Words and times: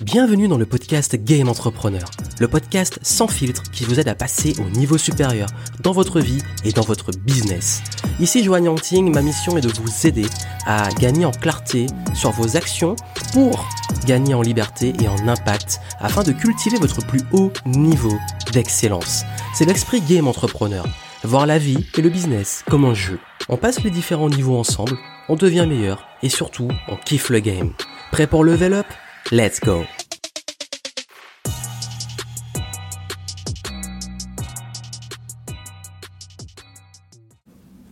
Bienvenue 0.00 0.46
dans 0.46 0.58
le 0.58 0.64
podcast 0.64 1.16
Game 1.16 1.48
Entrepreneur, 1.48 2.08
le 2.38 2.46
podcast 2.46 3.00
sans 3.02 3.26
filtre 3.26 3.64
qui 3.72 3.82
vous 3.82 3.98
aide 3.98 4.06
à 4.06 4.14
passer 4.14 4.54
au 4.60 4.70
niveau 4.70 4.96
supérieur 4.96 5.48
dans 5.82 5.90
votre 5.90 6.20
vie 6.20 6.40
et 6.64 6.70
dans 6.70 6.82
votre 6.82 7.10
business. 7.10 7.82
Ici 8.20 8.44
Joanne 8.44 8.66
Yangting, 8.66 9.12
ma 9.12 9.22
mission 9.22 9.56
est 9.56 9.60
de 9.60 9.72
vous 9.72 10.06
aider 10.06 10.26
à 10.66 10.88
gagner 11.00 11.24
en 11.24 11.32
clarté 11.32 11.86
sur 12.14 12.30
vos 12.30 12.56
actions 12.56 12.94
pour 13.32 13.68
gagner 14.06 14.34
en 14.34 14.42
liberté 14.42 14.92
et 15.02 15.08
en 15.08 15.26
impact 15.26 15.80
afin 15.98 16.22
de 16.22 16.30
cultiver 16.30 16.78
votre 16.78 17.04
plus 17.04 17.22
haut 17.32 17.50
niveau 17.66 18.16
d'excellence. 18.52 19.24
C'est 19.52 19.64
l'esprit 19.64 20.00
Game 20.00 20.28
Entrepreneur, 20.28 20.86
voir 21.24 21.44
la 21.44 21.58
vie 21.58 21.88
et 21.96 22.02
le 22.02 22.08
business 22.08 22.62
comme 22.70 22.84
un 22.84 22.94
jeu. 22.94 23.18
On 23.48 23.56
passe 23.56 23.82
les 23.82 23.90
différents 23.90 24.30
niveaux 24.30 24.58
ensemble, 24.58 24.96
on 25.28 25.34
devient 25.34 25.66
meilleur 25.68 26.06
et 26.22 26.28
surtout 26.28 26.68
on 26.86 26.94
kiffe 26.94 27.30
le 27.30 27.40
game. 27.40 27.72
Prêt 28.12 28.28
pour 28.28 28.44
level 28.44 28.74
up? 28.74 28.86
Let's 29.30 29.60
go 29.60 29.84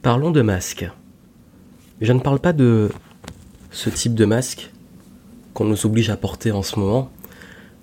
Parlons 0.01 0.31
de 0.31 0.41
masque. 0.41 0.89
Je 2.01 2.15
ne 2.15 2.21
parle 2.21 2.39
pas 2.39 2.55
de 2.55 2.89
ce 3.71 3.91
type 3.91 4.15
de 4.15 4.25
masque 4.25 4.71
qu'on 5.53 5.67
nous 5.67 5.85
oblige 5.85 6.09
à 6.09 6.17
porter 6.17 6.53
en 6.53 6.63
ce 6.63 6.81
moment. 6.81 7.11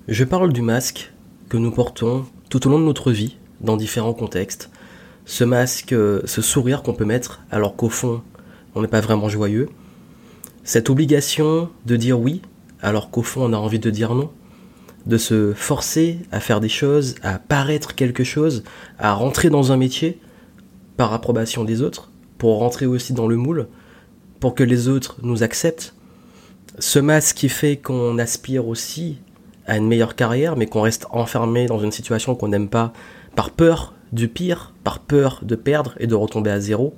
Je 0.07 0.23
parle 0.23 0.51
du 0.51 0.63
masque 0.63 1.13
que 1.47 1.57
nous 1.57 1.69
portons 1.69 2.25
tout 2.49 2.65
au 2.65 2.71
long 2.71 2.79
de 2.79 2.85
notre 2.85 3.11
vie, 3.11 3.37
dans 3.61 3.77
différents 3.77 4.15
contextes. 4.15 4.71
Ce 5.25 5.43
masque, 5.43 5.89
ce 5.89 6.41
sourire 6.41 6.81
qu'on 6.81 6.95
peut 6.95 7.05
mettre 7.05 7.43
alors 7.51 7.75
qu'au 7.75 7.89
fond, 7.89 8.23
on 8.73 8.81
n'est 8.81 8.87
pas 8.87 9.01
vraiment 9.01 9.29
joyeux. 9.29 9.69
Cette 10.63 10.89
obligation 10.89 11.69
de 11.85 11.95
dire 11.97 12.19
oui 12.19 12.41
alors 12.83 13.09
qu'au 13.09 13.23
fond 13.23 13.49
on 13.49 13.53
a 13.53 13.57
envie 13.57 13.79
de 13.79 13.89
dire 13.89 14.13
non, 14.13 14.29
de 15.05 15.17
se 15.17 15.53
forcer 15.53 16.19
à 16.31 16.39
faire 16.39 16.61
des 16.61 16.69
choses, 16.69 17.15
à 17.23 17.39
paraître 17.39 17.95
quelque 17.95 18.23
chose, 18.23 18.63
à 18.99 19.13
rentrer 19.13 19.49
dans 19.49 19.71
un 19.71 19.77
métier 19.77 20.19
par 20.97 21.13
approbation 21.13 21.63
des 21.63 21.81
autres, 21.81 22.11
pour 22.37 22.59
rentrer 22.59 22.85
aussi 22.85 23.13
dans 23.13 23.27
le 23.27 23.35
moule, 23.35 23.67
pour 24.39 24.55
que 24.55 24.63
les 24.63 24.87
autres 24.87 25.17
nous 25.23 25.43
acceptent. 25.43 25.95
Ce 26.79 26.99
masque 26.99 27.37
qui 27.37 27.49
fait 27.49 27.77
qu'on 27.77 28.17
aspire 28.17 28.67
aussi 28.67 29.17
à 29.65 29.77
une 29.77 29.87
meilleure 29.87 30.15
carrière, 30.15 30.55
mais 30.55 30.65
qu'on 30.65 30.81
reste 30.81 31.07
enfermé 31.11 31.65
dans 31.67 31.79
une 31.79 31.91
situation 31.91 32.35
qu'on 32.35 32.49
n'aime 32.49 32.69
pas 32.69 32.93
par 33.35 33.51
peur 33.51 33.93
du 34.11 34.27
pire, 34.27 34.73
par 34.83 34.99
peur 34.99 35.39
de 35.43 35.55
perdre 35.55 35.95
et 35.99 36.07
de 36.07 36.15
retomber 36.15 36.51
à 36.51 36.59
zéro. 36.59 36.95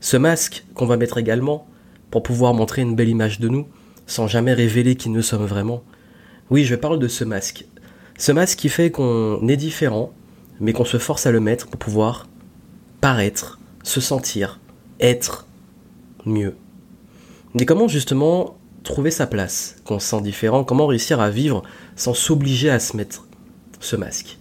Ce 0.00 0.16
masque 0.16 0.64
qu'on 0.74 0.86
va 0.86 0.96
mettre 0.96 1.18
également 1.18 1.66
pour 2.10 2.22
pouvoir 2.22 2.54
montrer 2.54 2.82
une 2.82 2.96
belle 2.96 3.08
image 3.08 3.40
de 3.40 3.48
nous, 3.48 3.66
sans 4.06 4.26
jamais 4.26 4.54
révéler 4.54 4.96
qui 4.96 5.08
nous 5.08 5.22
sommes 5.22 5.46
vraiment. 5.46 5.82
Oui, 6.50 6.64
je 6.64 6.74
parle 6.74 6.98
de 6.98 7.08
ce 7.08 7.24
masque. 7.24 7.64
Ce 8.18 8.32
masque 8.32 8.58
qui 8.58 8.68
fait 8.68 8.90
qu'on 8.90 9.46
est 9.48 9.56
différent, 9.56 10.12
mais 10.60 10.72
qu'on 10.72 10.84
se 10.84 10.98
force 10.98 11.26
à 11.26 11.30
le 11.30 11.40
mettre 11.40 11.66
pour 11.66 11.78
pouvoir 11.78 12.28
paraître, 13.00 13.58
se 13.82 14.00
sentir, 14.00 14.60
être 15.00 15.46
mieux. 16.24 16.56
Mais 17.54 17.66
comment 17.66 17.88
justement 17.88 18.56
trouver 18.84 19.10
sa 19.10 19.26
place 19.26 19.76
qu'on 19.84 19.98
se 19.98 20.08
sent 20.08 20.22
différent? 20.22 20.64
Comment 20.64 20.86
réussir 20.86 21.20
à 21.20 21.30
vivre 21.30 21.62
sans 21.96 22.14
s'obliger 22.14 22.70
à 22.70 22.78
se 22.78 22.96
mettre 22.96 23.26
ce 23.80 23.96
masque? 23.96 24.38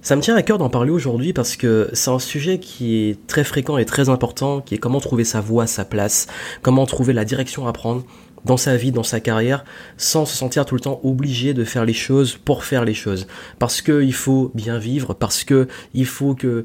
Ça 0.00 0.14
me 0.16 0.22
tient 0.22 0.36
à 0.36 0.42
cœur 0.42 0.58
d'en 0.58 0.70
parler 0.70 0.90
aujourd'hui 0.90 1.32
parce 1.32 1.56
que 1.56 1.90
c'est 1.92 2.10
un 2.10 2.20
sujet 2.20 2.60
qui 2.60 2.96
est 2.96 3.26
très 3.26 3.42
fréquent 3.42 3.78
et 3.78 3.84
très 3.84 4.08
important, 4.08 4.60
qui 4.60 4.74
est 4.74 4.78
comment 4.78 5.00
trouver 5.00 5.24
sa 5.24 5.40
voie, 5.40 5.66
sa 5.66 5.84
place, 5.84 6.28
comment 6.62 6.86
trouver 6.86 7.12
la 7.12 7.24
direction 7.24 7.66
à 7.66 7.72
prendre, 7.72 8.04
dans 8.44 8.56
sa 8.56 8.76
vie, 8.76 8.92
dans 8.92 9.02
sa 9.02 9.20
carrière, 9.20 9.64
sans 9.96 10.26
se 10.26 10.36
sentir 10.36 10.64
tout 10.64 10.74
le 10.74 10.80
temps 10.80 11.00
obligé 11.02 11.54
de 11.54 11.64
faire 11.64 11.84
les 11.84 11.92
choses 11.92 12.36
pour 12.36 12.64
faire 12.64 12.84
les 12.84 12.94
choses. 12.94 13.26
Parce 13.58 13.82
qu'il 13.82 14.12
faut 14.12 14.50
bien 14.54 14.78
vivre, 14.78 15.14
parce 15.14 15.44
que 15.44 15.68
il 15.94 16.06
faut 16.06 16.34
que 16.34 16.64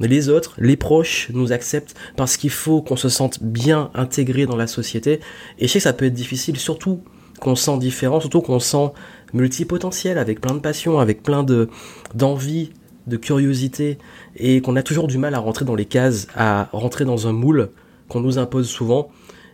les 0.00 0.28
autres, 0.28 0.54
les 0.58 0.76
proches 0.76 1.28
nous 1.32 1.52
acceptent, 1.52 1.94
parce 2.16 2.36
qu'il 2.36 2.50
faut 2.50 2.80
qu'on 2.82 2.96
se 2.96 3.08
sente 3.08 3.42
bien 3.42 3.90
intégré 3.94 4.46
dans 4.46 4.56
la 4.56 4.66
société. 4.66 5.20
Et 5.58 5.66
je 5.66 5.72
sais 5.72 5.78
que 5.78 5.82
ça 5.84 5.92
peut 5.92 6.06
être 6.06 6.14
difficile, 6.14 6.56
surtout 6.58 7.02
qu'on 7.40 7.54
se 7.54 7.64
sent 7.64 7.78
différent, 7.78 8.20
surtout 8.20 8.40
qu'on 8.40 8.60
se 8.60 8.70
sent 8.70 8.92
multipotentiel, 9.32 10.18
avec 10.18 10.40
plein 10.40 10.54
de 10.54 10.60
passion, 10.60 10.98
avec 10.98 11.22
plein 11.22 11.42
de 11.42 11.68
d'envie, 12.14 12.70
de 13.06 13.16
curiosité, 13.16 13.98
et 14.36 14.60
qu'on 14.60 14.76
a 14.76 14.82
toujours 14.82 15.06
du 15.06 15.18
mal 15.18 15.34
à 15.34 15.38
rentrer 15.38 15.64
dans 15.64 15.74
les 15.74 15.86
cases, 15.86 16.28
à 16.34 16.68
rentrer 16.72 17.04
dans 17.04 17.26
un 17.26 17.32
moule 17.32 17.70
qu'on 18.08 18.20
nous 18.20 18.38
impose 18.38 18.68
souvent, 18.68 19.10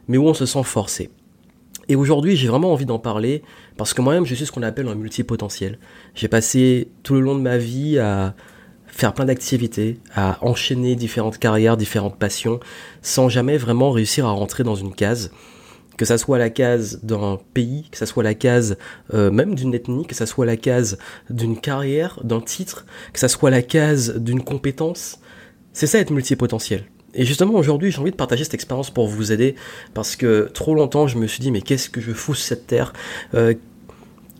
mais 0.08 0.16
où 0.18 0.26
on 0.26 0.34
se 0.34 0.46
sent 0.46 0.62
forcé. 0.62 1.10
Et 1.88 1.96
aujourd'hui, 1.96 2.36
j'ai 2.36 2.48
vraiment 2.48 2.72
envie 2.72 2.86
d'en 2.86 2.98
parler 2.98 3.42
parce 3.76 3.94
que 3.94 4.02
moi-même, 4.02 4.26
je 4.26 4.34
suis 4.34 4.46
ce 4.46 4.52
qu'on 4.52 4.62
appelle 4.62 4.88
un 4.88 4.94
multipotentiel. 4.94 5.78
J'ai 6.14 6.28
passé 6.28 6.88
tout 7.02 7.14
le 7.14 7.20
long 7.20 7.36
de 7.36 7.40
ma 7.40 7.58
vie 7.58 7.98
à 7.98 8.34
faire 8.86 9.12
plein 9.12 9.26
d'activités, 9.26 10.00
à 10.14 10.38
enchaîner 10.44 10.96
différentes 10.96 11.38
carrières, 11.38 11.76
différentes 11.76 12.18
passions, 12.18 12.60
sans 13.02 13.28
jamais 13.28 13.56
vraiment 13.56 13.90
réussir 13.90 14.26
à 14.26 14.30
rentrer 14.30 14.64
dans 14.64 14.74
une 14.74 14.94
case. 14.94 15.30
Que 15.96 16.04
ça 16.04 16.18
soit 16.18 16.38
la 16.38 16.50
case 16.50 17.00
d'un 17.02 17.38
pays, 17.54 17.88
que 17.90 17.96
ça 17.96 18.04
soit 18.04 18.22
la 18.22 18.34
case 18.34 18.76
euh, 19.14 19.30
même 19.30 19.54
d'une 19.54 19.72
ethnie, 19.72 20.06
que 20.06 20.14
ça 20.14 20.26
soit 20.26 20.44
la 20.44 20.56
case 20.56 20.98
d'une 21.30 21.58
carrière, 21.58 22.20
d'un 22.22 22.40
titre, 22.40 22.84
que 23.12 23.18
ça 23.18 23.28
soit 23.28 23.50
la 23.50 23.62
case 23.62 24.16
d'une 24.16 24.42
compétence. 24.42 25.20
C'est 25.72 25.86
ça 25.86 25.98
être 25.98 26.10
multipotentiel. 26.10 26.84
Et 27.16 27.24
justement 27.24 27.54
aujourd'hui 27.54 27.90
j'ai 27.90 27.98
envie 27.98 28.12
de 28.12 28.16
partager 28.16 28.44
cette 28.44 28.54
expérience 28.54 28.90
pour 28.90 29.08
vous 29.08 29.32
aider 29.32 29.56
parce 29.94 30.14
que 30.14 30.50
trop 30.54 30.74
longtemps 30.74 31.08
je 31.08 31.18
me 31.18 31.26
suis 31.26 31.40
dit 31.40 31.50
mais 31.50 31.62
qu'est-ce 31.62 31.90
que 31.90 32.00
je 32.00 32.12
fous 32.12 32.34
sur 32.34 32.46
cette 32.46 32.66
terre? 32.66 32.92
Euh, 33.34 33.54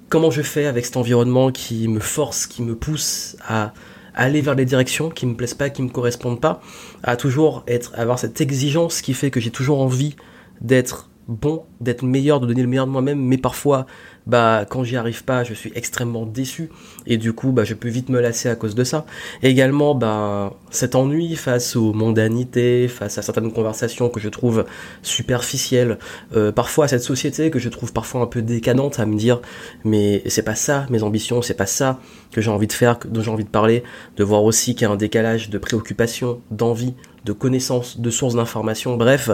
Comment 0.09 0.31
je 0.31 0.42
fais 0.42 0.66
avec 0.66 0.84
cet 0.84 0.97
environnement 0.97 1.50
qui 1.50 1.88
me 1.88 1.98
force, 1.98 2.47
qui 2.47 2.62
me 2.62 2.76
pousse 2.76 3.36
à 3.44 3.72
aller 4.15 4.41
vers 4.41 4.54
les 4.54 4.65
directions 4.65 5.10
qui 5.10 5.26
me 5.26 5.34
plaisent 5.34 5.54
pas, 5.54 5.69
qui 5.69 5.82
me 5.82 5.88
correspondent 5.88 6.41
pas, 6.41 6.60
à 7.03 7.16
toujours 7.16 7.65
être, 7.66 7.92
avoir 7.97 8.16
cette 8.20 8.41
exigence 8.41 9.03
qui 9.03 9.15
fait 9.15 9.32
que 9.32 9.41
j'ai 9.41 9.50
toujours 9.50 9.81
envie 9.81 10.15
d'être 10.60 11.10
bon, 11.26 11.65
d'être 11.81 12.04
meilleur, 12.04 12.38
de 12.38 12.47
donner 12.47 12.62
le 12.62 12.69
meilleur 12.69 12.86
de 12.86 12.92
moi-même, 12.92 13.20
mais 13.20 13.36
parfois 13.36 13.86
bah 14.26 14.64
quand 14.69 14.84
j'y 14.84 14.97
arrive 14.97 15.25
pas, 15.25 15.44
je 15.44 15.54
suis 15.54 15.72
extrêmement 15.75 16.26
déçu. 16.26 16.70
Et 17.06 17.16
du 17.16 17.32
coup 17.32 17.53
bah 17.53 17.64
je 17.64 17.75
peux 17.75 17.88
vite 17.88 18.09
me 18.09 18.20
lasser 18.20 18.48
à 18.48 18.56
cause 18.56 18.75
de 18.75 18.84
ça. 18.84 19.06
Également 19.42 19.94
bah 19.94 20.54
cet 20.70 20.94
ennui 20.94 21.37
face 21.37 21.76
aux 21.76 21.92
mondanités, 21.92 22.88
face 22.88 23.19
à 23.19 23.22
certaines 23.22 23.53
conversations 23.53 24.09
que 24.09 24.20
je 24.20 24.28
trouve 24.28 24.65
superficielles, 25.03 25.98
euh, 26.34 26.53
parfois 26.53 26.86
à 26.86 26.88
cette 26.88 27.03
société 27.03 27.50
que 27.50 27.59
je 27.59 27.69
trouve 27.69 27.92
parfois 27.92 28.22
un 28.22 28.26
peu 28.26 28.42
décadente 28.42 28.98
à 28.98 29.06
me 29.06 29.16
dire 29.16 29.41
mais 29.84 30.22
c'est 30.26 30.42
pas 30.42 30.54
ça 30.54 30.86
mes 30.91 31.03
ambitions, 31.03 31.42
c'est 31.42 31.54
pas 31.54 31.66
ça 31.66 32.00
que 32.32 32.41
j'ai 32.41 32.50
envie 32.50 32.66
de 32.66 32.72
faire, 32.72 32.98
dont 33.09 33.22
j'ai 33.22 33.31
envie 33.31 33.44
de 33.44 33.48
parler, 33.48 33.82
de 34.16 34.25
voir 34.25 34.44
aussi 34.44 34.75
qu'il 34.75 34.86
y 34.86 34.91
a 34.91 34.92
un 34.92 34.97
décalage 34.97 35.50
de 35.50 35.59
préoccupation, 35.59 36.41
d'envie, 36.50 36.94
de 37.25 37.32
connaissances, 37.32 38.00
de 38.00 38.10
sources 38.10 38.34
d'informations, 38.34 38.97
bref, 38.97 39.31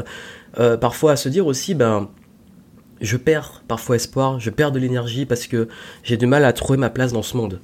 euh, 0.58 0.76
parfois 0.76 1.12
à 1.12 1.16
se 1.16 1.28
dire 1.28 1.46
aussi 1.46 1.74
ben 1.74 2.08
je 3.02 3.16
perds 3.16 3.62
parfois 3.68 3.96
espoir, 3.96 4.40
je 4.40 4.48
perds 4.48 4.72
de 4.72 4.78
l'énergie 4.78 5.26
parce 5.26 5.46
que 5.46 5.68
j'ai 6.04 6.16
du 6.16 6.26
mal 6.26 6.44
à 6.44 6.52
trouver 6.52 6.78
ma 6.78 6.88
place 6.88 7.12
dans 7.12 7.22
ce 7.22 7.36
monde. 7.36 7.60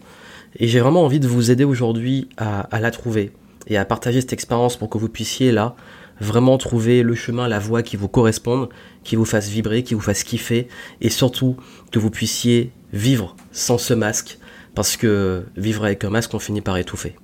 Et 0.56 0.66
j'ai 0.66 0.80
vraiment 0.80 1.04
envie 1.04 1.20
de 1.20 1.28
vous 1.28 1.50
aider 1.50 1.64
aujourd'hui 1.64 2.28
à, 2.36 2.80
la 2.80 2.90
trouver 2.90 3.32
et 3.66 3.76
à 3.76 3.84
partager 3.84 4.20
cette 4.20 4.32
expérience 4.32 4.76
pour 4.76 4.90
que 4.90 4.98
vous 4.98 5.08
puissiez 5.08 5.52
là 5.52 5.76
vraiment 6.20 6.58
trouver 6.58 7.04
le 7.04 7.14
chemin, 7.14 7.46
la 7.46 7.60
voie 7.60 7.82
qui 7.82 7.96
vous 7.96 8.08
corresponde, 8.08 8.68
qui 9.04 9.14
vous 9.14 9.24
fasse 9.24 9.48
vibrer, 9.48 9.84
qui 9.84 9.94
vous 9.94 10.00
fasse 10.00 10.24
kiffer 10.24 10.66
et 11.00 11.10
surtout 11.10 11.56
que 11.92 12.00
vous 12.00 12.10
puissiez 12.10 12.72
vivre 12.92 13.36
sans 13.52 13.78
ce 13.78 13.94
masque 13.94 14.38
parce 14.74 14.96
que 14.96 15.44
vivre 15.56 15.84
avec 15.84 16.02
un 16.02 16.10
masque 16.10 16.34
on 16.34 16.40
finit 16.40 16.60
par 16.60 16.76
étouffer. 16.76 17.14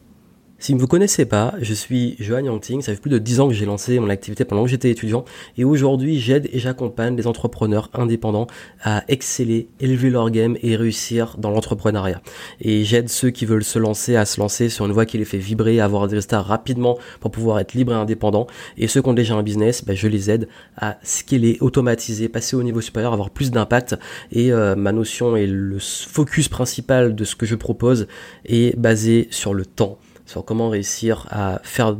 Si 0.64 0.72
vous 0.72 0.78
ne 0.78 0.82
me 0.84 0.86
connaissez 0.86 1.26
pas, 1.26 1.52
je 1.60 1.74
suis 1.74 2.16
Johan 2.18 2.42
Yangting, 2.42 2.80
ça 2.80 2.94
fait 2.94 2.98
plus 2.98 3.10
de 3.10 3.18
10 3.18 3.40
ans 3.40 3.48
que 3.48 3.52
j'ai 3.52 3.66
lancé 3.66 3.98
mon 3.98 4.08
activité 4.08 4.46
pendant 4.46 4.64
que 4.64 4.70
j'étais 4.70 4.90
étudiant 4.90 5.26
et 5.58 5.64
aujourd'hui 5.64 6.18
j'aide 6.18 6.48
et 6.54 6.58
j'accompagne 6.58 7.14
les 7.18 7.26
entrepreneurs 7.26 7.90
indépendants 7.92 8.46
à 8.82 9.04
exceller, 9.08 9.68
élever 9.78 10.08
leur 10.08 10.30
game 10.30 10.56
et 10.62 10.74
réussir 10.76 11.36
dans 11.36 11.50
l'entrepreneuriat. 11.50 12.22
Et 12.62 12.82
j'aide 12.84 13.10
ceux 13.10 13.28
qui 13.28 13.44
veulent 13.44 13.62
se 13.62 13.78
lancer 13.78 14.16
à 14.16 14.24
se 14.24 14.40
lancer 14.40 14.70
sur 14.70 14.86
une 14.86 14.92
voie 14.92 15.04
qui 15.04 15.18
les 15.18 15.26
fait 15.26 15.36
vibrer, 15.36 15.80
avoir 15.80 16.08
des 16.08 16.14
résultats 16.14 16.40
rapidement 16.40 16.96
pour 17.20 17.30
pouvoir 17.30 17.58
être 17.58 17.74
libre 17.74 17.92
et 17.92 17.96
indépendant. 17.96 18.46
Et 18.78 18.88
ceux 18.88 19.02
qui 19.02 19.08
ont 19.10 19.12
déjà 19.12 19.34
un 19.34 19.42
business, 19.42 19.84
ben, 19.84 19.94
je 19.94 20.08
les 20.08 20.30
aide 20.30 20.48
à 20.78 20.96
scaler, 21.02 21.58
automatiser, 21.60 22.30
passer 22.30 22.56
au 22.56 22.62
niveau 22.62 22.80
supérieur, 22.80 23.12
avoir 23.12 23.28
plus 23.28 23.50
d'impact. 23.50 23.96
Et 24.32 24.50
euh, 24.50 24.76
ma 24.76 24.92
notion 24.92 25.36
et 25.36 25.46
le 25.46 25.76
focus 25.78 26.48
principal 26.48 27.14
de 27.14 27.24
ce 27.24 27.36
que 27.36 27.44
je 27.44 27.54
propose 27.54 28.06
est 28.46 28.74
basé 28.78 29.28
sur 29.30 29.52
le 29.52 29.66
temps 29.66 29.98
sur 30.26 30.44
comment 30.44 30.68
réussir 30.68 31.26
à 31.30 31.60
faire 31.62 31.96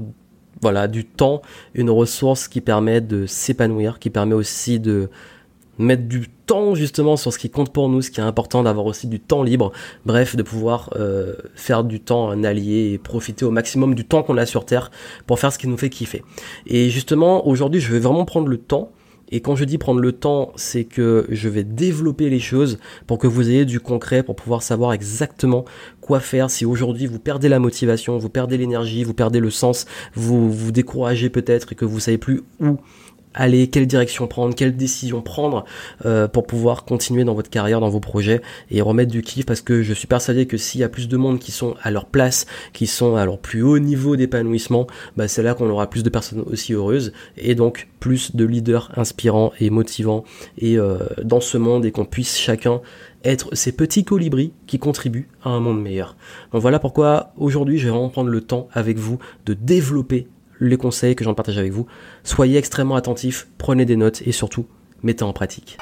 voilà, 0.62 0.88
du 0.88 1.04
temps 1.04 1.42
une 1.74 1.90
ressource 1.90 2.48
qui 2.48 2.60
permet 2.60 3.00
de 3.00 3.26
s'épanouir, 3.26 3.98
qui 3.98 4.10
permet 4.10 4.34
aussi 4.34 4.80
de 4.80 5.10
mettre 5.78 6.04
du 6.04 6.28
temps 6.46 6.74
justement 6.74 7.16
sur 7.16 7.32
ce 7.32 7.38
qui 7.38 7.50
compte 7.50 7.72
pour 7.72 7.88
nous, 7.88 8.00
ce 8.02 8.10
qui 8.10 8.20
est 8.20 8.24
important 8.24 8.62
d'avoir 8.62 8.86
aussi 8.86 9.06
du 9.06 9.20
temps 9.20 9.42
libre, 9.42 9.72
bref, 10.06 10.36
de 10.36 10.42
pouvoir 10.42 10.90
euh, 10.96 11.34
faire 11.54 11.84
du 11.84 12.00
temps 12.00 12.30
un 12.30 12.44
allié 12.44 12.92
et 12.92 12.98
profiter 12.98 13.44
au 13.44 13.50
maximum 13.50 13.94
du 13.94 14.04
temps 14.04 14.22
qu'on 14.22 14.36
a 14.36 14.46
sur 14.46 14.64
Terre 14.64 14.90
pour 15.26 15.38
faire 15.38 15.52
ce 15.52 15.58
qui 15.58 15.66
nous 15.66 15.76
fait 15.76 15.90
kiffer. 15.90 16.22
Et 16.66 16.90
justement, 16.90 17.46
aujourd'hui, 17.46 17.80
je 17.80 17.92
vais 17.92 17.98
vraiment 17.98 18.24
prendre 18.24 18.48
le 18.48 18.58
temps 18.58 18.90
Et 19.30 19.40
quand 19.40 19.56
je 19.56 19.64
dis 19.64 19.78
prendre 19.78 20.00
le 20.00 20.12
temps, 20.12 20.52
c'est 20.56 20.84
que 20.84 21.26
je 21.30 21.48
vais 21.48 21.64
développer 21.64 22.30
les 22.30 22.40
choses 22.40 22.78
pour 23.06 23.18
que 23.18 23.26
vous 23.26 23.48
ayez 23.50 23.64
du 23.64 23.80
concret, 23.80 24.22
pour 24.22 24.36
pouvoir 24.36 24.62
savoir 24.62 24.92
exactement 24.92 25.64
quoi 26.00 26.20
faire. 26.20 26.50
Si 26.50 26.64
aujourd'hui 26.64 27.06
vous 27.06 27.18
perdez 27.18 27.48
la 27.48 27.58
motivation, 27.58 28.18
vous 28.18 28.28
perdez 28.28 28.58
l'énergie, 28.58 29.04
vous 29.04 29.14
perdez 29.14 29.40
le 29.40 29.50
sens, 29.50 29.86
vous 30.14 30.50
vous 30.50 30.72
découragez 30.72 31.30
peut-être 31.30 31.72
et 31.72 31.74
que 31.74 31.84
vous 31.84 32.00
savez 32.00 32.18
plus 32.18 32.42
où 32.60 32.76
aller, 33.34 33.68
quelle 33.68 33.86
direction 33.86 34.26
prendre, 34.26 34.54
quelle 34.54 34.76
décision 34.76 35.22
prendre 35.22 35.64
euh, 36.06 36.28
pour 36.28 36.46
pouvoir 36.46 36.84
continuer 36.84 37.24
dans 37.24 37.34
votre 37.34 37.50
carrière, 37.50 37.80
dans 37.80 37.88
vos 37.88 38.00
projets 38.00 38.40
et 38.70 38.80
remettre 38.80 39.10
du 39.10 39.22
kiff 39.22 39.46
parce 39.46 39.60
que 39.60 39.82
je 39.82 39.92
suis 39.92 40.06
persuadé 40.06 40.46
que 40.46 40.56
s'il 40.56 40.80
y 40.80 40.84
a 40.84 40.88
plus 40.88 41.08
de 41.08 41.16
monde 41.16 41.38
qui 41.38 41.52
sont 41.52 41.74
à 41.82 41.90
leur 41.90 42.06
place, 42.06 42.46
qui 42.72 42.86
sont 42.86 43.16
à 43.16 43.24
leur 43.24 43.38
plus 43.38 43.62
haut 43.62 43.78
niveau 43.78 44.16
d'épanouissement, 44.16 44.86
bah 45.16 45.28
c'est 45.28 45.42
là 45.42 45.54
qu'on 45.54 45.68
aura 45.68 45.88
plus 45.88 46.02
de 46.02 46.10
personnes 46.10 46.44
aussi 46.46 46.72
heureuses 46.72 47.12
et 47.36 47.54
donc 47.54 47.88
plus 48.00 48.34
de 48.36 48.44
leaders 48.44 48.90
inspirants 48.96 49.52
et 49.60 49.70
motivants 49.70 50.24
et 50.58 50.78
euh, 50.78 50.98
dans 51.22 51.40
ce 51.40 51.58
monde 51.58 51.84
et 51.84 51.90
qu'on 51.90 52.04
puisse 52.04 52.38
chacun 52.38 52.80
être 53.24 53.54
ces 53.54 53.72
petits 53.72 54.04
colibris 54.04 54.52
qui 54.66 54.78
contribuent 54.78 55.28
à 55.42 55.50
un 55.50 55.60
monde 55.60 55.82
meilleur. 55.82 56.16
Donc 56.52 56.60
voilà 56.60 56.78
pourquoi 56.78 57.32
aujourd'hui 57.38 57.78
je 57.78 57.84
vais 57.84 57.90
vraiment 57.90 58.10
prendre 58.10 58.30
le 58.30 58.40
temps 58.42 58.68
avec 58.72 58.98
vous 58.98 59.18
de 59.46 59.54
développer 59.54 60.28
les 60.66 60.76
conseils 60.76 61.16
que 61.16 61.24
j'en 61.24 61.34
partage 61.34 61.58
avec 61.58 61.72
vous. 61.72 61.86
Soyez 62.22 62.58
extrêmement 62.58 62.96
attentifs, 62.96 63.48
prenez 63.58 63.84
des 63.84 63.96
notes 63.96 64.22
et 64.26 64.32
surtout, 64.32 64.66
mettez 65.02 65.24
en 65.24 65.32
pratique. 65.32 65.78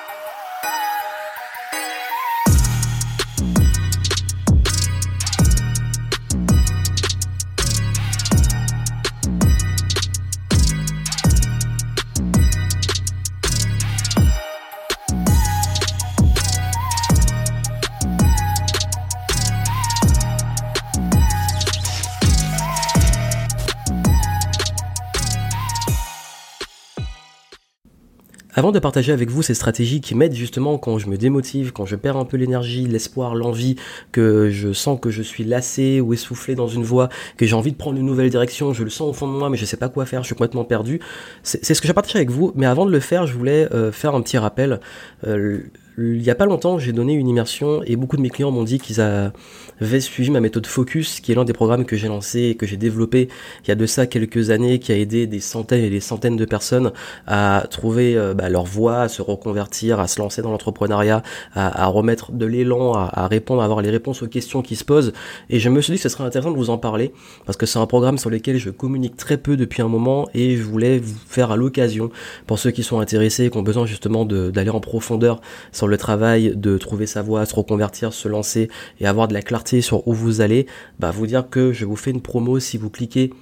Avant 28.54 28.70
de 28.70 28.78
partager 28.78 29.12
avec 29.12 29.30
vous 29.30 29.40
ces 29.40 29.54
stratégies 29.54 30.02
qui 30.02 30.14
m'aident 30.14 30.34
justement 30.34 30.76
quand 30.76 30.98
je 30.98 31.08
me 31.08 31.16
démotive, 31.16 31.72
quand 31.72 31.86
je 31.86 31.96
perds 31.96 32.18
un 32.18 32.26
peu 32.26 32.36
l'énergie, 32.36 32.86
l'espoir, 32.86 33.34
l'envie, 33.34 33.76
que 34.12 34.50
je 34.50 34.74
sens 34.74 35.00
que 35.00 35.08
je 35.08 35.22
suis 35.22 35.42
lassé 35.42 36.02
ou 36.02 36.12
essoufflé 36.12 36.54
dans 36.54 36.68
une 36.68 36.82
voie, 36.82 37.08
que 37.38 37.46
j'ai 37.46 37.54
envie 37.54 37.72
de 37.72 37.78
prendre 37.78 37.98
une 37.98 38.04
nouvelle 38.04 38.28
direction, 38.28 38.74
je 38.74 38.84
le 38.84 38.90
sens 38.90 39.08
au 39.08 39.12
fond 39.14 39.26
de 39.26 39.32
moi 39.32 39.48
mais 39.48 39.56
je 39.56 39.64
sais 39.64 39.78
pas 39.78 39.88
quoi 39.88 40.04
faire, 40.04 40.22
je 40.22 40.26
suis 40.26 40.34
complètement 40.34 40.64
perdu. 40.64 41.00
C'est 41.42 41.72
ce 41.72 41.80
que 41.80 41.86
j'ai 41.86 41.94
partagé 41.94 42.16
avec 42.16 42.30
vous, 42.30 42.52
mais 42.54 42.66
avant 42.66 42.84
de 42.84 42.90
le 42.90 43.00
faire, 43.00 43.26
je 43.26 43.32
voulais 43.32 43.72
euh, 43.72 43.90
faire 43.90 44.14
un 44.14 44.20
petit 44.20 44.36
rappel. 44.36 44.80
Euh, 45.26 45.60
il 45.98 46.22
y 46.22 46.30
a 46.30 46.34
pas 46.34 46.46
longtemps, 46.46 46.78
j'ai 46.78 46.92
donné 46.92 47.12
une 47.12 47.28
immersion 47.28 47.82
et 47.84 47.96
beaucoup 47.96 48.16
de 48.16 48.22
mes 48.22 48.30
clients 48.30 48.50
m'ont 48.50 48.64
dit 48.64 48.78
qu'ils 48.78 49.00
avaient 49.00 50.00
suivi 50.00 50.30
ma 50.30 50.40
méthode 50.40 50.66
Focus, 50.66 51.20
qui 51.20 51.32
est 51.32 51.34
l'un 51.34 51.44
des 51.44 51.52
programmes 51.52 51.84
que 51.84 51.96
j'ai 51.96 52.08
lancé 52.08 52.40
et 52.40 52.54
que 52.54 52.66
j'ai 52.66 52.78
développé 52.78 53.28
il 53.64 53.68
y 53.68 53.70
a 53.72 53.74
de 53.74 53.84
ça 53.84 54.06
quelques 54.06 54.50
années, 54.50 54.78
qui 54.78 54.92
a 54.92 54.96
aidé 54.96 55.26
des 55.26 55.40
centaines 55.40 55.84
et 55.84 55.90
des 55.90 56.00
centaines 56.00 56.36
de 56.36 56.44
personnes 56.46 56.92
à 57.26 57.66
trouver 57.70 58.16
euh, 58.16 58.32
bah, 58.32 58.48
leur 58.48 58.64
voie, 58.64 59.02
à 59.02 59.08
se 59.08 59.20
reconvertir, 59.20 60.00
à 60.00 60.08
se 60.08 60.18
lancer 60.18 60.40
dans 60.40 60.50
l'entrepreneuriat, 60.50 61.22
à, 61.54 61.86
remettre 61.86 62.32
de 62.32 62.46
l'élan, 62.46 62.94
à, 62.94 63.26
répondre, 63.26 63.60
à 63.60 63.64
avoir 63.64 63.82
les 63.82 63.90
réponses 63.90 64.22
aux 64.22 64.28
questions 64.28 64.62
qui 64.62 64.76
se 64.76 64.84
posent. 64.84 65.12
Et 65.50 65.58
je 65.58 65.68
me 65.68 65.80
suis 65.82 65.92
dit 65.92 65.98
que 65.98 66.02
ce 66.02 66.08
serait 66.08 66.24
intéressant 66.24 66.52
de 66.52 66.56
vous 66.56 66.70
en 66.70 66.78
parler 66.78 67.12
parce 67.44 67.58
que 67.58 67.66
c'est 67.66 67.78
un 67.78 67.86
programme 67.86 68.16
sur 68.16 68.30
lequel 68.30 68.56
je 68.56 68.70
communique 68.70 69.16
très 69.16 69.36
peu 69.36 69.56
depuis 69.56 69.82
un 69.82 69.88
moment 69.88 70.28
et 70.32 70.56
je 70.56 70.62
voulais 70.62 70.98
vous 70.98 71.18
faire 71.26 71.50
à 71.50 71.56
l'occasion 71.56 72.10
pour 72.46 72.58
ceux 72.58 72.70
qui 72.70 72.82
sont 72.82 73.00
intéressés 73.00 73.44
et 73.44 73.50
qui 73.50 73.58
ont 73.58 73.62
besoin 73.62 73.84
justement 73.84 74.24
d'aller 74.24 74.70
en 74.70 74.80
profondeur 74.80 75.40
sur 75.82 75.88
le 75.88 75.96
travail 75.96 76.52
de 76.54 76.78
trouver 76.78 77.06
sa 77.06 77.22
voie, 77.22 77.44
se 77.44 77.56
reconvertir, 77.56 78.12
se 78.12 78.28
lancer 78.28 78.70
et 79.00 79.06
avoir 79.08 79.26
de 79.26 79.34
la 79.34 79.42
clarté 79.42 79.80
sur 79.80 80.06
où 80.06 80.12
vous 80.12 80.40
allez, 80.40 80.68
bah 81.00 81.10
vous 81.10 81.26
dire 81.26 81.50
que 81.50 81.72
je 81.72 81.84
vous 81.84 81.96
fais 81.96 82.12
une 82.12 82.20
promo 82.20 82.60
si 82.60 82.78
vous 82.78 82.88
cliquez 82.88 83.32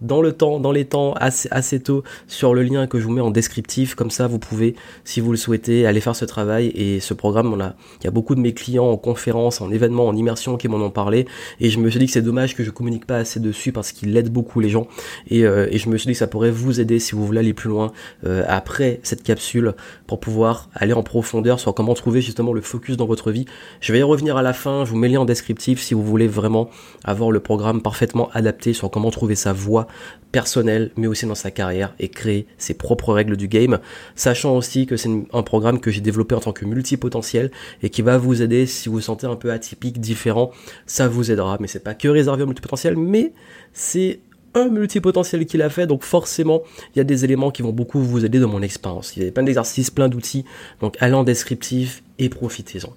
dans 0.00 0.22
le 0.22 0.32
temps, 0.32 0.60
dans 0.60 0.72
les 0.72 0.84
temps, 0.84 1.12
assez, 1.14 1.48
assez 1.50 1.80
tôt, 1.80 2.02
sur 2.26 2.54
le 2.54 2.62
lien 2.62 2.86
que 2.86 2.98
je 2.98 3.04
vous 3.04 3.12
mets 3.12 3.20
en 3.20 3.30
descriptif. 3.30 3.94
Comme 3.94 4.10
ça, 4.10 4.26
vous 4.26 4.38
pouvez, 4.38 4.74
si 5.04 5.20
vous 5.20 5.30
le 5.30 5.36
souhaitez, 5.36 5.86
aller 5.86 6.00
faire 6.00 6.16
ce 6.16 6.24
travail. 6.24 6.72
Et 6.74 7.00
ce 7.00 7.14
programme, 7.14 7.52
on 7.52 7.60
a, 7.60 7.74
il 8.00 8.04
y 8.04 8.06
a 8.06 8.10
beaucoup 8.10 8.34
de 8.34 8.40
mes 8.40 8.54
clients 8.54 8.86
en 8.86 8.96
conférence, 8.96 9.60
en 9.60 9.70
événements, 9.70 10.06
en 10.06 10.16
immersion 10.16 10.56
qui 10.56 10.68
m'en 10.68 10.78
ont 10.78 10.90
parlé. 10.90 11.26
Et 11.60 11.70
je 11.70 11.78
me 11.78 11.90
suis 11.90 11.98
dit 11.98 12.06
que 12.06 12.12
c'est 12.12 12.22
dommage 12.22 12.54
que 12.54 12.64
je 12.64 12.70
communique 12.70 13.06
pas 13.06 13.16
assez 13.16 13.40
dessus 13.40 13.72
parce 13.72 13.92
qu'il 13.92 14.16
aide 14.16 14.30
beaucoup 14.30 14.60
les 14.60 14.68
gens. 14.68 14.86
Et, 15.28 15.44
euh, 15.44 15.68
je 15.76 15.88
me 15.90 15.98
suis 15.98 16.06
dit 16.06 16.12
que 16.12 16.18
ça 16.18 16.26
pourrait 16.26 16.50
vous 16.50 16.80
aider 16.80 16.98
si 16.98 17.14
vous 17.14 17.24
voulez 17.24 17.40
aller 17.40 17.54
plus 17.54 17.68
loin 17.68 17.92
euh, 18.24 18.44
après 18.48 19.00
cette 19.02 19.22
capsule 19.22 19.74
pour 20.06 20.20
pouvoir 20.20 20.70
aller 20.74 20.92
en 20.92 21.02
profondeur 21.02 21.60
sur 21.60 21.74
comment 21.74 21.94
trouver 21.94 22.20
justement 22.20 22.52
le 22.52 22.60
focus 22.60 22.96
dans 22.96 23.06
votre 23.06 23.30
vie. 23.30 23.44
Je 23.80 23.92
vais 23.92 24.00
y 24.00 24.02
revenir 24.02 24.36
à 24.36 24.42
la 24.42 24.52
fin. 24.52 24.84
Je 24.84 24.90
vous 24.90 24.96
mets 24.96 25.08
le 25.08 25.14
lien 25.14 25.20
en 25.20 25.24
descriptif 25.24 25.80
si 25.80 25.94
vous 25.94 26.02
voulez 26.02 26.26
vraiment 26.26 26.70
avoir 27.04 27.30
le 27.30 27.40
programme 27.40 27.82
parfaitement 27.82 28.30
adapté 28.32 28.72
sur 28.72 28.90
comment 28.90 29.10
trouver 29.10 29.34
sa 29.34 29.52
voie 29.52 29.85
personnel, 30.32 30.90
mais 30.96 31.06
aussi 31.06 31.26
dans 31.26 31.34
sa 31.34 31.50
carrière 31.50 31.94
et 31.98 32.08
créer 32.08 32.46
ses 32.58 32.74
propres 32.74 33.12
règles 33.12 33.36
du 33.36 33.48
game, 33.48 33.78
sachant 34.14 34.56
aussi 34.56 34.86
que 34.86 34.96
c'est 34.96 35.08
un 35.32 35.42
programme 35.42 35.80
que 35.80 35.90
j'ai 35.90 36.00
développé 36.00 36.34
en 36.34 36.40
tant 36.40 36.52
que 36.52 36.64
multipotentiel 36.64 37.50
et 37.82 37.90
qui 37.90 38.02
va 38.02 38.18
vous 38.18 38.42
aider 38.42 38.66
si 38.66 38.88
vous 38.88 39.00
sentez 39.00 39.26
un 39.26 39.36
peu 39.36 39.50
atypique, 39.50 40.00
différent, 40.00 40.50
ça 40.84 41.08
vous 41.08 41.30
aidera, 41.30 41.56
mais 41.60 41.68
c'est 41.68 41.82
pas 41.82 41.94
que 41.94 42.08
réservé 42.08 42.42
au 42.42 42.46
multipotentiel, 42.46 42.96
mais 42.96 43.32
c'est 43.72 44.20
un 44.56 44.68
multipotentiel 44.68 45.46
qu'il 45.46 45.62
a 45.62 45.70
fait, 45.70 45.86
donc 45.86 46.02
forcément, 46.02 46.62
il 46.94 46.98
y 46.98 47.00
a 47.00 47.04
des 47.04 47.24
éléments 47.24 47.50
qui 47.50 47.62
vont 47.62 47.72
beaucoup 47.72 48.00
vous 48.00 48.24
aider 48.24 48.38
dans 48.38 48.48
mon 48.48 48.62
expérience. 48.62 49.16
Il 49.16 49.22
y 49.22 49.28
a 49.28 49.30
plein 49.30 49.42
d'exercices, 49.42 49.90
plein 49.90 50.08
d'outils, 50.08 50.44
donc 50.80 50.96
en 51.00 51.24
descriptif 51.24 52.02
et 52.18 52.28
profitez-en. 52.28 52.92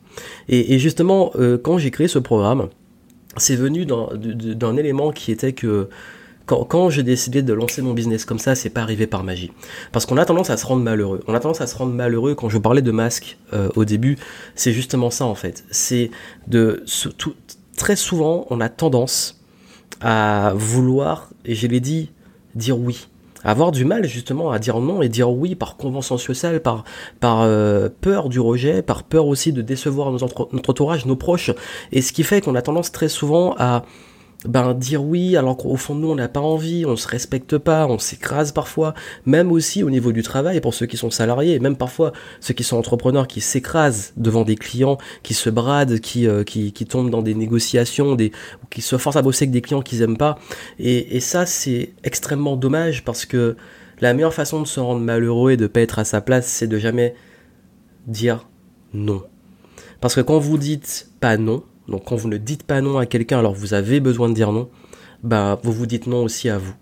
Et, 0.47 0.79
justement, 0.79 1.31
euh, 1.35 1.57
quand 1.57 1.77
j'ai 1.77 1.91
créé 1.91 2.07
ce 2.07 2.19
programme, 2.19 2.69
c'est 3.37 3.55
venu 3.55 3.85
d'un 3.85 4.77
élément 4.77 5.11
qui 5.11 5.31
était 5.31 5.53
que 5.53 5.89
quand, 6.49 6.89
j'ai 6.89 7.03
décidé 7.03 7.41
de 7.41 7.53
lancer 7.53 7.81
mon 7.81 7.93
business 7.93 8.25
comme 8.25 8.39
ça, 8.39 8.55
c'est 8.55 8.69
pas 8.69 8.81
arrivé 8.81 9.07
par 9.07 9.23
magie. 9.23 9.51
Parce 9.91 10.05
qu'on 10.05 10.17
a 10.17 10.25
tendance 10.25 10.49
à 10.49 10.57
se 10.57 10.65
rendre 10.65 10.83
malheureux. 10.83 11.21
On 11.27 11.33
a 11.33 11.39
tendance 11.39 11.61
à 11.61 11.67
se 11.67 11.75
rendre 11.75 11.93
malheureux 11.93 12.35
quand 12.35 12.49
je 12.49 12.57
parlais 12.57 12.81
de 12.81 12.91
masque 12.91 13.37
euh, 13.53 13.69
au 13.75 13.85
début. 13.85 14.17
C'est 14.55 14.73
justement 14.73 15.09
ça 15.09 15.25
en 15.25 15.35
fait. 15.35 15.63
C'est 15.71 16.11
de 16.47 16.83
très 17.77 17.95
souvent, 17.95 18.45
on 18.49 18.59
a 18.59 18.69
tendance 18.69 19.39
à 20.01 20.53
vouloir, 20.55 21.29
et 21.45 21.55
je 21.55 21.67
l'ai 21.67 21.79
dit, 21.79 22.11
dire 22.55 22.77
oui 22.77 23.07
avoir 23.43 23.71
du 23.71 23.85
mal 23.85 24.05
justement 24.05 24.51
à 24.51 24.59
dire 24.59 24.79
non 24.79 25.01
et 25.01 25.09
dire 25.09 25.29
oui 25.31 25.55
par 25.55 25.77
convention 25.77 26.17
sociale, 26.17 26.61
par, 26.61 26.83
euh, 27.23 27.89
peur 28.01 28.29
du 28.29 28.39
rejet, 28.39 28.81
par 28.81 29.03
peur 29.03 29.27
aussi 29.27 29.53
de 29.53 29.61
décevoir 29.61 30.11
notre 30.11 30.49
entourage, 30.53 31.05
nos 31.05 31.15
proches. 31.15 31.51
Et 31.91 32.01
ce 32.01 32.11
qui 32.11 32.23
fait 32.23 32.41
qu'on 32.41 32.55
a 32.55 32.61
tendance 32.61 32.91
très 32.91 33.09
souvent 33.09 33.55
à 33.57 33.83
ben 34.45 34.73
dire 34.73 35.03
oui 35.03 35.35
alors 35.35 35.57
qu'au 35.57 35.75
fond 35.75 35.95
de 35.95 36.01
nous 36.01 36.09
on 36.09 36.15
n'a 36.15 36.29
pas 36.29 36.39
envie, 36.39 36.85
on 36.85 36.95
se 36.95 37.07
respecte 37.07 37.57
pas, 37.57 37.87
on 37.87 37.99
s'écrase 37.99 38.51
parfois, 38.53 38.93
même 39.25 39.51
aussi 39.51 39.83
au 39.83 39.89
niveau 39.89 40.11
du 40.11 40.23
travail 40.23 40.61
pour 40.61 40.73
ceux 40.73 40.85
qui 40.85 40.95
sont 40.95 41.11
salariés, 41.11 41.59
même 41.59 41.75
parfois 41.75 42.13
ceux 42.39 42.53
qui 42.53 42.63
sont 42.63 42.77
entrepreneurs 42.77 43.27
qui 43.27 43.41
s'écrasent 43.41 44.13
devant 44.15 44.43
des 44.43 44.55
clients, 44.55 44.97
qui 45.23 45.33
se 45.33 45.49
bradent, 45.49 45.99
qui, 45.99 46.27
euh, 46.27 46.43
qui, 46.43 46.71
tombent 46.85 47.09
dans 47.09 47.21
des 47.21 47.35
négociations, 47.35 48.15
des, 48.15 48.31
qui 48.69 48.81
se 48.81 48.97
forcent 48.97 49.17
à 49.17 49.21
bosser 49.21 49.43
avec 49.43 49.51
des 49.51 49.61
clients 49.61 49.81
qu'ils 49.81 50.01
aiment 50.01 50.17
pas. 50.17 50.39
Et, 50.79 51.17
et 51.17 51.19
ça 51.19 51.45
c'est 51.45 51.93
extrêmement 52.03 52.55
dommage 52.55 53.03
parce 53.03 53.25
que 53.25 53.57
la 53.99 54.13
meilleure 54.13 54.33
façon 54.33 54.61
de 54.61 54.67
se 54.67 54.79
rendre 54.79 55.01
malheureux 55.01 55.51
et 55.51 55.57
de 55.57 55.67
pas 55.67 55.81
être 55.81 55.99
à 55.99 56.05
sa 56.05 56.21
place, 56.21 56.47
c'est 56.47 56.67
de 56.67 56.77
jamais 56.77 57.13
dire 58.07 58.47
non. 58.93 59.23
Parce 59.99 60.15
que 60.15 60.21
quand 60.21 60.39
vous 60.39 60.57
dites 60.57 61.09
pas 61.19 61.35
non, 61.35 61.63
donc 61.89 62.05
quand 62.05 62.15
vous 62.15 62.29
ne 62.29 62.37
dites 62.37 62.63
pas 62.63 62.81
non 62.81 62.97
à 62.97 63.05
quelqu'un 63.05 63.39
alors 63.39 63.53
vous 63.53 63.73
avez 63.73 63.99
besoin 63.99 64.29
de 64.29 64.33
dire 64.33 64.51
non, 64.51 64.69
bah 65.23 65.59
vous 65.63 65.71
vous 65.71 65.85
dites 65.85 66.07
non 66.07 66.23
aussi 66.23 66.49
à 66.49 66.57
vous. 66.57 66.73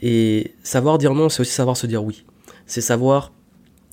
Et 0.00 0.54
savoir 0.62 0.98
dire 0.98 1.14
non, 1.14 1.28
c'est 1.28 1.40
aussi 1.40 1.52
savoir 1.52 1.76
se 1.76 1.86
dire 1.86 2.04
oui. 2.04 2.24
C'est 2.66 2.80
savoir 2.80 3.32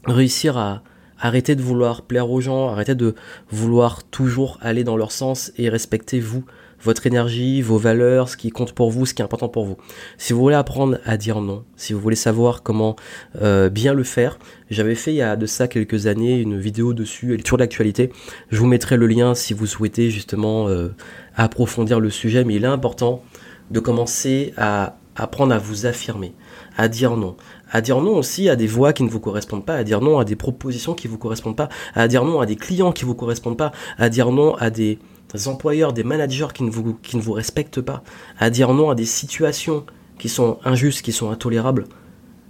réussir 0.06 0.58
à 0.58 0.84
arrêter 1.20 1.56
de 1.56 1.62
vouloir 1.62 2.04
plaire 2.04 2.30
aux 2.30 2.42
gens, 2.42 2.68
arrêter 2.68 2.94
de 2.94 3.16
vouloir 3.50 4.04
toujours 4.04 4.58
aller 4.62 4.84
dans 4.84 4.98
leur 4.98 5.12
sens 5.12 5.52
et 5.58 5.70
respecter 5.70 6.20
vous 6.20 6.46
votre 6.82 7.08
énergie, 7.08 7.62
vos 7.62 7.78
valeurs, 7.78 8.30
ce 8.30 8.38
qui 8.38 8.50
compte 8.50 8.74
pour 8.74 8.92
vous, 8.92 9.06
ce 9.06 9.14
qui 9.14 9.22
est 9.22 9.26
important 9.26 9.50
pour 9.50 9.66
vous. 9.66 9.78
Si 10.18 10.34
vous 10.34 10.40
voulez 10.40 10.56
apprendre 10.56 10.98
à 11.06 11.18
dire 11.18 11.42
non, 11.42 11.64
si 11.76 11.94
vous 11.94 12.00
voulez 12.00 12.16
savoir 12.16 12.64
comment 12.64 12.96
euh, 13.42 13.70
bien 13.70 13.94
le 13.94 14.04
faire, 14.04 14.38
j'avais 14.70 14.96
fait 14.96 15.14
il 15.14 15.18
y 15.18 15.22
a 15.22 15.36
de 15.36 15.46
ça 15.46 15.68
quelques 15.68 16.08
années 16.08 16.40
une 16.40 16.60
vidéo 16.60 16.94
dessus, 16.94 17.34
elle 17.34 17.40
est 17.40 17.44
toujours 17.44 17.58
d'actualité. 17.58 18.12
Je 18.50 18.60
vous 18.60 18.68
mettrai 18.68 18.98
le 18.98 19.08
lien 19.08 19.36
si 19.36 19.54
vous 19.54 19.66
souhaitez 19.66 20.10
justement 20.10 20.68
euh, 20.68 20.90
approfondir 21.36 22.00
le 22.00 22.10
sujet, 22.10 22.44
mais 22.44 22.56
il 22.56 22.64
est 22.64 22.68
important 22.68 23.24
de 23.72 23.80
commencer 23.80 24.54
à 24.58 24.98
apprendre 25.16 25.54
à 25.54 25.58
vous 25.58 25.86
affirmer, 25.86 26.34
à 26.78 26.88
dire 26.88 27.16
non, 27.16 27.38
à 27.72 27.82
dire 27.82 28.02
non 28.02 28.18
aussi 28.18 28.50
à 28.50 28.56
des 28.56 28.68
voix 28.68 28.94
qui 28.94 29.04
ne 29.04 29.10
vous 29.10 29.20
correspondent 29.20 29.66
pas, 29.66 29.76
à 29.76 29.84
dire 29.84 30.02
non 30.02 30.20
à 30.20 30.26
des 30.26 30.36
propositions 30.36 30.94
qui 30.94 31.08
ne 31.08 31.12
vous 31.12 31.18
correspondent 31.18 31.56
pas, 31.56 31.70
à 31.94 32.08
dire 32.08 32.26
non 32.26 32.40
à 32.42 32.46
des 32.46 32.56
clients 32.56 32.92
qui 32.92 33.06
ne 33.06 33.08
vous 33.08 33.16
correspondent 33.16 33.58
pas, 33.58 33.72
à 33.98 34.10
dire 34.10 34.32
non 34.32 34.56
à 34.56 34.70
des 34.70 35.00
employeurs, 35.48 35.94
des 35.94 36.04
managers 36.04 36.48
qui 36.54 36.64
ne, 36.64 36.70
vous, 36.70 36.98
ne 37.14 37.30
respectent 37.32 37.82
pas, 37.82 38.04
à 38.40 38.50
dire 38.50 38.74
non 38.74 38.90
à 38.90 38.96
des 38.96 39.06
situations 39.06 39.86
qui 40.20 40.30
sont 40.30 40.60
injustes, 40.64 41.04
qui 41.04 41.12
sont 41.12 41.30
intolérables, 41.30 41.86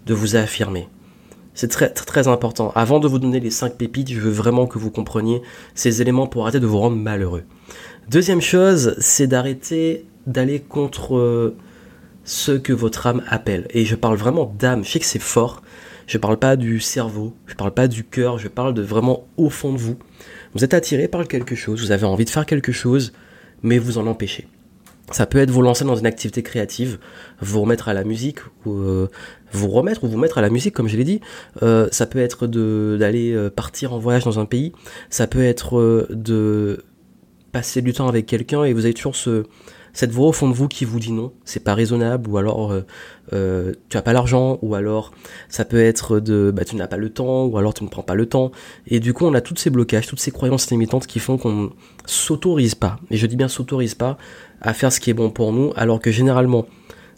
de 0.06 0.14
vous 0.14 0.36
affirmer. 0.36 0.88
C'est 1.54 1.70
très, 1.70 1.90
très, 1.90 2.28
important. 2.28 2.72
Avant 2.76 3.00
de 3.00 3.08
vous 3.08 3.18
donner 3.18 3.40
les 3.40 3.50
5 3.50 3.76
pépites, 3.76 4.12
je 4.12 4.20
veux 4.20 4.32
vraiment 4.32 4.68
que 4.68 4.78
vous 4.78 4.92
compreniez 4.92 5.42
ces 5.74 6.02
éléments 6.02 6.28
pour 6.28 6.44
arrêter 6.44 6.60
de 6.60 6.68
vous 6.68 6.80
rendre 6.80 6.98
malheureux. 6.98 7.44
Deuxième 8.10 8.42
chose, 8.42 8.96
c'est 9.00 9.28
d'arrêter 9.28 10.06
d'aller 10.28 10.60
contre 10.60 11.16
euh, 11.16 11.56
ce 12.26 12.52
que 12.52 12.74
votre 12.74 13.08
âme 13.08 13.24
appelle. 13.30 13.68
Et 13.70 13.86
je 13.86 13.96
parle 13.96 14.18
vraiment 14.18 14.54
d'âme, 14.60 14.84
je 14.84 14.92
sais 14.92 15.00
que 15.00 15.06
c'est 15.06 15.20
fort. 15.20 15.62
Je 16.08 16.18
parle 16.20 16.38
pas 16.38 16.56
du 16.56 16.80
cerveau, 16.80 17.34
je 17.48 17.56
parle 17.56 17.74
pas 17.74 17.88
du 17.88 18.04
cœur, 18.04 18.38
je 18.38 18.48
parle 18.48 18.76
de 18.76 18.84
vraiment 18.84 19.26
au 19.38 19.50
fond 19.50 19.74
de 19.74 19.78
vous. 19.78 19.98
Vous 20.56 20.64
êtes 20.64 20.74
attiré 20.74 21.10
par 21.10 21.28
quelque 21.28 21.54
chose, 21.54 21.82
vous 21.82 21.92
avez 21.92 22.06
envie 22.06 22.24
de 22.24 22.30
faire 22.30 22.46
quelque 22.46 22.72
chose, 22.72 23.12
mais 23.62 23.78
vous 23.78 23.98
en 23.98 24.08
empêchez. 24.08 24.48
Ça 25.12 25.26
peut 25.26 25.38
être 25.38 25.52
vous 25.52 25.62
lancer 25.62 25.84
dans 25.84 25.98
une 25.98 26.06
activité 26.06 26.42
créative, 26.42 26.98
vous 27.42 27.62
remettre 27.62 27.90
à 27.90 27.94
la 27.94 28.06
musique, 28.06 28.40
ou 28.66 28.72
euh, 28.72 29.10
vous 29.52 29.68
remettre 29.68 30.06
ou 30.06 30.08
vous 30.08 30.18
mettre 30.18 30.38
à 30.38 30.42
la 30.42 30.50
musique, 30.50 30.74
comme 30.74 30.88
je 30.88 30.98
l'ai 30.98 31.04
dit. 31.04 31.20
Euh, 31.62 31.88
ça 31.92 32.08
peut 32.08 32.20
être 32.20 32.48
d'aller 32.48 33.34
euh, 33.34 33.50
partir 33.50 33.94
en 33.94 34.00
voyage 34.00 34.24
dans 34.24 34.40
un 34.40 34.46
pays. 34.46 34.72
Ça 35.10 35.28
peut 35.28 35.44
être 35.44 36.08
de 36.10 36.86
passer 37.52 37.82
du 37.82 37.94
temps 37.94 38.08
avec 38.08 38.26
quelqu'un 38.26 38.64
et 38.64 38.74
vous 38.74 38.86
avez 38.86 38.94
toujours 38.94 39.16
ce, 39.16 39.44
cette 39.96 40.12
voix 40.12 40.28
au 40.28 40.32
fond 40.34 40.50
de 40.50 40.54
vous 40.54 40.68
qui 40.68 40.84
vous 40.84 41.00
dit 41.00 41.14
non, 41.14 41.32
c'est 41.46 41.64
pas 41.64 41.74
raisonnable, 41.74 42.30
ou 42.30 42.38
alors 42.38 42.72
euh, 42.72 42.82
euh, 43.34 43.74
tu 43.90 43.96
as 43.96 44.02
pas 44.02 44.12
l'argent, 44.12 44.60
ou 44.62 44.76
alors 44.76 45.14
ça 45.48 45.64
peut 45.64 45.80
être 45.80 46.20
de 46.20 46.52
bah, 46.54 46.66
tu 46.66 46.76
n'as 46.76 46.88
pas 46.88 46.98
le 46.98 47.10
temps, 47.10 47.46
ou 47.46 47.58
alors 47.58 47.74
tu 47.74 47.84
ne 47.84 47.90
prends 47.90 48.04
pas 48.04 48.14
le 48.14 48.26
temps. 48.26 48.52
Et 48.88 49.00
du 49.00 49.14
coup, 49.14 49.26
on 49.26 49.34
a 49.34 49.40
tous 49.40 49.56
ces 49.56 49.70
blocages, 49.70 50.06
toutes 50.06 50.20
ces 50.20 50.32
croyances 50.32 50.70
limitantes 50.70 51.08
qui 51.08 51.20
font 51.20 51.38
qu'on 51.38 51.72
s'autorise 52.06 52.76
pas, 52.76 53.00
et 53.10 53.16
je 53.16 53.26
dis 53.26 53.38
bien 53.38 53.48
s'autorise 53.48 53.96
pas, 53.96 54.18
à 54.62 54.74
faire 54.74 54.92
ce 54.92 55.00
qui 55.00 55.10
est 55.10 55.14
bon 55.14 55.30
pour 55.30 55.54
nous, 55.54 55.72
alors 55.78 56.02
que 56.02 56.12
généralement, 56.12 56.66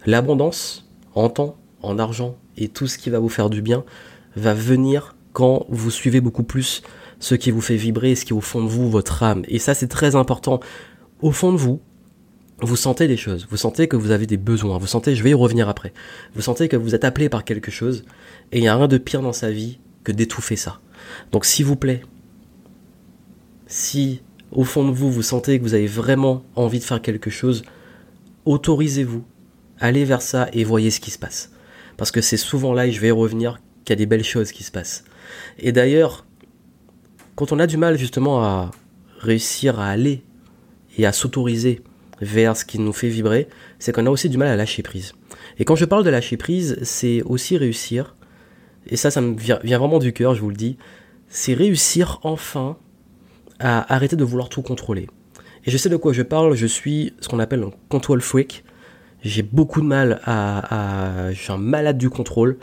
l'abondance 0.06 0.88
en 1.16 1.30
temps, 1.30 1.58
en 1.82 1.98
argent, 1.98 2.38
et 2.58 2.68
tout 2.68 2.86
ce 2.86 3.00
qui 3.00 3.10
va 3.10 3.18
vous 3.18 3.30
faire 3.30 3.50
du 3.50 3.64
bien, 3.64 3.84
va 4.36 4.54
venir 4.54 5.16
quand 5.34 5.66
vous 5.70 5.90
suivez 5.90 6.22
beaucoup 6.22 6.44
plus 6.44 6.84
ce 7.20 7.34
qui 7.34 7.50
vous 7.50 7.62
fait 7.62 7.76
vibrer, 7.76 8.14
ce 8.14 8.24
qui 8.24 8.34
est 8.34 8.38
au 8.38 8.42
fond 8.42 8.64
de 8.64 8.70
vous, 8.70 8.88
votre 8.88 9.24
âme. 9.24 9.42
Et 9.48 9.58
ça, 9.58 9.74
c'est 9.74 9.88
très 9.88 10.16
important. 10.16 10.60
Au 11.22 11.32
fond 11.32 11.52
de 11.52 11.58
vous, 11.58 11.82
vous 12.60 12.76
sentez 12.76 13.08
des 13.08 13.18
choses, 13.18 13.48
vous 13.50 13.58
sentez 13.58 13.88
que 13.88 13.96
vous 13.96 14.12
avez 14.12 14.26
des 14.26 14.38
besoins, 14.38 14.78
vous 14.78 14.88
sentez, 14.88 15.16
je 15.16 15.24
vais 15.24 15.32
y 15.32 15.36
revenir 15.36 15.70
après, 15.70 15.94
vous 16.34 16.42
sentez 16.42 16.68
que 16.68 16.76
vous 16.76 16.96
êtes 16.96 17.04
appelé 17.04 17.30
par 17.30 17.44
quelque 17.44 17.72
chose, 17.72 18.04
et 18.52 18.58
il 18.58 18.62
n'y 18.62 18.68
a 18.68 18.76
rien 18.76 18.88
de 18.88 18.98
pire 18.98 19.22
dans 19.22 19.34
sa 19.34 19.52
vie 19.52 19.80
que 20.04 20.12
d'étouffer 20.12 20.56
ça. 20.56 20.80
Donc 21.32 21.46
s'il 21.46 21.66
vous 21.66 21.76
plaît, 21.76 22.02
si 23.68 24.22
au 24.52 24.64
fond 24.64 24.88
de 24.88 24.94
vous, 24.94 25.12
vous 25.12 25.22
sentez 25.22 25.60
que 25.60 25.64
vous 25.64 25.74
avez 25.74 25.88
vraiment 25.88 26.44
envie 26.56 26.80
de 26.80 26.84
faire 26.84 27.02
quelque 27.02 27.30
chose, 27.30 27.64
autorisez-vous, 28.46 29.24
allez 29.80 30.06
vers 30.06 30.22
ça 30.22 30.48
et 30.54 30.64
voyez 30.64 30.90
ce 30.90 31.00
qui 31.00 31.12
se 31.12 31.20
passe. 31.20 31.52
Parce 31.98 32.12
que 32.12 32.22
c'est 32.22 32.38
souvent 32.38 32.74
là, 32.74 32.88
et 32.88 32.92
je 32.92 33.02
vais 33.02 33.10
y 33.10 33.12
revenir, 33.12 33.60
qu'il 33.84 33.94
y 33.94 33.98
a 33.98 33.98
des 33.98 34.06
belles 34.06 34.24
choses 34.24 34.52
qui 34.52 34.64
se 34.64 34.72
passent. 34.72 35.04
Et 35.60 35.72
d'ailleurs, 35.72 36.26
quand 37.36 37.52
on 37.52 37.60
a 37.60 37.68
du 37.68 37.78
mal 37.78 37.98
justement 37.98 38.42
à 38.42 38.72
réussir 39.20 39.80
à 39.80 39.90
aller 39.90 40.24
et 40.98 41.06
à 41.06 41.12
s'autoriser 41.12 41.82
vers 42.22 42.56
ce 42.58 42.66
qui 42.66 42.80
nous 42.80 42.94
fait 42.94 43.10
vibrer, 43.10 43.48
c'est 43.80 43.92
qu'on 43.92 44.06
a 44.06 44.10
aussi 44.10 44.30
du 44.30 44.38
mal 44.38 44.48
à 44.48 44.56
lâcher 44.56 44.84
prise. 44.84 45.14
Et 45.60 45.66
quand 45.66 45.76
je 45.76 45.86
parle 45.86 46.04
de 46.04 46.10
lâcher 46.10 46.38
prise, 46.38 46.78
c'est 46.82 47.22
aussi 47.24 47.58
réussir, 47.58 48.16
et 48.90 48.96
ça, 48.96 49.12
ça 49.12 49.22
me 49.22 49.36
vient, 49.36 49.60
vraiment 49.64 50.00
du 50.00 50.14
cœur, 50.14 50.36
je 50.36 50.42
vous 50.42 50.50
le 50.50 50.56
dis, 50.56 50.78
c'est 51.28 51.54
réussir 51.54 52.20
enfin 52.24 52.78
à 53.60 53.94
arrêter 53.94 54.16
de 54.16 54.24
vouloir 54.24 54.50
tout 54.50 54.62
contrôler. 54.62 55.08
Et 55.66 55.72
je 55.72 55.78
sais 55.78 55.90
de 55.90 55.98
quoi 55.98 56.14
je 56.14 56.22
parle, 56.22 56.56
je 56.56 56.66
suis 56.66 57.14
ce 57.20 57.28
qu'on 57.28 57.40
appelle 57.40 57.64
un 57.64 57.72
control 57.90 58.22
freak. 58.22 58.64
J'ai 59.24 59.42
beaucoup 59.42 59.82
de 59.82 59.88
mal 59.88 60.22
à, 60.24 61.26
à, 61.26 61.34
Je 61.34 61.40
suis 61.42 61.52
un 61.52 61.58
malade 61.58 61.98
du 61.98 62.10
contrôle. 62.10 62.58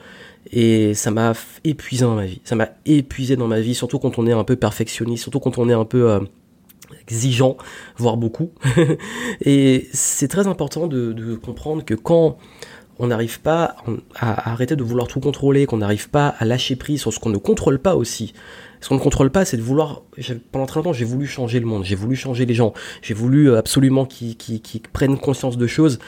Et 0.52 0.94
ça 0.94 1.10
m'a 1.10 1.32
épuisé 1.64 2.04
dans 2.04 2.14
ma 2.14 2.26
vie. 2.26 2.40
Ça 2.44 2.54
m'a 2.54 2.68
épuisé 2.86 3.36
dans 3.36 3.48
ma 3.48 3.60
vie, 3.60 3.74
surtout 3.74 3.98
quand 3.98 4.18
on 4.18 4.26
est 4.26 4.32
un 4.32 4.44
peu 4.44 4.56
perfectionniste, 4.56 5.22
surtout 5.22 5.40
quand 5.40 5.58
on 5.58 5.68
est 5.68 5.74
un 5.74 5.84
peu... 5.84 6.10
Euh, 6.10 6.20
exigeant, 7.06 7.56
voire 7.96 8.16
beaucoup. 8.16 8.52
et 9.44 9.88
c'est 9.92 10.28
très 10.28 10.46
important 10.46 10.86
de, 10.86 11.34
comprendre 11.36 11.84
que 11.84 11.94
quand 11.94 12.38
on 12.98 13.08
n'arrive 13.08 13.40
pas 13.40 13.76
à, 14.14 14.52
arrêter 14.52 14.76
de 14.76 14.82
vouloir 14.82 15.08
tout 15.08 15.20
contrôler, 15.20 15.66
qu'on 15.66 15.78
n'arrive 15.78 16.10
pas 16.10 16.28
à 16.38 16.44
lâcher 16.44 16.76
prise 16.76 17.00
sur 17.00 17.12
ce 17.12 17.18
qu'on 17.18 17.30
ne 17.30 17.38
contrôle 17.38 17.78
pas 17.78 17.96
aussi. 17.96 18.34
Ce 18.80 18.88
qu'on 18.88 18.96
ne 18.96 19.00
contrôle 19.00 19.30
pas, 19.30 19.44
c'est 19.44 19.56
de 19.56 19.62
vouloir. 19.62 20.02
Pendant 20.52 20.66
très 20.66 20.78
longtemps, 20.78 20.92
j'ai 20.92 21.04
voulu 21.04 21.26
changer 21.26 21.58
le 21.58 21.66
monde, 21.66 21.84
j'ai 21.84 21.96
voulu 21.96 22.16
changer 22.16 22.46
les 22.46 22.54
gens, 22.54 22.72
j'ai 23.02 23.14
voulu 23.14 23.50
euh, 23.50 23.58
absolument 23.58 24.04
qu'ils 24.04 24.82
prennent 24.92 25.18
conscience 25.18 25.56
de 25.56 25.66
choses. 25.66 25.98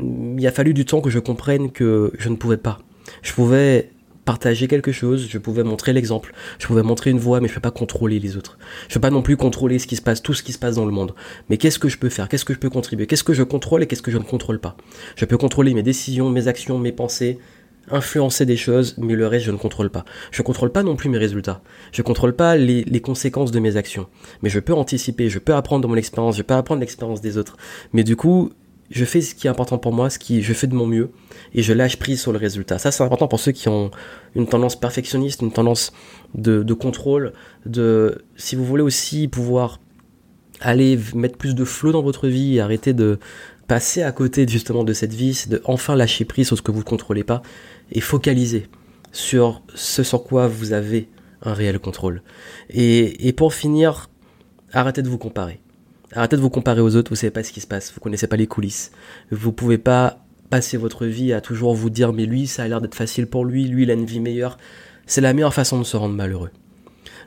Il 0.00 0.46
a 0.46 0.52
fallu 0.52 0.74
du 0.74 0.84
temps 0.84 1.00
que 1.00 1.10
je 1.10 1.18
comprenne 1.18 1.70
que 1.70 2.12
je 2.18 2.28
ne 2.28 2.36
pouvais 2.36 2.58
pas. 2.58 2.78
Je 3.22 3.32
pouvais 3.32 3.90
partager 4.28 4.68
quelque 4.68 4.92
chose, 4.92 5.26
je 5.26 5.38
pouvais 5.38 5.64
montrer 5.64 5.94
l'exemple, 5.94 6.34
je 6.58 6.66
pouvais 6.66 6.82
montrer 6.82 7.08
une 7.08 7.18
voie, 7.18 7.40
mais 7.40 7.48
je 7.48 7.54
peux 7.54 7.62
pas 7.62 7.70
contrôler 7.70 8.20
les 8.20 8.36
autres. 8.36 8.58
Je 8.90 8.92
peux 8.92 9.00
pas 9.00 9.08
non 9.08 9.22
plus 9.22 9.38
contrôler 9.38 9.78
ce 9.78 9.86
qui 9.86 9.96
se 9.96 10.02
passe, 10.02 10.20
tout 10.20 10.34
ce 10.34 10.42
qui 10.42 10.52
se 10.52 10.58
passe 10.58 10.74
dans 10.74 10.84
le 10.84 10.92
monde. 10.92 11.14
Mais 11.48 11.56
qu'est-ce 11.56 11.78
que 11.78 11.88
je 11.88 11.96
peux 11.96 12.10
faire? 12.10 12.28
Qu'est-ce 12.28 12.44
que 12.44 12.52
je 12.52 12.58
peux 12.58 12.68
contribuer? 12.68 13.06
Qu'est-ce 13.06 13.24
que 13.24 13.32
je 13.32 13.42
contrôle 13.42 13.82
et 13.82 13.86
qu'est-ce 13.86 14.02
que 14.02 14.10
je 14.10 14.18
ne 14.18 14.24
contrôle 14.24 14.60
pas? 14.60 14.76
Je 15.16 15.24
peux 15.24 15.38
contrôler 15.38 15.72
mes 15.72 15.82
décisions, 15.82 16.28
mes 16.28 16.46
actions, 16.46 16.78
mes 16.78 16.92
pensées, 16.92 17.38
influencer 17.90 18.44
des 18.44 18.58
choses, 18.58 18.96
mais 18.98 19.14
le 19.14 19.26
reste 19.26 19.46
je 19.46 19.50
ne 19.50 19.56
contrôle 19.56 19.88
pas. 19.88 20.04
Je 20.30 20.42
contrôle 20.42 20.72
pas 20.72 20.82
non 20.82 20.94
plus 20.94 21.08
mes 21.08 21.16
résultats. 21.16 21.62
Je 21.90 22.02
contrôle 22.02 22.36
pas 22.36 22.58
les, 22.58 22.84
les 22.84 23.00
conséquences 23.00 23.50
de 23.50 23.60
mes 23.60 23.78
actions. 23.78 24.08
Mais 24.42 24.50
je 24.50 24.60
peux 24.60 24.74
anticiper, 24.74 25.30
je 25.30 25.38
peux 25.38 25.54
apprendre 25.54 25.84
de 25.84 25.88
mon 25.88 25.96
expérience, 25.96 26.36
je 26.36 26.42
peux 26.42 26.52
apprendre 26.52 26.80
l'expérience 26.80 27.22
des 27.22 27.38
autres. 27.38 27.56
Mais 27.94 28.04
du 28.04 28.14
coup, 28.14 28.52
je 28.90 29.04
fais 29.04 29.20
ce 29.20 29.34
qui 29.34 29.46
est 29.46 29.50
important 29.50 29.78
pour 29.78 29.92
moi, 29.92 30.10
ce 30.10 30.18
qui 30.18 30.42
je 30.42 30.52
fais 30.52 30.66
de 30.66 30.74
mon 30.74 30.86
mieux 30.86 31.10
et 31.54 31.62
je 31.62 31.72
lâche 31.72 31.96
prise 31.96 32.20
sur 32.20 32.32
le 32.32 32.38
résultat. 32.38 32.78
Ça 32.78 32.90
c'est 32.90 33.02
important 33.02 33.28
pour 33.28 33.40
ceux 33.40 33.52
qui 33.52 33.68
ont 33.68 33.90
une 34.34 34.46
tendance 34.46 34.76
perfectionniste, 34.76 35.42
une 35.42 35.52
tendance 35.52 35.92
de, 36.34 36.62
contrôle, 36.72 37.32
de 37.66 38.24
si 38.36 38.56
vous 38.56 38.64
voulez 38.64 38.82
aussi 38.82 39.28
pouvoir 39.28 39.80
aller 40.60 40.98
mettre 41.14 41.36
plus 41.36 41.54
de 41.54 41.64
flow 41.64 41.92
dans 41.92 42.02
votre 42.02 42.28
vie 42.28 42.56
et 42.56 42.60
arrêter 42.60 42.92
de 42.92 43.18
passer 43.66 44.02
à 44.02 44.12
côté 44.12 44.46
justement 44.48 44.84
de 44.84 44.92
cette 44.92 45.12
vie, 45.12 45.34
c'est 45.34 45.50
de 45.50 45.60
enfin 45.64 45.94
lâcher 45.94 46.24
prise 46.24 46.46
sur 46.46 46.56
ce 46.56 46.62
que 46.62 46.72
vous 46.72 46.80
ne 46.80 46.84
contrôlez 46.84 47.24
pas 47.24 47.42
et 47.92 48.00
focaliser 48.00 48.66
sur 49.12 49.62
ce 49.74 50.02
sur 50.02 50.24
quoi 50.24 50.48
vous 50.48 50.72
avez 50.72 51.08
un 51.42 51.52
réel 51.52 51.78
contrôle. 51.78 52.22
Et, 52.70 53.28
et 53.28 53.32
pour 53.32 53.54
finir, 53.54 54.10
arrêtez 54.72 55.02
de 55.02 55.08
vous 55.08 55.18
comparer. 55.18 55.60
Arrêtez 56.14 56.36
de 56.36 56.40
vous 56.40 56.50
comparer 56.50 56.80
aux 56.80 56.96
autres, 56.96 57.10
vous 57.10 57.16
savez 57.16 57.30
pas 57.30 57.42
ce 57.42 57.52
qui 57.52 57.60
se 57.60 57.66
passe, 57.66 57.92
vous 57.92 58.00
connaissez 58.00 58.26
pas 58.26 58.36
les 58.36 58.46
coulisses. 58.46 58.92
Vous 59.30 59.52
pouvez 59.52 59.78
pas 59.78 60.24
passer 60.50 60.76
votre 60.76 61.04
vie 61.04 61.32
à 61.32 61.40
toujours 61.40 61.74
vous 61.74 61.90
dire 61.90 62.12
mais 62.12 62.24
lui 62.24 62.46
ça 62.46 62.62
a 62.62 62.68
l'air 62.68 62.80
d'être 62.80 62.94
facile 62.94 63.26
pour 63.26 63.44
lui, 63.44 63.66
lui 63.66 63.82
il 63.82 63.90
a 63.90 63.94
une 63.94 64.06
vie 64.06 64.20
meilleure. 64.20 64.58
C'est 65.06 65.20
la 65.20 65.32
meilleure 65.32 65.54
façon 65.54 65.78
de 65.78 65.84
se 65.84 65.96
rendre 65.96 66.14
malheureux. 66.14 66.50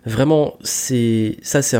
Vraiment, 0.06 0.56
c'est 0.62 1.38
ça 1.44 1.62
c'est 1.62 1.80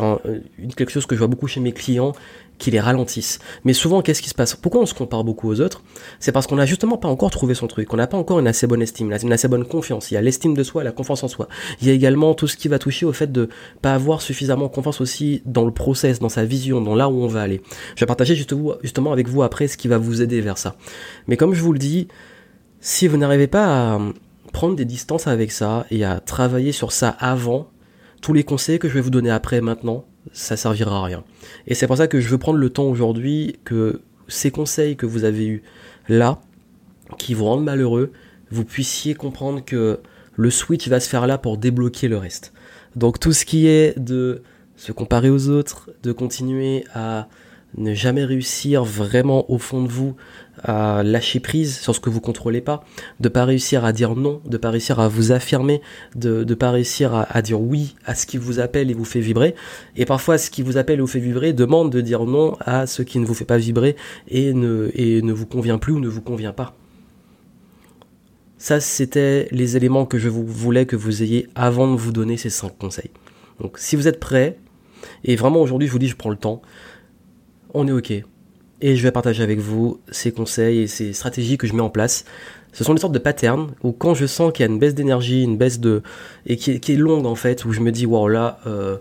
quelque 0.76 0.92
chose 0.92 1.08
que 1.08 1.16
je 1.16 1.20
vois 1.20 1.28
beaucoup 1.28 1.48
chez 1.48 1.60
mes 1.60 1.72
clients 1.72 2.14
qui 2.62 2.70
les 2.70 2.80
ralentissent. 2.80 3.40
Mais 3.66 3.74
souvent, 3.74 4.04
qu'est-ce 4.04 4.22
qui 4.22 4.30
se 4.30 4.36
passe? 4.36 4.56
Pourquoi 4.56 4.82
on 4.82 4.86
se 4.86 4.94
compare 4.94 5.24
beaucoup 5.24 5.50
aux 5.50 5.60
autres? 5.62 5.82
C'est 6.20 6.32
parce 6.32 6.46
qu'on 6.46 6.58
n'a 6.58 6.68
justement 6.68 6.98
pas 6.98 7.08
encore 7.08 7.32
trouvé 7.32 7.56
son 7.56 7.66
truc, 7.66 7.92
on 7.92 7.98
n'a 7.98 8.06
pas 8.06 8.18
encore 8.18 8.40
une 8.40 8.48
assez 8.48 8.68
bonne 8.68 8.84
estime, 8.84 9.12
une 9.12 9.34
assez 9.34 9.48
bonne 9.48 9.66
confiance. 9.66 10.12
Il 10.12 10.14
y 10.14 10.18
a 10.18 10.22
l'estime 10.22 10.54
de 10.54 10.64
soi, 10.64 10.84
la 10.84 10.92
confiance 10.92 11.24
en 11.24 11.28
soi. 11.28 11.48
Il 11.82 11.88
y 11.88 11.90
a 11.90 11.94
également 11.94 12.36
tout 12.36 12.48
ce 12.48 12.56
qui 12.56 12.68
va 12.68 12.78
toucher 12.78 13.08
au 13.08 13.14
fait 13.14 13.32
de 13.32 13.50
pas 13.82 13.96
avoir 13.96 14.22
suffisamment 14.22 14.70
confiance 14.70 15.02
aussi 15.02 15.42
dans 15.46 15.66
le 15.66 15.72
process, 15.72 16.20
dans 16.20 16.30
sa 16.30 16.46
vision, 16.46 16.82
dans 16.82 16.94
là 16.94 17.10
où 17.10 17.24
on 17.24 17.28
va 17.28 17.42
aller. 17.42 17.62
Je 17.96 18.02
vais 18.02 18.06
partager 18.06 18.36
justement 18.36 19.12
avec 19.12 19.28
vous 19.28 19.42
après 19.42 19.68
ce 19.68 19.76
qui 19.76 19.88
va 19.88 19.98
vous 19.98 20.22
aider 20.22 20.40
vers 20.40 20.60
ça. 20.60 20.76
Mais 21.28 21.38
comme 21.38 21.56
je 21.56 21.64
vous 21.64 21.74
le 21.74 21.80
dis, 21.80 22.10
si 22.80 23.08
vous 23.08 23.18
n'arrivez 23.18 23.48
pas 23.48 23.96
à 23.96 24.00
prendre 24.54 24.76
des 24.76 24.86
distances 24.86 25.26
avec 25.26 25.52
ça 25.52 25.88
et 25.90 26.06
à 26.06 26.20
travailler 26.20 26.74
sur 26.74 26.92
ça 26.92 27.10
avant, 27.10 27.72
tous 28.22 28.34
les 28.34 28.44
conseils 28.44 28.78
que 28.78 28.88
je 28.88 28.94
vais 28.94 29.02
vous 29.02 29.10
donner 29.10 29.32
après 29.32 29.62
maintenant, 29.62 30.06
ça 30.34 30.58
servira 30.58 30.98
à 30.98 31.04
rien. 31.04 31.24
Et 31.68 31.76
c'est 31.76 31.88
pour 31.88 31.98
ça 31.98 32.08
que 32.08 32.20
je 32.20 32.30
veux 32.30 32.38
prendre 32.38 32.60
le 32.60 32.70
temps 32.70 32.86
aujourd'hui 32.86 33.60
que 33.66 34.02
ces 34.28 34.52
conseils 34.52 34.96
que 34.96 35.06
vous 35.06 35.24
avez 35.24 35.48
eus 35.48 35.64
là, 36.08 36.42
qui 37.18 37.34
vous 37.34 37.46
rendent 37.46 37.64
malheureux, 37.64 38.12
vous 38.50 38.66
puissiez 38.66 39.14
comprendre 39.14 39.64
que 39.64 40.00
le 40.36 40.50
switch 40.50 40.88
va 40.88 41.00
se 41.00 41.10
faire 41.10 41.28
là 41.28 41.38
pour 41.38 41.58
débloquer 41.58 42.08
le 42.08 42.18
reste. 42.18 42.54
Donc 42.96 43.20
tout 43.20 43.34
ce 43.34 43.46
qui 43.46 43.68
est 43.68 43.98
de 44.00 44.42
se 44.76 44.92
comparer 44.92 45.30
aux 45.30 45.50
autres, 45.50 45.92
de 46.04 46.12
continuer 46.12 46.86
à 46.94 47.28
ne 47.78 47.94
jamais 47.94 48.26
réussir 48.26 48.84
vraiment 48.84 49.50
au 49.52 49.58
fond 49.58 49.82
de 49.84 49.88
vous 49.88 50.16
à 50.64 51.02
lâcher 51.04 51.40
prise 51.40 51.80
sur 51.80 51.96
ce 51.96 52.00
que 52.00 52.10
vous 52.10 52.22
contrôlez 52.22 52.62
pas, 52.62 52.84
de 53.20 53.30
pas 53.30 53.46
réussir 53.46 53.86
à 53.86 53.94
dire 53.94 54.16
non, 54.16 54.42
de 54.46 54.58
pas 54.58 54.70
réussir 54.70 55.00
à 55.00 55.08
vous 55.08 55.32
affirmer, 55.32 55.82
de 56.16 56.44
ne 56.44 56.54
pas 56.54 56.72
réussir 56.72 57.14
à, 57.14 57.42
dire 57.42 57.62
oui 57.62 57.96
à 58.06 58.16
ce 58.16 58.26
qui 58.26 58.38
vous 58.38 58.60
appelle 58.60 58.92
et 58.92 58.94
vous 58.94 59.06
fait 59.06 59.22
vibrer. 59.22 59.56
Et 59.96 60.06
parfois, 60.06 60.38
ce 60.38 60.50
qui 60.50 60.62
vous 60.62 60.78
appelle 60.78 61.00
et 61.00 61.02
vous 61.02 61.08
fait 61.08 61.20
vibrer 61.20 61.54
demande 61.54 61.92
de 61.92 62.02
dire 62.02 62.26
non 62.26 62.58
à 62.60 62.86
ce 62.88 63.02
qui 63.02 63.20
ne 63.20 63.26
vous 63.26 63.34
fait 63.34 63.46
pas 63.46 63.58
vibrer 63.58 63.96
et 64.28 64.54
ne, 64.54 65.32
vous 65.32 65.46
convient 65.46 65.78
plus 65.78 65.94
ou 65.94 66.00
ne 66.00 66.10
vous 66.10 66.22
convient 66.22 66.54
pas. 66.54 66.76
Ça, 68.58 68.80
c'était 68.80 69.48
les 69.52 69.76
éléments 69.76 70.06
que 70.06 70.20
je 70.20 70.30
voulais 70.30 70.86
que 70.86 70.96
vous 70.96 71.24
ayez 71.24 71.48
avant 71.56 71.92
de 71.92 71.98
vous 71.98 72.12
donner 72.12 72.38
ces 72.38 72.52
cinq 72.52 72.78
conseils. 72.78 73.10
Donc, 73.60 73.80
si 73.80 73.96
vous 73.96 74.08
êtes 74.08 74.20
prêts, 74.20 74.60
et 75.24 75.36
vraiment 75.36 75.62
aujourd'hui, 75.62 75.88
je 75.88 75.92
vous 75.92 76.00
dis, 76.00 76.08
je 76.08 76.16
prends 76.16 76.30
le 76.30 76.36
temps, 76.36 76.62
on 77.74 77.88
est 77.88 77.92
ok. 77.92 78.12
et 78.12 78.96
je 78.96 79.04
vais 79.04 79.12
partager 79.12 79.44
avec 79.44 79.60
vous 79.60 80.00
ces 80.12 80.32
conseils 80.32 80.80
et 80.80 80.88
ces 80.88 81.14
stratégies 81.14 81.58
que 81.58 81.68
je 81.68 81.74
mets 81.74 81.82
en 81.82 81.90
place. 81.90 82.26
Ce 82.74 82.84
sont 82.84 82.94
des 82.94 83.02
sortes 83.02 83.14
de 83.14 83.20
patterns 83.20 83.72
où 83.84 83.92
quand 83.92 84.14
je 84.14 84.26
sens 84.26 84.52
qu'il 84.54 84.66
y 84.66 84.70
a 84.70 84.72
une 84.72 84.80
baisse 84.80 84.96
d'énergie, 84.96 85.44
une 85.44 85.58
baisse 85.58 85.80
de... 85.80 86.02
et 86.46 86.56
qui 86.56 86.72
est, 86.72 86.96
longue 86.96 87.26
en 87.26 87.36
fait, 87.36 87.66
où 87.66 87.74
je 87.74 87.82
me 87.82 87.92
dis, 87.92 88.06
wow 88.06 88.28
là, 88.28 88.60
euh, 88.66 88.98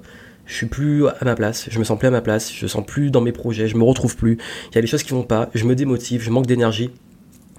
je 0.46 0.54
suis 0.54 0.66
plus 0.66 1.06
à 1.06 1.24
ma 1.24 1.36
place, 1.36 1.68
je 1.70 1.78
me 1.78 1.84
sens 1.84 1.98
plus 1.98 2.08
à 2.08 2.10
ma 2.10 2.20
place, 2.20 2.52
je 2.52 2.66
sens 2.66 2.84
plus 2.84 3.10
dans 3.10 3.20
mes 3.20 3.32
projets, 3.32 3.68
je 3.68 3.76
me 3.76 3.84
retrouve 3.84 4.16
plus, 4.16 4.38
il 4.70 4.74
y 4.74 4.78
a 4.78 4.80
des 4.80 4.88
choses 4.88 5.04
qui 5.04 5.12
vont 5.12 5.22
pas, 5.22 5.48
je 5.54 5.64
me 5.64 5.76
démotive, 5.76 6.22
je 6.22 6.30
manque 6.30 6.46
d'énergie. 6.46 6.90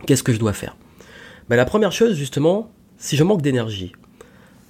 Qu'est-ce 0.06 0.24
que 0.24 0.34
je 0.34 0.40
dois 0.40 0.54
faire? 0.54 0.76
Ben, 1.48 1.56
La 1.56 1.66
première 1.66 1.94
chose 1.94 2.16
justement, 2.16 2.70
si 2.98 3.16
je 3.16 3.24
manque 3.24 3.42
d'énergie, 3.42 3.94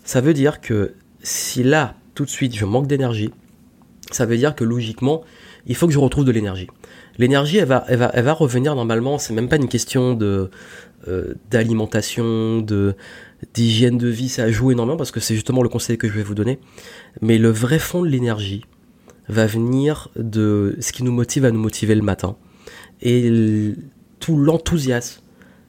ça 0.03 0.21
veut 0.21 0.33
dire 0.33 0.61
que 0.61 0.93
si 1.23 1.63
là, 1.63 1.95
tout 2.13 2.25
de 2.25 2.29
suite, 2.29 2.55
je 2.55 2.65
manque 2.65 2.87
d'énergie, 2.87 3.31
ça 4.11 4.25
veut 4.25 4.37
dire 4.37 4.55
que 4.55 4.63
logiquement, 4.63 5.23
il 5.65 5.75
faut 5.75 5.87
que 5.87 5.93
je 5.93 5.99
retrouve 5.99 6.25
de 6.25 6.31
l'énergie. 6.31 6.67
L'énergie, 7.17 7.57
elle 7.57 7.67
va, 7.67 7.85
elle, 7.87 7.97
va, 7.97 8.11
elle 8.13 8.25
va 8.25 8.33
revenir 8.33 8.75
normalement, 8.75 9.17
c'est 9.17 9.33
même 9.33 9.49
pas 9.49 9.57
une 9.57 9.67
question 9.67 10.13
de 10.13 10.49
euh, 11.07 11.33
d'alimentation, 11.49 12.61
de 12.61 12.95
d'hygiène 13.53 13.97
de 13.97 14.07
vie, 14.07 14.29
ça 14.29 14.51
joue 14.51 14.71
énormément 14.71 14.97
parce 14.97 15.09
que 15.09 15.19
c'est 15.19 15.33
justement 15.33 15.63
le 15.63 15.69
conseil 15.69 15.97
que 15.97 16.07
je 16.07 16.13
vais 16.13 16.21
vous 16.21 16.35
donner. 16.35 16.59
Mais 17.21 17.39
le 17.39 17.49
vrai 17.49 17.79
fond 17.79 18.03
de 18.03 18.07
l'énergie 18.07 18.65
va 19.27 19.47
venir 19.47 20.09
de 20.15 20.77
ce 20.79 20.91
qui 20.91 21.03
nous 21.03 21.11
motive 21.11 21.45
à 21.45 21.51
nous 21.51 21.59
motiver 21.59 21.95
le 21.95 22.03
matin. 22.03 22.35
Et 23.01 23.73
tout 24.19 24.37
l'enthousiasme, 24.37 25.21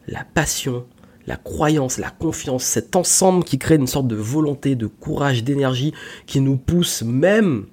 la 0.06 0.24
passion, 0.34 0.84
la 1.26 1.36
croyance, 1.36 1.98
la 1.98 2.10
confiance, 2.10 2.64
cet 2.64 2.94
ensemble 2.94 3.44
qui 3.44 3.58
crée 3.58 3.76
une 3.76 3.86
sorte 3.86 4.08
de 4.08 4.16
volonté, 4.16 4.74
de 4.74 4.86
courage, 4.86 5.44
d'énergie 5.44 5.94
qui 6.26 6.40
nous 6.40 6.58
pousse 6.58 7.02
même 7.02 7.66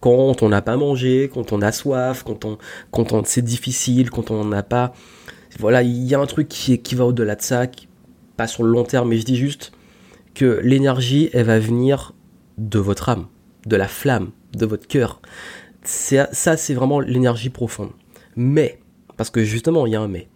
quand 0.00 0.42
on 0.42 0.48
n'a 0.48 0.62
pas 0.62 0.76
mangé, 0.76 1.30
quand 1.32 1.52
on 1.52 1.62
a 1.62 1.72
soif, 1.72 2.22
quand 2.22 2.44
on, 2.44 2.58
quand 2.90 3.26
c'est 3.26 3.42
difficile, 3.42 4.10
quand 4.10 4.30
on 4.30 4.44
n'a 4.44 4.62
pas, 4.62 4.92
voilà, 5.58 5.82
il 5.82 6.04
y 6.04 6.14
a 6.14 6.20
un 6.20 6.26
truc 6.26 6.48
qui, 6.48 6.78
qui 6.78 6.94
va 6.94 7.04
au-delà 7.04 7.36
de 7.36 7.42
ça, 7.42 7.66
pas 8.36 8.46
sur 8.46 8.62
le 8.62 8.70
long 8.70 8.84
terme, 8.84 9.08
mais 9.08 9.18
je 9.18 9.24
dis 9.24 9.36
juste 9.36 9.72
que 10.34 10.60
l'énergie, 10.62 11.30
elle 11.32 11.46
va 11.46 11.58
venir 11.58 12.12
de 12.58 12.78
votre 12.78 13.08
âme, 13.08 13.26
de 13.64 13.76
la 13.76 13.88
flamme, 13.88 14.30
de 14.52 14.66
votre 14.66 14.86
cœur. 14.86 15.20
Ça, 15.82 16.28
c'est 16.32 16.74
vraiment 16.74 17.00
l'énergie 17.00 17.50
profonde. 17.50 17.90
Mais, 18.34 18.80
parce 19.16 19.30
que 19.30 19.44
justement, 19.44 19.86
il 19.86 19.92
y 19.92 19.96
a 19.96 20.00
un 20.00 20.08
mais. 20.08 20.28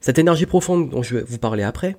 Cette 0.00 0.18
énergie 0.18 0.46
profonde 0.46 0.88
dont 0.88 1.02
je 1.02 1.16
vais 1.16 1.24
vous 1.26 1.38
parler 1.38 1.62
après, 1.62 1.96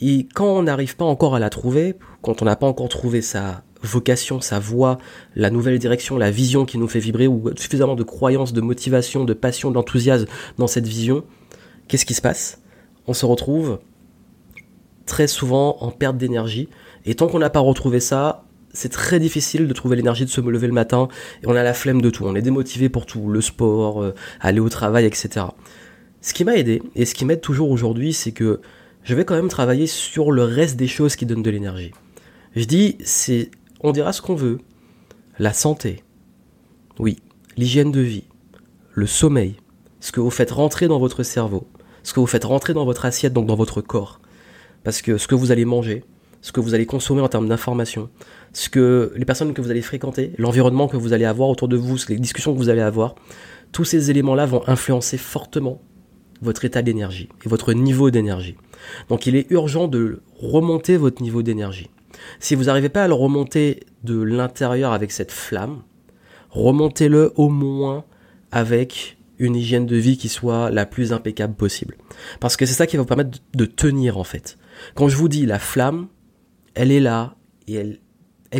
et 0.00 0.26
quand 0.34 0.46
on 0.46 0.62
n'arrive 0.62 0.96
pas 0.96 1.04
encore 1.04 1.34
à 1.34 1.38
la 1.38 1.50
trouver, 1.50 1.96
quand 2.22 2.40
on 2.40 2.44
n'a 2.46 2.56
pas 2.56 2.66
encore 2.66 2.88
trouvé 2.88 3.20
sa 3.20 3.62
vocation, 3.86 4.40
sa 4.40 4.58
voix, 4.58 4.98
la 5.34 5.50
nouvelle 5.50 5.78
direction, 5.78 6.16
la 6.16 6.30
vision 6.30 6.64
qui 6.64 6.78
nous 6.78 6.88
fait 6.88 6.98
vibrer, 6.98 7.26
ou 7.26 7.50
suffisamment 7.56 7.94
de 7.94 8.02
croyance, 8.02 8.52
de 8.52 8.60
motivation, 8.60 9.24
de 9.24 9.34
passion, 9.34 9.70
d'enthousiasme 9.70 10.26
dans 10.58 10.66
cette 10.66 10.86
vision, 10.86 11.24
qu'est-ce 11.88 12.06
qui 12.06 12.14
se 12.14 12.22
passe? 12.22 12.60
On 13.06 13.14
se 13.14 13.26
retrouve 13.26 13.78
très 15.06 15.26
souvent 15.26 15.76
en 15.80 15.90
perte 15.90 16.16
d'énergie, 16.16 16.68
et 17.04 17.14
tant 17.14 17.28
qu'on 17.28 17.38
n'a 17.38 17.50
pas 17.50 17.60
retrouvé 17.60 18.00
ça, 18.00 18.44
c'est 18.72 18.90
très 18.90 19.20
difficile 19.20 19.68
de 19.68 19.72
trouver 19.72 19.96
l'énergie 19.96 20.24
de 20.24 20.30
se 20.30 20.40
lever 20.40 20.66
le 20.66 20.72
matin, 20.72 21.08
et 21.42 21.46
on 21.46 21.54
a 21.54 21.62
la 21.62 21.74
flemme 21.74 22.02
de 22.02 22.10
tout, 22.10 22.24
on 22.24 22.34
est 22.34 22.42
démotivé 22.42 22.88
pour 22.88 23.06
tout, 23.06 23.28
le 23.28 23.40
sport, 23.40 24.02
euh, 24.02 24.14
aller 24.40 24.60
au 24.60 24.68
travail, 24.68 25.04
etc. 25.04 25.46
Ce 26.20 26.32
qui 26.34 26.44
m'a 26.44 26.56
aidé, 26.56 26.82
et 26.96 27.04
ce 27.04 27.14
qui 27.14 27.24
m'aide 27.24 27.40
toujours 27.40 27.70
aujourd'hui, 27.70 28.12
c'est 28.12 28.32
que 28.32 28.60
je 29.04 29.14
vais 29.14 29.24
quand 29.24 29.34
même 29.36 29.48
travailler 29.48 29.86
sur 29.86 30.32
le 30.32 30.42
reste 30.42 30.76
des 30.76 30.88
choses 30.88 31.14
qui 31.14 31.26
donnent 31.26 31.42
de 31.42 31.50
l'énergie. 31.50 31.92
Je 32.56 32.64
dis, 32.64 32.96
c'est, 33.04 33.50
on 33.84 33.92
dira 33.92 34.14
ce 34.14 34.22
qu'on 34.22 34.34
veut, 34.34 34.58
la 35.38 35.52
santé, 35.52 36.02
oui, 36.98 37.18
l'hygiène 37.58 37.92
de 37.92 38.00
vie, 38.00 38.24
le 38.94 39.06
sommeil, 39.06 39.56
ce 40.00 40.10
que 40.10 40.20
vous 40.20 40.30
faites 40.30 40.50
rentrer 40.50 40.88
dans 40.88 40.98
votre 40.98 41.22
cerveau, 41.22 41.68
ce 42.02 42.14
que 42.14 42.20
vous 42.20 42.26
faites 42.26 42.44
rentrer 42.44 42.72
dans 42.72 42.86
votre 42.86 43.04
assiette, 43.04 43.34
donc 43.34 43.46
dans 43.46 43.56
votre 43.56 43.82
corps, 43.82 44.20
parce 44.84 45.02
que 45.02 45.18
ce 45.18 45.28
que 45.28 45.34
vous 45.34 45.52
allez 45.52 45.66
manger, 45.66 46.02
ce 46.40 46.50
que 46.50 46.60
vous 46.60 46.72
allez 46.72 46.86
consommer 46.86 47.20
en 47.20 47.28
termes 47.28 47.46
d'informations, 47.46 48.08
ce 48.54 48.70
que 48.70 49.12
les 49.16 49.26
personnes 49.26 49.52
que 49.52 49.60
vous 49.60 49.70
allez 49.70 49.82
fréquenter, 49.82 50.32
l'environnement 50.38 50.88
que 50.88 50.96
vous 50.96 51.12
allez 51.12 51.26
avoir 51.26 51.50
autour 51.50 51.68
de 51.68 51.76
vous, 51.76 51.98
les 52.08 52.16
discussions 52.16 52.54
que 52.54 52.58
vous 52.58 52.70
allez 52.70 52.80
avoir, 52.80 53.14
tous 53.72 53.84
ces 53.84 54.10
éléments-là 54.10 54.46
vont 54.46 54.66
influencer 54.66 55.18
fortement 55.18 55.82
votre 56.40 56.64
état 56.64 56.80
d'énergie 56.80 57.28
et 57.44 57.50
votre 57.50 57.74
niveau 57.74 58.10
d'énergie. 58.10 58.56
Donc 59.10 59.26
il 59.26 59.36
est 59.36 59.50
urgent 59.50 59.88
de 59.88 60.22
remonter 60.40 60.96
votre 60.96 61.22
niveau 61.22 61.42
d'énergie. 61.42 61.90
Si 62.40 62.54
vous 62.54 62.64
n'arrivez 62.64 62.88
pas 62.88 63.04
à 63.04 63.08
le 63.08 63.14
remonter 63.14 63.80
de 64.02 64.20
l'intérieur 64.20 64.92
avec 64.92 65.12
cette 65.12 65.32
flamme, 65.32 65.82
remontez-le 66.50 67.32
au 67.36 67.48
moins 67.48 68.04
avec 68.52 69.16
une 69.38 69.56
hygiène 69.56 69.86
de 69.86 69.96
vie 69.96 70.16
qui 70.16 70.28
soit 70.28 70.70
la 70.70 70.86
plus 70.86 71.12
impeccable 71.12 71.54
possible. 71.54 71.96
Parce 72.40 72.56
que 72.56 72.66
c'est 72.66 72.74
ça 72.74 72.86
qui 72.86 72.96
va 72.96 73.02
vous 73.02 73.08
permettre 73.08 73.38
de 73.54 73.64
tenir 73.64 74.18
en 74.18 74.24
fait. 74.24 74.56
Quand 74.94 75.08
je 75.08 75.16
vous 75.16 75.28
dis 75.28 75.46
la 75.46 75.58
flamme, 75.58 76.08
elle 76.74 76.92
est 76.92 77.00
là 77.00 77.36
et 77.66 77.74
elle, 77.74 77.98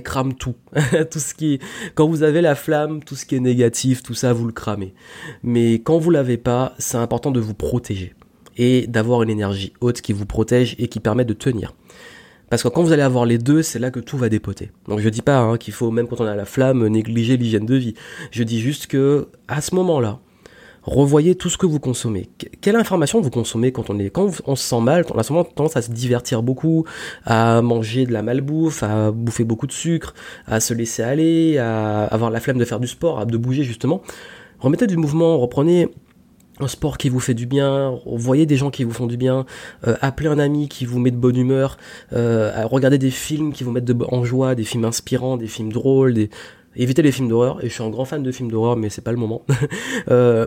crame 0.03 0.35
tout. 0.35 0.57
tout 1.11 1.21
ce 1.21 1.35
qui 1.35 1.61
quand 1.95 2.09
vous 2.09 2.25
avez 2.25 2.41
la 2.41 2.57
flamme, 2.57 3.05
tout 3.05 3.15
ce 3.15 3.25
qui 3.25 3.37
est 3.37 3.41
négatif, 3.41 4.03
tout 4.03 4.15
ça, 4.15 4.33
vous 4.33 4.47
le 4.47 4.53
cramez. 4.53 4.95
Mais 5.43 5.75
quand 5.75 5.99
vous 5.99 6.11
l'avez 6.11 6.37
pas, 6.37 6.75
c'est 6.79 6.97
important 6.97 7.31
de 7.31 7.41
vous 7.41 7.55
protéger 7.55 8.15
et 8.57 8.87
d'avoir 8.87 9.23
une 9.23 9.31
énergie 9.31 9.73
haute 9.81 10.01
qui 10.01 10.13
vous 10.13 10.27
protège 10.27 10.75
et 10.79 10.89
qui 10.89 11.01
permet 11.01 11.25
de 11.25 11.35
tenir. 11.35 11.75
Parce 12.55 12.63
que 12.63 12.69
quand 12.69 12.85
vous 12.85 12.93
allez 12.93 13.03
avoir 13.03 13.27
les 13.27 13.37
deux, 13.37 13.63
c'est 13.63 13.81
là 13.81 13.91
que 13.91 13.99
tout 13.99 14.17
va 14.17 14.29
dépoter. 14.29 14.71
Donc 14.87 15.01
je 15.01 15.09
dis 15.09 15.23
pas 15.23 15.39
hein, 15.39 15.57
qu'il 15.57 15.75
faut 15.75 15.91
même 15.91 16.07
quand 16.07 16.21
on 16.21 16.25
a 16.25 16.37
la 16.37 16.45
flamme 16.45 16.87
négliger 16.87 17.37
l'hygiène 17.37 17.67
de 17.67 17.75
vie. 17.75 17.95
Je 18.31 18.45
dis 18.45 18.61
juste 18.61 18.87
que 18.87 19.27
à 19.49 19.61
ce 19.61 19.75
moment-là, 19.75 20.21
revoyez 20.85 21.35
tout 21.35 21.49
ce 21.49 21.59
que 21.59 21.67
vous 21.67 21.81
consommez. 21.81 22.29
Quelle 22.61 22.77
information 22.77 23.21
vous 23.21 23.31
consommez 23.31 23.73
quand 23.73 23.91
on 23.91 23.99
est 23.99 24.09
quand 24.09 24.31
on 24.47 24.55
se 24.55 24.63
sent 24.63 24.81
mal, 24.81 25.05
on 25.13 25.19
a 25.19 25.25
souvent 25.25 25.43
tendance 25.43 25.77
à 25.77 25.83
se 25.83 25.91
divertir 25.91 26.45
beaucoup, 26.45 26.85
à 27.25 27.61
manger 27.61 28.07
de 28.07 28.13
la 28.13 28.23
malbouffe, 28.23 28.85
à 28.85 29.11
bouffer 29.11 29.43
beaucoup 29.43 29.67
de 29.67 29.73
sucre, 29.73 30.15
à 30.47 30.61
se 30.61 30.75
laisser 30.75 31.03
aller, 31.03 31.59
à 31.59 32.05
avoir 32.05 32.31
la 32.31 32.39
flemme 32.39 32.59
de 32.59 32.65
faire 32.65 32.79
du 32.79 32.87
sport, 32.87 33.19
à 33.19 33.25
de 33.25 33.37
bouger 33.37 33.65
justement. 33.65 34.01
Remettez 34.61 34.87
du 34.87 34.97
mouvement, 34.97 35.39
reprenez 35.39 35.89
un 36.61 36.69
sport 36.69 36.99
qui 36.99 37.09
vous 37.09 37.21
fait 37.21 37.35
du 37.35 37.47
bien, 37.47 37.99
voyez 38.07 38.47
des 38.47 38.57
gens 38.57 38.71
qui 38.71 38.85
vous 38.85 38.93
font 38.93 39.07
du 39.07 39.17
bien, 39.17 39.45
euh, 39.87 39.97
appelez 40.01 40.29
un 40.29 40.39
ami 40.39 40.69
qui 40.69 40.87
vous 40.87 40.99
met 40.99 41.11
de 41.11 41.17
bonne 41.17 41.37
humeur, 41.37 41.79
euh, 42.13 42.53
regardez 42.67 42.99
des 42.99 43.11
films 43.11 43.53
qui 43.53 43.65
vous 43.65 43.73
mettent 43.73 43.85
de, 43.85 43.97
en 44.09 44.25
joie, 44.25 44.55
des 44.55 44.65
films 44.65 44.85
inspirants, 44.85 45.37
des 45.37 45.49
films 45.49 45.73
drôles, 45.73 46.15
des... 46.15 46.31
évitez 46.77 47.03
les 47.03 47.13
films 47.13 47.29
d'horreur, 47.29 47.65
et 47.65 47.69
je 47.69 47.75
suis 47.75 47.83
un 47.83 47.91
grand 47.91 48.05
fan 48.05 48.23
de 48.23 48.31
films 48.31 48.51
d'horreur, 48.51 48.77
mais 48.77 48.89
c'est 48.89 49.03
pas 49.03 49.13
le 49.13 49.19
moment. 49.19 49.43
euh, 50.09 50.47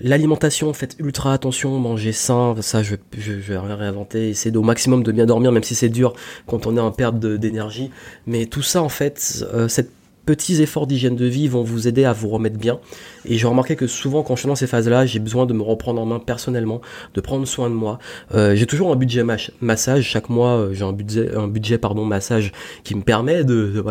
L'alimentation, 0.00 0.72
faites 0.72 0.96
ultra 0.98 1.32
attention, 1.32 1.78
mangez 1.78 2.10
sain, 2.10 2.56
ça 2.62 2.82
je, 2.82 2.96
je, 3.16 3.32
vais 3.32 3.56
rien 3.56 3.76
réinventer, 3.76 4.30
essayez 4.30 4.56
au 4.56 4.62
maximum 4.62 5.04
de 5.04 5.12
bien 5.12 5.24
dormir, 5.24 5.52
même 5.52 5.62
si 5.62 5.76
c'est 5.76 5.88
dur 5.88 6.14
quand 6.48 6.66
on 6.66 6.76
est 6.76 6.80
en 6.80 6.90
perte 6.90 7.20
d'énergie. 7.20 7.92
Mais 8.26 8.46
tout 8.46 8.62
ça 8.62 8.82
en 8.82 8.88
fait, 8.88 9.44
cette 9.68 9.92
petits 10.24 10.62
efforts 10.62 10.86
d'hygiène 10.86 11.16
de 11.16 11.26
vie 11.26 11.48
vont 11.48 11.62
vous 11.62 11.88
aider 11.88 12.04
à 12.04 12.12
vous 12.12 12.28
remettre 12.28 12.58
bien. 12.58 12.78
Et 13.24 13.36
j'ai 13.36 13.46
remarqué 13.46 13.76
que 13.76 13.86
souvent 13.86 14.22
quand 14.22 14.36
je 14.36 14.40
suis 14.40 14.48
dans 14.48 14.54
ces 14.54 14.66
phases-là, 14.66 15.06
j'ai 15.06 15.18
besoin 15.18 15.46
de 15.46 15.52
me 15.52 15.62
reprendre 15.62 16.00
en 16.00 16.06
main 16.06 16.18
personnellement, 16.18 16.80
de 17.14 17.20
prendre 17.20 17.46
soin 17.46 17.68
de 17.68 17.74
moi. 17.74 17.98
Euh, 18.34 18.54
j'ai 18.54 18.66
toujours 18.66 18.92
un 18.92 18.96
budget 18.96 19.24
massage. 19.60 20.04
Chaque 20.04 20.28
mois, 20.28 20.56
euh, 20.56 20.72
j'ai 20.72 20.84
un 20.84 20.92
budget, 20.92 21.34
un 21.34 21.48
budget 21.48 21.78
massage 22.06 22.52
qui 22.82 22.94
me 22.94 23.02
permet 23.02 23.44
de, 23.44 23.82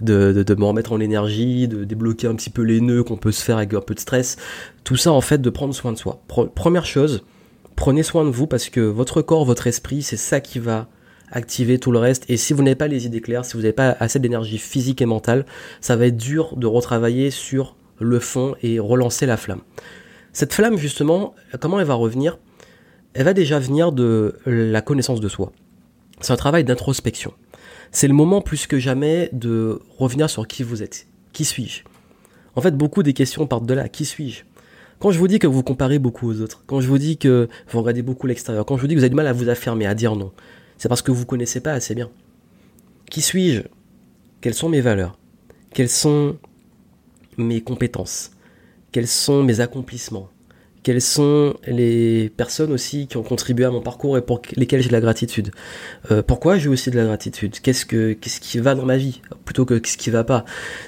me 0.00 0.64
remettre 0.64 0.92
en 0.92 1.00
énergie, 1.00 1.68
de 1.68 1.84
débloquer 1.84 2.26
un 2.26 2.34
petit 2.34 2.50
peu 2.50 2.62
les 2.62 2.80
nœuds 2.80 3.02
qu'on 3.02 3.16
peut 3.16 3.32
se 3.32 3.42
faire 3.42 3.56
avec 3.56 3.74
un 3.74 3.80
peu 3.80 3.94
de 3.94 4.00
stress. 4.00 4.36
Tout 4.84 4.96
ça 4.96 5.12
en 5.12 5.20
fait 5.20 5.40
de 5.40 5.50
prendre 5.50 5.74
soin 5.74 5.92
de 5.92 5.98
soi. 5.98 6.22
première 6.54 6.86
chose, 6.86 7.24
prenez 7.76 8.02
soin 8.02 8.24
de 8.24 8.30
vous 8.30 8.46
parce 8.46 8.68
que 8.68 8.80
votre 8.80 9.22
corps, 9.22 9.44
votre 9.44 9.66
esprit, 9.66 10.02
c'est 10.02 10.16
ça 10.16 10.40
qui 10.40 10.58
va 10.58 10.88
activer 11.32 11.78
tout 11.78 11.90
le 11.90 11.98
reste. 11.98 12.24
Et 12.28 12.36
si 12.36 12.52
vous 12.52 12.62
n'avez 12.62 12.76
pas 12.76 12.88
les 12.88 13.06
idées 13.06 13.20
claires, 13.20 13.44
si 13.44 13.54
vous 13.54 13.62
n'avez 13.62 13.72
pas 13.72 13.96
assez 13.98 14.18
d'énergie 14.18 14.58
physique 14.58 15.02
et 15.02 15.06
mentale, 15.06 15.44
ça 15.80 15.96
va 15.96 16.06
être 16.06 16.16
dur 16.16 16.56
de 16.56 16.66
retravailler 16.66 17.30
sur 17.30 17.76
le 17.98 18.18
fond 18.20 18.54
et 18.62 18.78
relancer 18.78 19.26
la 19.26 19.36
flamme. 19.36 19.62
Cette 20.32 20.52
flamme, 20.54 20.76
justement, 20.76 21.34
comment 21.60 21.80
elle 21.80 21.86
va 21.86 21.94
revenir? 21.94 22.38
Elle 23.14 23.24
va 23.24 23.34
déjà 23.34 23.58
venir 23.58 23.92
de 23.92 24.36
la 24.46 24.80
connaissance 24.80 25.20
de 25.20 25.28
soi. 25.28 25.52
C'est 26.20 26.32
un 26.32 26.36
travail 26.36 26.64
d'introspection. 26.64 27.34
C'est 27.90 28.08
le 28.08 28.14
moment 28.14 28.40
plus 28.40 28.66
que 28.66 28.78
jamais 28.78 29.28
de 29.32 29.80
revenir 29.98 30.30
sur 30.30 30.46
qui 30.46 30.62
vous 30.62 30.82
êtes. 30.82 31.06
Qui 31.32 31.44
suis-je? 31.44 31.82
En 32.54 32.60
fait, 32.60 32.76
beaucoup 32.76 33.02
des 33.02 33.12
questions 33.12 33.46
partent 33.46 33.66
de 33.66 33.74
là. 33.74 33.88
Qui 33.88 34.04
suis-je? 34.04 34.44
Quand 34.98 35.10
je 35.10 35.18
vous 35.18 35.26
dis 35.26 35.38
que 35.38 35.46
vous 35.46 35.62
comparez 35.62 35.98
beaucoup 35.98 36.30
aux 36.30 36.40
autres, 36.40 36.62
quand 36.66 36.80
je 36.80 36.86
vous 36.86 36.98
dis 36.98 37.18
que 37.18 37.48
vous 37.68 37.80
regardez 37.80 38.02
beaucoup 38.02 38.28
l'extérieur, 38.28 38.64
quand 38.64 38.76
je 38.76 38.82
vous 38.82 38.86
dis 38.86 38.94
que 38.94 39.00
vous 39.00 39.04
avez 39.04 39.10
du 39.10 39.16
mal 39.16 39.26
à 39.26 39.32
vous 39.32 39.48
affirmer, 39.48 39.84
à 39.84 39.94
dire 39.94 40.14
non, 40.14 40.30
c'est 40.82 40.88
parce 40.88 41.02
que 41.02 41.12
vous 41.12 41.20
ne 41.20 41.26
connaissez 41.26 41.60
pas 41.60 41.74
assez 41.74 41.94
bien. 41.94 42.10
Qui 43.08 43.22
suis-je? 43.22 43.60
Quelles 44.40 44.52
sont 44.52 44.68
mes 44.68 44.80
valeurs? 44.80 45.16
Quelles 45.72 45.88
sont 45.88 46.38
mes 47.38 47.60
compétences? 47.60 48.32
Quels 48.90 49.06
sont 49.06 49.44
mes 49.44 49.60
accomplissements? 49.60 50.28
Quelles 50.82 51.00
sont 51.00 51.54
les 51.68 52.30
personnes 52.36 52.72
aussi 52.72 53.06
qui 53.06 53.16
ont 53.16 53.22
contribué 53.22 53.64
à 53.64 53.70
mon 53.70 53.80
parcours 53.80 54.18
et 54.18 54.22
pour 54.22 54.42
lesquelles 54.56 54.82
j'ai 54.82 54.88
de 54.88 54.92
la 54.92 55.00
gratitude? 55.00 55.52
Euh, 56.10 56.20
Pourquoi 56.20 56.58
j'ai 56.58 56.68
aussi 56.68 56.90
de 56.90 56.96
la 56.96 57.04
gratitude? 57.04 57.60
Qu'est-ce 57.60 57.86
que 57.86 58.14
qu'est-ce 58.14 58.40
qui 58.40 58.58
va 58.58 58.74
dans 58.74 58.84
ma 58.84 58.96
vie? 58.96 59.22
Plutôt 59.44 59.64
que 59.64 59.80
ce 59.86 59.96
qui 59.96 60.10
va 60.10 60.24
pas? 60.24 60.44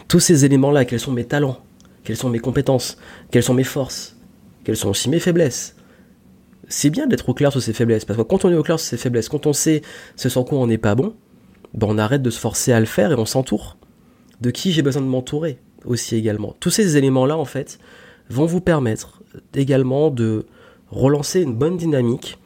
Tous 0.09 0.19
ces 0.19 0.45
éléments-là, 0.45 0.87
quels 0.87 0.99
sont 0.99 1.13
mes 1.13 1.25
talents? 1.25 1.61
Quelles 2.03 2.17
sont 2.17 2.31
mes 2.31 2.41
compétences, 2.41 2.99
quelles 3.31 3.45
sont 3.45 3.55
mes 3.55 3.63
forces, 3.63 4.17
quelles 4.65 4.77
sont 4.77 4.89
aussi 4.89 5.09
mes 5.09 5.21
faiblesses? 5.21 5.77
C'est 6.77 6.91
bien 6.91 7.07
d'être 7.07 7.29
au 7.29 7.35
clair 7.35 7.53
sur 7.53 7.63
ses 7.63 7.73
faiblesses, 7.73 8.05
parce 8.05 8.17
que 8.17 8.25
quand 8.25 8.45
on 8.45 8.51
est 8.51 8.57
au 8.57 8.65
clair 8.65 8.81
sur 8.81 8.89
ses 8.89 8.97
faiblesses, 8.97 9.29
quand 9.29 9.47
on 9.47 9.53
sait 9.53 9.83
ce 10.17 10.29
sans 10.29 10.43
quoi 10.43 10.59
on 10.59 10.67
n'est 10.67 10.77
pas 10.77 10.97
bon, 10.97 11.15
ben 11.73 11.87
on 11.89 11.99
arrête 11.99 12.21
de 12.21 12.31
se 12.31 12.41
forcer 12.41 12.73
à 12.73 12.81
le 12.81 12.87
faire 12.87 13.13
et 13.13 13.15
on 13.15 13.27
s'entoure. 13.27 13.77
De 14.41 14.51
qui 14.51 14.73
j'ai 14.73 14.83
besoin 14.83 15.01
de 15.01 15.07
m'entourer 15.07 15.61
aussi 15.85 16.17
également. 16.17 16.57
Tous 16.59 16.71
ces 16.71 16.97
éléments-là, 16.97 17.37
en 17.37 17.45
fait, 17.45 17.79
vont 18.29 18.45
vous 18.45 18.61
permettre 18.61 19.23
également 19.55 20.11
de 20.11 20.47
relancer 20.91 21.43
une 21.43 21.55
bonne 21.55 21.77
dynamique 21.77 22.39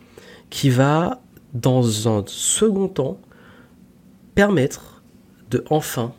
qui 0.50 0.68
va, 0.68 1.22
dans 1.54 2.06
un 2.06 2.22
second 2.26 2.88
temps, 2.88 3.18
permettre 4.34 5.02
de 5.50 5.64
enfin 5.70 6.12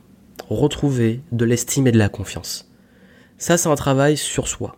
retrouver 0.50 1.22
de 1.32 1.46
l'estime 1.46 1.86
et 1.86 1.92
de 1.92 2.00
la 2.00 2.10
confiance. 2.10 2.72
Ça, 3.38 3.56
c'est 3.56 3.70
un 3.70 3.76
travail 3.76 4.18
sur 4.18 4.48
soi. 4.48 4.78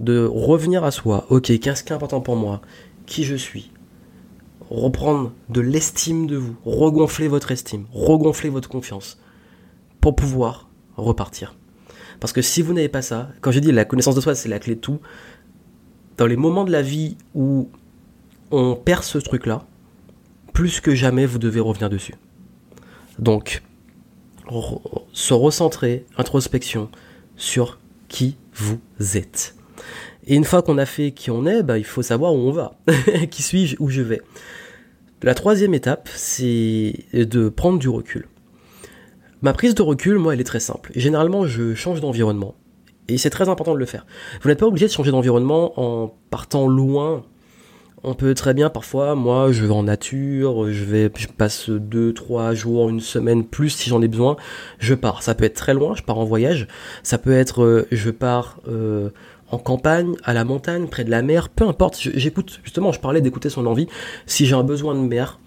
De 0.00 0.24
revenir 0.24 0.84
à 0.84 0.90
soi. 0.90 1.26
Ok, 1.28 1.46
qu'est-ce 1.58 1.82
qui 1.82 1.92
est 1.92 1.96
important 1.96 2.20
pour 2.20 2.36
moi? 2.36 2.60
Qui 3.06 3.24
je 3.24 3.34
suis? 3.34 3.72
Reprendre 4.70 5.32
de 5.48 5.60
l'estime 5.60 6.26
de 6.26 6.36
vous. 6.36 6.56
Regonfler 6.64 7.28
votre 7.28 7.50
estime. 7.50 7.86
Regonfler 7.92 8.50
votre 8.50 8.68
confiance. 8.68 9.18
Pour 10.00 10.14
pouvoir 10.14 10.68
repartir. 10.96 11.56
Parce 12.20 12.32
que 12.32 12.42
si 12.42 12.62
vous 12.62 12.72
n'avez 12.74 12.88
pas 12.88 13.02
ça, 13.02 13.30
quand 13.40 13.50
j'ai 13.50 13.60
dit 13.60 13.72
la 13.72 13.84
connaissance 13.84 14.14
de 14.14 14.20
soi, 14.20 14.34
c'est 14.34 14.48
la 14.48 14.58
clé 14.58 14.74
de 14.74 14.80
tout, 14.80 15.00
dans 16.16 16.26
les 16.26 16.36
moments 16.36 16.64
de 16.64 16.72
la 16.72 16.82
vie 16.82 17.16
où 17.34 17.68
on 18.50 18.74
perd 18.74 19.04
ce 19.04 19.18
truc-là, 19.18 19.66
plus 20.52 20.80
que 20.80 20.94
jamais, 20.94 21.26
vous 21.26 21.38
devez 21.38 21.60
revenir 21.60 21.88
dessus. 21.90 22.14
Donc, 23.18 23.62
se 25.12 25.34
recentrer, 25.34 26.06
introspection 26.16 26.90
sur 27.36 27.78
qui 28.08 28.36
vous 28.54 28.80
êtes. 29.16 29.54
Et 30.28 30.36
une 30.36 30.44
fois 30.44 30.60
qu'on 30.60 30.76
a 30.76 30.84
fait 30.84 31.10
qui 31.10 31.30
on 31.30 31.46
est, 31.46 31.62
bah, 31.62 31.78
il 31.78 31.84
faut 31.84 32.02
savoir 32.02 32.34
où 32.34 32.36
on 32.36 32.52
va. 32.52 32.78
qui 33.30 33.42
suis-je, 33.42 33.76
où 33.80 33.88
je 33.88 34.02
vais. 34.02 34.20
La 35.22 35.34
troisième 35.34 35.72
étape, 35.72 36.08
c'est 36.14 36.94
de 37.14 37.48
prendre 37.48 37.78
du 37.78 37.88
recul. 37.88 38.28
Ma 39.40 39.54
prise 39.54 39.74
de 39.74 39.82
recul, 39.82 40.18
moi, 40.18 40.34
elle 40.34 40.40
est 40.40 40.44
très 40.44 40.60
simple. 40.60 40.92
Généralement, 40.94 41.46
je 41.46 41.74
change 41.74 42.02
d'environnement. 42.02 42.54
Et 43.08 43.16
c'est 43.16 43.30
très 43.30 43.48
important 43.48 43.72
de 43.72 43.78
le 43.78 43.86
faire. 43.86 44.04
Vous 44.42 44.50
n'êtes 44.50 44.58
pas 44.58 44.66
obligé 44.66 44.86
de 44.86 44.92
changer 44.92 45.10
d'environnement 45.10 45.80
en 45.80 46.14
partant 46.30 46.68
loin. 46.68 47.22
On 48.04 48.14
peut 48.14 48.34
très 48.34 48.52
bien, 48.52 48.68
parfois, 48.68 49.14
moi, 49.14 49.50
je 49.50 49.64
vais 49.64 49.72
en 49.72 49.84
nature, 49.84 50.70
je 50.70 50.84
vais, 50.84 51.10
je 51.16 51.26
passe 51.26 51.70
deux, 51.70 52.12
trois 52.12 52.54
jours, 52.54 52.90
une 52.90 53.00
semaine 53.00 53.44
plus 53.44 53.70
si 53.70 53.90
j'en 53.90 54.02
ai 54.02 54.08
besoin, 54.08 54.36
je 54.78 54.94
pars. 54.94 55.22
Ça 55.22 55.34
peut 55.34 55.44
être 55.44 55.56
très 55.56 55.74
loin, 55.74 55.94
je 55.96 56.02
pars 56.02 56.18
en 56.18 56.24
voyage. 56.24 56.68
Ça 57.02 57.18
peut 57.18 57.32
être, 57.32 57.62
euh, 57.62 57.88
je 57.90 58.10
pars 58.10 58.60
euh, 58.68 59.10
en 59.50 59.58
campagne, 59.58 60.14
à 60.24 60.34
la 60.34 60.44
montagne, 60.44 60.86
près 60.88 61.04
de 61.04 61.10
la 61.10 61.22
mer, 61.22 61.48
peu 61.48 61.66
importe. 61.66 61.98
J'écoute, 62.00 62.60
justement, 62.64 62.92
je 62.92 63.00
parlais 63.00 63.20
d'écouter 63.20 63.50
son 63.50 63.66
envie. 63.66 63.88
Si 64.26 64.46
j'ai 64.46 64.54
un 64.54 64.64
besoin 64.64 64.94
de 64.94 65.00
mer, 65.00 65.38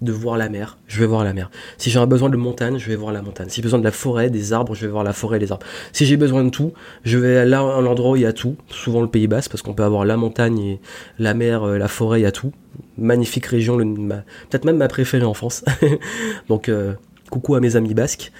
de 0.00 0.12
voir 0.12 0.36
la 0.36 0.48
mer, 0.48 0.78
je 0.86 1.00
vais 1.00 1.06
voir 1.06 1.24
la 1.24 1.32
mer. 1.32 1.50
Si 1.76 1.90
j'ai 1.90 1.98
un 1.98 2.06
besoin 2.06 2.28
de 2.28 2.36
montagne, 2.36 2.78
je 2.78 2.88
vais 2.88 2.94
voir 2.94 3.12
la 3.12 3.22
montagne. 3.22 3.48
Si 3.48 3.56
j'ai 3.56 3.62
besoin 3.62 3.80
de 3.80 3.84
la 3.84 3.90
forêt, 3.90 4.30
des 4.30 4.52
arbres, 4.52 4.74
je 4.74 4.82
vais 4.82 4.92
voir 4.92 5.02
la 5.02 5.12
forêt 5.12 5.38
les 5.38 5.50
arbres. 5.50 5.66
Si 5.92 6.06
j'ai 6.06 6.16
besoin 6.16 6.44
de 6.44 6.50
tout, 6.50 6.72
je 7.04 7.18
vais 7.18 7.44
là 7.44 7.60
un 7.60 7.84
endroit 7.84 8.12
où 8.12 8.16
il 8.16 8.22
y 8.22 8.26
a 8.26 8.32
tout, 8.32 8.56
souvent 8.68 9.00
le 9.00 9.08
Pays 9.08 9.26
Basque, 9.26 9.50
parce 9.50 9.62
qu'on 9.62 9.74
peut 9.74 9.82
avoir 9.82 10.04
la 10.04 10.16
montagne 10.16 10.58
et 10.60 10.80
la 11.18 11.34
mer, 11.34 11.64
euh, 11.64 11.78
la 11.78 11.88
forêt, 11.88 12.20
il 12.20 12.22
y 12.22 12.26
a 12.26 12.32
tout. 12.32 12.52
Magnifique 12.96 13.46
région, 13.46 13.76
peut-être 13.76 14.64
même 14.64 14.76
ma 14.76 14.88
préférée 14.88 15.24
en 15.24 15.34
France. 15.34 15.64
Donc 16.48 16.68
euh, 16.68 16.94
coucou 17.30 17.56
à 17.56 17.60
mes 17.60 17.74
amis 17.74 17.94
basques. 17.94 18.32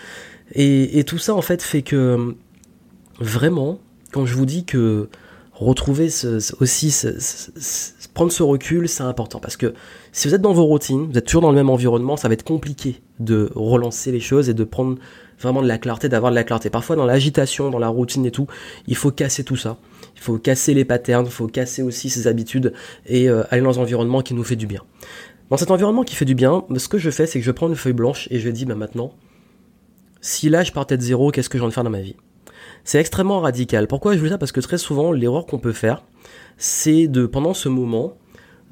Et, 0.55 1.05
tout 1.05 1.19
ça 1.19 1.35
en 1.35 1.43
fait 1.43 1.63
fait 1.63 1.83
que 1.83 2.35
vraiment, 3.21 3.81
quand 4.13 4.27
je 4.27 4.35
vous 4.35 4.47
dis 4.47 4.65
que 4.65 5.09
retrouver 5.53 6.09
ce, 6.09 6.39
aussi 6.63 6.95
prendre 8.15 8.33
ce 8.33 8.43
recul, 8.43 8.89
c'est 8.89 9.03
important 9.03 9.41
parce 9.41 9.57
que 9.57 9.75
si 10.13 10.29
vous 10.29 10.35
êtes 10.35 10.41
dans 10.41 10.53
vos 10.53 10.65
routines, 10.65 11.09
vous 11.11 11.19
êtes 11.19 11.27
toujours 11.27 11.43
dans 11.43 11.51
le 11.51 11.57
même 11.57 11.71
environnement, 11.71 12.17
ça 12.17 12.29
va 12.29 12.35
être 12.35 12.45
compliqué 12.45 13.01
de 13.19 13.51
relancer 13.55 14.13
les 14.13 14.21
choses 14.21 14.49
et 14.49 14.55
de 14.55 14.65
prendre 14.65 14.99
vraiment 15.41 15.63
de 15.63 15.69
la 15.69 15.79
clarté, 15.79 16.09
d'avoir 16.09 16.31
de 16.31 16.37
la 16.37 16.45
clarté. 16.45 16.71
Parfois 16.71 16.97
dans 16.97 17.07
l'agitation, 17.07 17.71
dans 17.71 17.79
la 17.79 17.89
routine 17.89 18.25
et 18.27 18.31
tout, 18.31 18.47
il 18.87 18.97
faut 18.97 19.11
casser 19.11 19.45
tout 19.45 19.57
ça. 19.57 19.79
Il 20.17 20.21
faut 20.21 20.39
casser 20.39 20.75
les 20.75 20.85
patterns, 20.85 21.27
il 21.27 21.33
faut 21.33 21.47
casser 21.47 21.83
aussi 21.83 22.11
ses 22.11 22.27
habitudes 22.27 22.73
et 23.07 23.29
euh, 23.29 23.43
aller 23.51 23.63
dans 23.63 23.79
un 23.79 23.83
environnement 23.83 24.23
qui 24.23 24.35
nous 24.35 24.45
fait 24.45 24.57
du 24.57 24.67
bien. 24.67 24.83
Dans 25.51 25.57
cet 25.57 25.71
environnement 25.71 26.03
qui 26.03 26.15
fait 26.15 26.25
du 26.25 26.35
bien, 26.35 26.65
ce 26.77 26.89
que 26.89 26.99
je 26.99 27.11
fais, 27.11 27.27
c'est 27.27 27.39
que 27.39 27.45
je 27.45 27.51
prends 27.51 27.69
une 27.69 27.77
feuille 27.77 27.93
blanche 27.95 28.29
et 28.31 28.39
je 28.39 28.51
dis, 28.51 28.65
bah 28.65 28.75
maintenant, 28.75 29.13
si 30.21 30.49
là 30.49 30.63
je 30.63 30.73
partais 30.73 30.97
de 30.97 31.03
zéro, 31.03 31.31
qu'est-ce 31.31 31.49
que 31.49 31.57
j'ai 31.57 31.63
envie 31.63 31.71
de 31.71 31.75
faire 31.75 31.85
dans 31.85 31.91
ma 31.91 32.01
vie? 32.01 32.17
C'est 32.85 32.99
extrêmement 32.99 33.41
radical. 33.41 33.87
Pourquoi 33.87 34.17
je 34.17 34.21
veux 34.21 34.29
ça? 34.29 34.39
Parce 34.39 34.53
que 34.53 34.61
très 34.61 34.79
souvent, 34.79 35.13
l'erreur 35.13 35.47
qu'on 35.47 35.59
peut 35.59 35.73
faire, 35.73 36.05
c'est 36.57 37.07
de, 37.07 37.27
pendant 37.27 37.55
ce 37.55 37.69
moment, 37.69 38.17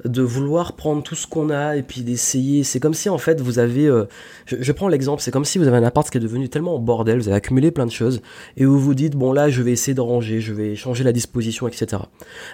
de 0.05 0.21
vouloir 0.21 0.73
prendre 0.73 1.01
tout 1.01 1.15
ce 1.15 1.27
qu'on 1.27 1.49
a 1.49 1.75
et 1.75 1.83
puis 1.83 2.01
d'essayer. 2.01 2.63
C'est 2.63 2.79
comme 2.79 2.93
si 2.93 3.09
en 3.09 3.17
fait 3.17 3.41
vous 3.41 3.59
avez. 3.59 3.87
Euh, 3.87 4.05
je, 4.45 4.71
prends 4.71 4.87
l'exemple, 4.87 5.21
c'est 5.21 5.31
comme 5.31 5.45
si 5.45 5.57
vous 5.57 5.67
avez 5.67 5.77
un 5.77 5.83
appart 5.83 6.09
qui 6.09 6.17
est 6.17 6.21
devenu 6.21 6.49
tellement 6.49 6.75
en 6.75 6.79
bordel, 6.79 7.19
vous 7.19 7.27
avez 7.27 7.37
accumulé 7.37 7.71
plein 7.71 7.85
de 7.85 7.91
choses 7.91 8.21
et 8.57 8.65
vous 8.65 8.79
vous 8.79 8.93
dites 8.93 9.15
bon 9.15 9.33
là 9.33 9.49
je 9.49 9.61
vais 9.61 9.71
essayer 9.71 9.95
de 9.95 10.01
ranger, 10.01 10.39
je 10.39 10.53
vais 10.53 10.75
changer 10.75 11.03
la 11.03 11.11
disposition, 11.11 11.67
etc. 11.67 12.03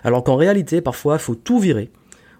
Alors 0.03 0.23
qu'en 0.23 0.35
réalité, 0.35 0.81
parfois, 0.81 1.15
il 1.15 1.19
faut 1.19 1.35
tout 1.35 1.59
virer 1.59 1.91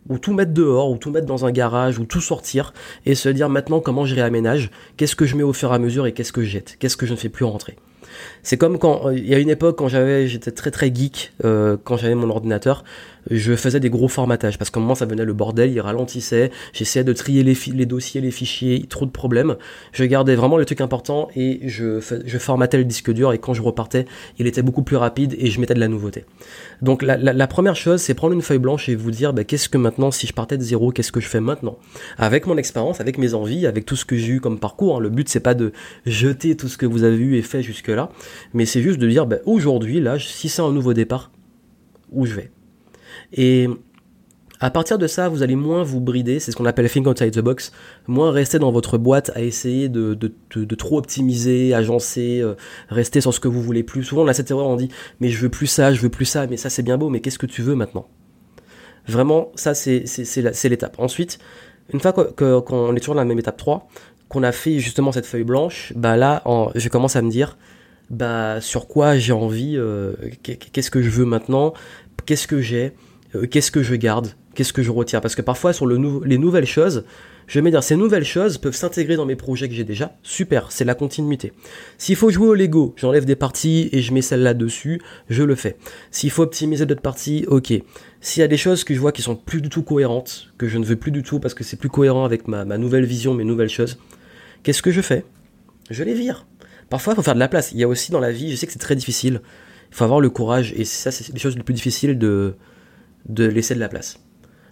ou 0.09 0.17
tout 0.17 0.33
mettre 0.33 0.51
dehors, 0.51 0.91
ou 0.91 0.97
tout 0.97 1.11
mettre 1.11 1.27
dans 1.27 1.45
un 1.45 1.51
garage, 1.51 1.97
ou 1.97 2.05
tout 2.05 2.19
sortir, 2.19 2.73
et 3.05 3.15
se 3.15 3.29
dire 3.29 3.47
maintenant 3.47 3.79
comment 3.79 4.05
je 4.05 4.15
réaménage, 4.15 4.69
qu'est-ce 4.97 5.15
que 5.15 5.25
je 5.25 5.37
mets 5.37 5.43
au 5.43 5.53
fur 5.53 5.71
et 5.71 5.75
à 5.75 5.79
mesure 5.79 6.05
et 6.05 6.11
qu'est-ce 6.11 6.33
que 6.33 6.43
je 6.43 6.49
jette, 6.49 6.75
qu'est-ce 6.77 6.97
que 6.97 7.05
je 7.05 7.13
ne 7.13 7.17
fais 7.17 7.29
plus 7.29 7.45
rentrer? 7.45 7.77
C'est 8.43 8.57
comme 8.57 8.77
quand 8.77 9.09
il 9.11 9.27
y 9.27 9.35
a 9.35 9.39
une 9.39 9.49
époque 9.49 9.77
quand 9.77 9.87
j'avais, 9.87 10.27
j'étais 10.27 10.51
très 10.51 10.71
très 10.71 10.93
geek 10.93 11.33
euh, 11.43 11.77
quand 11.83 11.97
j'avais 11.97 12.15
mon 12.15 12.29
ordinateur, 12.29 12.83
je 13.29 13.55
faisais 13.55 13.79
des 13.79 13.89
gros 13.89 14.07
formatages 14.07 14.57
parce 14.57 14.69
qu'à 14.69 14.79
un 14.79 14.83
moment 14.83 14.95
ça 14.95 15.05
venait 15.05 15.25
le 15.25 15.33
bordel, 15.33 15.71
il 15.71 15.79
ralentissait, 15.79 16.51
j'essayais 16.73 17.03
de 17.03 17.13
trier 17.13 17.43
les, 17.43 17.85
dossiers, 17.85 18.21
les 18.21 18.31
fichiers, 18.31 18.85
trop 18.87 19.05
de 19.05 19.11
problèmes. 19.11 19.55
Je 19.91 20.03
gardais 20.05 20.35
vraiment 20.35 20.57
les 20.57 20.65
trucs 20.65 20.81
importants 20.81 21.29
et 21.35 21.61
je, 21.67 21.99
formatais 22.39 22.77
le 22.77 22.85
disque 22.85 23.11
dur 23.11 23.33
et 23.33 23.37
quand 23.37 23.53
je 23.53 23.61
repartais, 23.61 24.05
il 24.39 24.47
était 24.47 24.61
beaucoup 24.61 24.83
plus 24.83 24.97
rapide 24.97 25.35
et 25.37 25.49
je 25.49 25.59
mettais 25.59 25.73
de 25.73 25.79
la 25.79 25.87
nouveauté. 25.87 26.25
Donc 26.81 27.01
la, 27.01 27.47
première 27.47 27.75
chose, 27.75 28.01
c'est 28.01 28.13
prendre 28.13 28.33
une 28.33 28.41
feuille 28.41 28.59
blanche 28.59 28.89
et 28.89 28.95
vous 28.95 29.11
dire 29.11 29.33
bah, 29.33 29.43
qu'est-ce 29.43 29.69
que 29.69 29.77
maintenant, 29.77 30.11
si 30.11 30.27
je 30.27 30.33
partais 30.33 30.57
de 30.57 30.63
zéro, 30.63 30.91
qu'est-ce 30.91 31.11
que 31.11 31.19
je 31.19 31.27
fais 31.27 31.39
maintenant? 31.39 31.77
Avec 32.17 32.47
mon 32.47 32.57
expérience, 32.57 32.99
avec 32.99 33.17
mes 33.17 33.33
envies, 33.33 33.67
avec 33.67 33.85
tout 33.85 33.95
ce 33.95 34.05
que 34.05 34.15
j'ai 34.15 34.33
eu 34.33 34.41
comme 34.41 34.59
parcours. 34.59 34.97
Hein. 34.97 34.99
Le 34.99 35.09
but 35.09 35.29
c'est 35.29 35.39
pas 35.39 35.53
de 35.53 35.71
jeter 36.05 36.55
tout 36.55 36.67
ce 36.67 36.77
que 36.77 36.85
vous 36.85 37.03
avez 37.03 37.17
eu 37.17 37.37
et 37.37 37.41
fait 37.41 37.63
jusque 37.63 37.87
là, 37.87 38.09
mais 38.53 38.65
c'est 38.65 38.81
juste 38.81 38.99
de 38.99 39.07
dire 39.07 39.25
bah, 39.25 39.37
aujourd'hui, 39.45 39.99
là, 39.99 40.17
si 40.19 40.49
c'est 40.49 40.61
un 40.61 40.71
nouveau 40.71 40.93
départ, 40.93 41.31
où 42.11 42.25
je 42.25 42.35
vais? 42.35 42.51
Et 43.33 43.67
à 44.63 44.69
partir 44.69 44.97
de 44.97 45.07
ça, 45.07 45.27
vous 45.27 45.43
allez 45.43 45.57
moins 45.57 45.83
vous 45.83 45.99
brider, 45.99 46.39
c'est 46.39 46.51
ce 46.51 46.55
qu'on 46.55 46.65
appelle 46.65 46.89
think 46.89 47.05
outside 47.05 47.31
the 47.31 47.41
box, 47.41 47.73
moins 48.07 48.31
rester 48.31 48.59
dans 48.59 48.71
votre 48.71 48.97
boîte 48.97 49.29
à 49.35 49.41
essayer 49.41 49.89
de, 49.89 50.15
trop 50.77 50.97
optimiser, 50.97 51.73
agencer, 51.73 52.39
euh, 52.41 52.55
rester 52.87 53.19
sur 53.19 53.33
ce 53.33 53.41
que 53.41 53.49
vous 53.49 53.61
voulez 53.61 53.83
plus. 53.83 54.05
Souvent 54.05 54.23
on 54.23 54.27
a 54.29 54.33
cette 54.33 54.49
erreur, 54.51 54.67
on 54.67 54.77
dit 54.77 54.87
mais 55.19 55.27
je 55.27 55.39
veux 55.39 55.49
plus 55.49 55.67
ça, 55.67 55.93
je 55.93 55.99
veux 55.99 56.07
plus 56.07 56.23
ça, 56.23 56.47
mais 56.47 56.55
ça 56.55 56.69
c'est 56.69 56.81
bien 56.81 56.97
beau, 56.97 57.09
mais 57.09 57.19
qu'est-ce 57.19 57.39
que 57.39 57.45
tu 57.45 57.61
veux 57.61 57.75
maintenant? 57.75 58.07
Vraiment, 59.05 59.51
ça 59.55 59.73
c'est 59.73 60.05
l'étape. 60.63 60.95
Ensuite, 60.97 61.39
une 61.91 61.99
fois 61.99 62.13
qu'on 62.13 62.95
est 62.95 62.99
toujours 62.99 63.15
dans 63.15 63.21
la 63.21 63.25
même 63.25 63.39
étape 63.39 63.57
3, 63.57 63.89
qu'on 64.29 64.43
a 64.43 64.53
fait 64.53 64.79
justement 64.79 65.11
cette 65.11 65.25
feuille 65.25 65.43
blanche, 65.43 65.91
bah 65.97 66.15
là 66.15 66.41
je 66.75 66.87
commence 66.87 67.17
à 67.17 67.21
me 67.21 67.29
dire 67.29 67.57
bah 68.09 68.61
sur 68.61 68.87
quoi 68.87 69.17
j'ai 69.17 69.33
envie, 69.33 69.75
euh, 69.75 70.13
qu'est-ce 70.41 70.89
que 70.89 71.01
je 71.01 71.09
veux 71.09 71.25
maintenant, 71.25 71.73
qu'est-ce 72.25 72.47
que 72.47 72.61
j'ai, 72.61 72.93
euh, 73.35 73.47
qu'est-ce 73.47 73.71
que 73.71 73.83
je 73.83 73.95
garde, 73.95 74.29
qu'est-ce 74.55 74.73
que 74.73 74.83
je 74.83 74.91
retire? 74.91 75.21
Parce 75.21 75.35
que 75.35 75.41
parfois, 75.41 75.73
sur 75.73 75.85
le 75.85 75.99
les 76.25 76.37
nouvelles 76.37 76.65
choses, 76.65 77.05
je 77.47 77.59
vais 77.59 77.63
me 77.63 77.71
dire, 77.71 77.83
ces 77.83 77.95
nouvelles 77.95 78.25
choses 78.25 78.57
peuvent 78.57 78.75
s'intégrer 78.75 79.15
dans 79.15 79.25
mes 79.25 79.35
projets 79.35 79.67
que 79.67 79.75
j'ai 79.75 79.83
déjà. 79.83 80.15
Super, 80.23 80.71
c'est 80.71 80.85
la 80.85 80.95
continuité. 80.95 81.53
S'il 81.97 82.15
faut 82.15 82.29
jouer 82.29 82.47
au 82.47 82.53
Lego, 82.53 82.93
j'enlève 82.97 83.25
des 83.25 83.35
parties 83.35 83.89
et 83.91 84.01
je 84.01 84.13
mets 84.13 84.21
celle-là 84.21 84.53
dessus, 84.53 85.01
je 85.29 85.43
le 85.43 85.55
fais. 85.55 85.77
S'il 86.11 86.31
faut 86.31 86.43
optimiser 86.43 86.85
d'autres 86.85 87.01
parties, 87.01 87.45
ok. 87.47 87.73
S'il 88.21 88.41
y 88.41 88.43
a 88.43 88.47
des 88.47 88.57
choses 88.57 88.83
que 88.83 88.93
je 88.93 88.99
vois 88.99 89.11
qui 89.11 89.21
sont 89.21 89.35
plus 89.35 89.61
du 89.61 89.69
tout 89.69 89.83
cohérentes, 89.83 90.53
que 90.57 90.67
je 90.67 90.77
ne 90.77 90.85
veux 90.85 90.95
plus 90.95 91.11
du 91.11 91.23
tout 91.23 91.39
parce 91.39 91.53
que 91.53 91.63
c'est 91.63 91.77
plus 91.77 91.89
cohérent 91.89 92.23
avec 92.23 92.47
ma, 92.47 92.63
ma 92.65 92.77
nouvelle 92.77 93.05
vision, 93.05 93.33
mes 93.33 93.43
nouvelles 93.43 93.69
choses, 93.69 93.97
qu'est-ce 94.63 94.81
que 94.81 94.91
je 94.91 95.01
fais? 95.01 95.25
Je 95.89 96.03
les 96.03 96.13
vire. 96.13 96.45
Parfois, 96.89 97.13
il 97.13 97.15
faut 97.17 97.23
faire 97.23 97.33
de 97.33 97.39
la 97.39 97.49
place. 97.49 97.71
Il 97.73 97.79
y 97.79 97.83
a 97.83 97.87
aussi 97.87 98.11
dans 98.11 98.19
la 98.19 98.31
vie, 98.31 98.51
je 98.51 98.55
sais 98.55 98.67
que 98.67 98.71
c'est 98.71 98.79
très 98.79 98.95
difficile, 98.95 99.41
il 99.91 99.95
faut 99.95 100.05
avoir 100.05 100.21
le 100.21 100.29
courage, 100.29 100.73
et 100.77 100.85
ça, 100.85 101.11
c'est 101.11 101.33
les 101.33 101.39
choses 101.39 101.57
les 101.57 101.63
plus 101.63 101.73
difficiles 101.73 102.17
de, 102.17 102.55
de 103.23 103.47
laisser 103.47 103.75
de 103.75 103.79
la 103.79 103.89
place. 103.89 104.19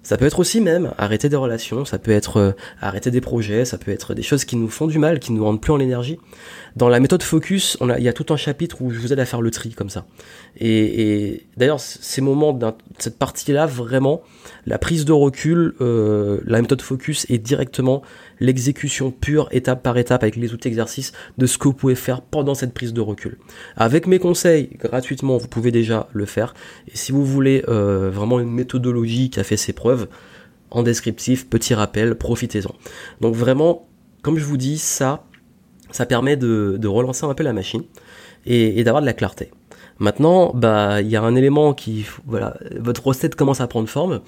Ça 0.04 0.18
peut 0.18 0.26
être 0.26 0.40
aussi 0.40 0.62
même 0.62 0.94
arrêter 0.98 1.30
des 1.30 1.36
relations, 1.36 1.86
ça 1.86 2.00
peut 2.00 2.12
être 2.12 2.38
euh, 2.38 2.52
arrêter 2.82 3.12
des 3.12 3.22
projets, 3.22 3.66
ça 3.66 3.78
peut 3.78 3.92
être 3.92 4.16
des 4.16 4.24
choses 4.24 4.46
qui 4.46 4.56
nous 4.56 4.68
font 4.68 4.88
du 4.88 4.98
mal, 4.98 5.20
qui 5.20 5.32
nous 5.32 5.44
rendent 5.44 5.62
plus 5.62 5.74
en 5.74 5.80
énergie. 5.80 6.18
Dans 6.76 6.90
la 6.90 7.00
méthode 7.00 7.22
Focus, 7.22 7.78
il 7.82 8.04
y 8.04 8.08
a 8.08 8.14
tout 8.14 8.34
un 8.34 8.38
chapitre 8.38 8.82
où 8.82 8.92
je 8.92 9.00
vous 9.00 9.12
aide 9.12 9.20
à 9.20 9.26
faire 9.26 9.42
le 9.42 9.52
tri 9.52 9.72
comme 9.72 9.90
ça. 9.90 10.06
Et, 10.58 11.46
d'ailleurs, 11.58 11.80
ces 11.80 12.22
moments, 12.22 12.58
cette 12.98 13.20
partie-là, 13.20 13.66
vraiment, 13.66 14.22
la 14.66 14.78
prise 14.78 15.04
de 15.04 15.12
recul, 15.12 15.76
euh, 15.82 16.40
la 16.46 16.62
méthode 16.62 16.82
Focus 16.82 17.26
est 17.30 17.40
directement 17.40 18.02
l'exécution 18.40 19.12
pure, 19.12 19.50
étape 19.52 19.84
par 19.84 19.98
étape, 19.98 20.24
avec 20.24 20.38
les 20.38 20.54
outils 20.54 20.70
exercices, 20.70 21.12
de 21.38 21.46
ce 21.46 21.58
que 21.58 21.66
vous 21.66 21.74
pouvez 21.74 21.96
faire 21.96 22.22
pendant 22.22 22.56
cette 22.56 22.74
prise 22.74 22.94
de 22.94 23.02
recul. 23.02 23.38
Avec 23.76 24.08
mes 24.08 24.20
conseils, 24.20 24.70
gratuitement, 24.80 25.38
vous 25.38 25.48
pouvez 25.48 25.72
déjà 25.72 26.08
le 26.14 26.26
faire. 26.26 26.54
Et 26.88 26.96
si 26.96 27.12
vous 27.12 27.26
voulez 27.26 27.64
euh, 27.68 28.10
vraiment 28.12 28.40
une 28.40 28.52
méthodologie 28.52 29.30
qui 29.30 29.40
a 29.40 29.44
fait 29.44 29.58
ses 29.58 29.74
preuves, 29.74 29.90
en 30.71 30.84
descriptif, 30.84 31.49
petit 31.49 31.73
rappel, 31.73 32.15
profitez-en. 32.15 32.73
Donc 33.19 33.36
vraiment, 33.36 33.88
comme 34.21 34.38
je 34.38 34.45
vous 34.45 34.58
dis, 34.58 34.77
ça, 34.77 35.25
ça 35.91 36.06
permet 36.06 36.38
de, 36.38 36.88
relancer 36.88 37.25
un 37.25 37.34
peu 37.34 37.43
la 37.43 37.54
machine 37.54 37.84
et, 38.45 38.84
d'avoir 38.84 39.01
de 39.01 39.06
la 39.06 39.13
clarté. 39.13 39.51
Maintenant, 39.99 40.51
bah, 40.56 41.01
il 41.01 41.10
y 41.10 41.15
a 41.15 41.21
un 41.21 41.36
élément 41.36 41.73
qui, 41.73 42.06
voilà, 42.25 42.58
votre 42.80 43.06
recette 43.06 43.36
commence 43.36 43.62
à 43.62 43.67
prendre 43.67 43.88
forme. 43.88 44.21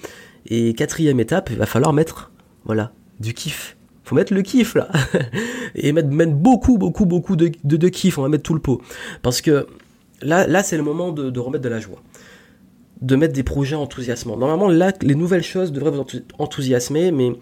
Et 0.46 0.74
quatrième 0.74 1.18
étape, 1.20 1.50
il 1.50 1.56
va 1.56 1.66
falloir 1.66 1.92
mettre, 1.92 2.30
voilà, 2.64 2.92
du 3.18 3.34
kiff. 3.34 3.76
Faut 4.04 4.14
mettre 4.14 4.34
le 4.34 4.42
kiff 4.42 4.74
là. 4.74 4.88
et 5.74 5.92
mettre, 5.92 6.08
beaucoup, 6.08 6.76
beaucoup, 6.76 7.06
beaucoup 7.06 7.36
de, 7.36 7.50
de, 7.64 7.88
kiff. 7.88 8.18
On 8.18 8.22
va 8.22 8.28
mettre 8.28 8.42
tout 8.42 8.54
le 8.54 8.60
pot. 8.60 8.82
Parce 9.22 9.40
que 9.40 9.66
là 10.22 10.62
c'est 10.62 10.76
le 10.76 10.82
moment 10.82 11.10
de, 11.10 11.38
remettre 11.40 11.64
de 11.64 11.68
la 11.68 11.80
joie. 11.80 12.00
De 13.00 13.16
mettre 13.16 13.34
des 13.34 13.42
projets 13.42 13.76
enthousiasmants. 13.76 14.36
Normalement, 14.36 14.68
là, 14.68 14.92
les 15.02 15.14
nouvelles 15.14 15.42
choses 15.42 15.72
devraient 15.72 15.90
vous 15.90 16.04
enthousiasmer, 16.38 17.10
mais 17.10 17.32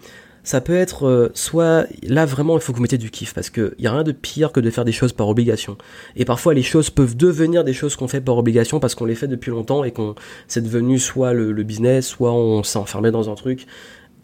ça 0.43 0.59
peut 0.59 0.75
être 0.75 1.07
euh, 1.07 1.31
soit 1.33 1.87
là 2.03 2.25
vraiment 2.25 2.57
il 2.57 2.61
faut 2.61 2.73
que 2.73 2.77
vous 2.77 2.81
mettiez 2.81 2.97
du 2.97 3.09
kiff 3.09 3.33
parce 3.33 3.49
qu'il 3.49 3.73
n'y 3.79 3.87
a 3.87 3.93
rien 3.93 4.03
de 4.03 4.11
pire 4.11 4.51
que 4.51 4.59
de 4.59 4.69
faire 4.69 4.85
des 4.85 4.91
choses 4.91 5.13
par 5.13 5.29
obligation. 5.29 5.77
Et 6.17 6.25
parfois 6.25 6.53
les 6.53 6.63
choses 6.63 6.89
peuvent 6.89 7.15
devenir 7.15 7.63
des 7.63 7.73
choses 7.73 7.95
qu'on 7.95 8.09
fait 8.09 8.21
par 8.21 8.37
obligation 8.37 8.79
parce 8.79 8.93
qu'on 8.93 9.05
les 9.05 9.15
fait 9.15 9.29
depuis 9.29 9.51
longtemps 9.51 9.83
et 9.85 9.91
qu'on 9.91 10.15
c'est 10.47 10.61
devenu 10.61 10.99
soit 10.99 11.33
le, 11.33 11.63
business, 11.63 12.07
soit 12.07 12.33
on 12.33 12.61
s'est 12.63 12.77
enfermé 12.77 13.09
dans 13.09 13.29
un 13.29 13.35
truc 13.35 13.65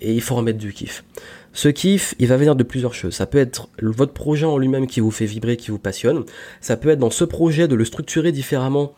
et 0.02 0.14
il 0.14 0.22
faut 0.22 0.36
remettre 0.36 0.60
du 0.60 0.74
kiff. 0.74 1.06
Ce 1.54 1.70
kiff, 1.70 2.14
il 2.20 2.28
va 2.28 2.38
venir 2.38 2.56
de 2.56 2.64
plusieurs 2.64 2.94
choses. 2.94 3.14
Ça 3.14 3.26
peut 3.26 3.38
être 3.38 3.70
votre 3.82 4.14
projet 4.14 4.46
en 4.46 4.58
lui-même 4.58 4.88
qui 4.88 5.00
vous 5.00 5.12
fait 5.12 5.26
vibrer, 5.26 5.58
qui 5.58 5.72
vous 5.72 5.80
passionne. 5.80 6.24
Ça 6.62 6.78
peut 6.78 6.90
être 6.90 7.00
dans 7.00 7.10
ce 7.10 7.24
projet 7.24 7.68
de 7.68 7.76
le 7.76 7.86
structurer 7.86 8.32
différemment 8.32 8.94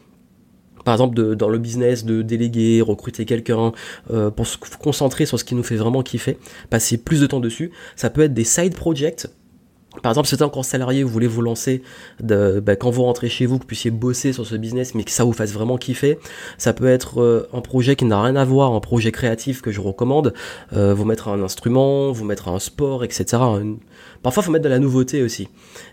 par 0.84 0.94
exemple 0.94 1.36
dans 1.36 1.50
le 1.50 1.58
business 1.58 2.06
de 2.06 2.22
déléguer, 2.22 2.82
recruter 2.82 3.26
quelqu'un 3.26 3.72
euh, 4.12 4.30
pour 4.30 4.48
se 4.48 4.58
concentrer 4.80 5.26
sur 5.26 5.40
ce 5.40 5.44
qui 5.44 5.56
nous 5.56 5.64
fait 5.64 5.76
vraiment 5.76 6.04
kiffer, 6.04 6.38
passer 6.70 6.98
plus 6.98 7.22
de 7.22 7.28
temps 7.28 7.40
dessus. 7.40 7.72
Ça 7.96 8.10
peut 8.10 8.22
être 8.22 8.34
des 8.34 8.44
side 8.44 8.76
projects. 8.76 9.28
Par 10.02 10.14
exemple, 10.14 10.30
si 10.30 10.36
vous 10.36 10.38
êtes 10.38 10.48
encore 10.48 10.64
salarié, 10.64 11.04
vous 11.04 11.10
voulez 11.10 11.28
vous 11.28 11.42
lancer 11.42 11.84
bah, 12.22 12.78
quand 12.78 12.90
vous 12.92 13.04
rentrez 13.04 13.28
chez 13.28 13.46
vous, 13.46 13.58
que 13.58 13.64
vous 13.64 13.68
puissiez 13.68 13.92
bosser 13.92 14.32
sur 14.32 14.48
ce 14.48 14.56
business, 14.56 14.96
mais 14.96 15.04
que 15.04 15.12
ça 15.12 15.26
vous 15.26 15.34
fasse 15.34 15.52
vraiment 15.52 15.78
kiffer. 15.78 16.18
Ça 16.58 16.72
peut 16.72 16.88
être 16.88 17.22
euh, 17.22 17.50
un 17.52 17.60
projet 17.60 17.98
qui 17.98 18.06
n'a 18.06 18.22
rien 18.22 18.38
à 18.38 18.46
voir, 18.46 18.72
un 18.72 18.80
projet 18.80 19.12
créatif 19.12 19.62
que 19.62 19.70
je 19.70 19.82
recommande. 19.82 20.34
Euh, 20.72 20.94
vous 20.94 21.04
mettre 21.04 21.28
un 21.28 21.44
instrument, 21.44 22.14
vous 22.14 22.24
mettre 22.24 22.48
un 22.48 22.60
sport, 22.60 23.04
etc. 23.04 23.26
Parfois, 24.24 24.44
faut 24.44 24.52
mettre 24.52 24.64
de 24.64 24.70
la 24.70 24.80
nouveauté 24.80 25.24
aussi. 25.24 25.50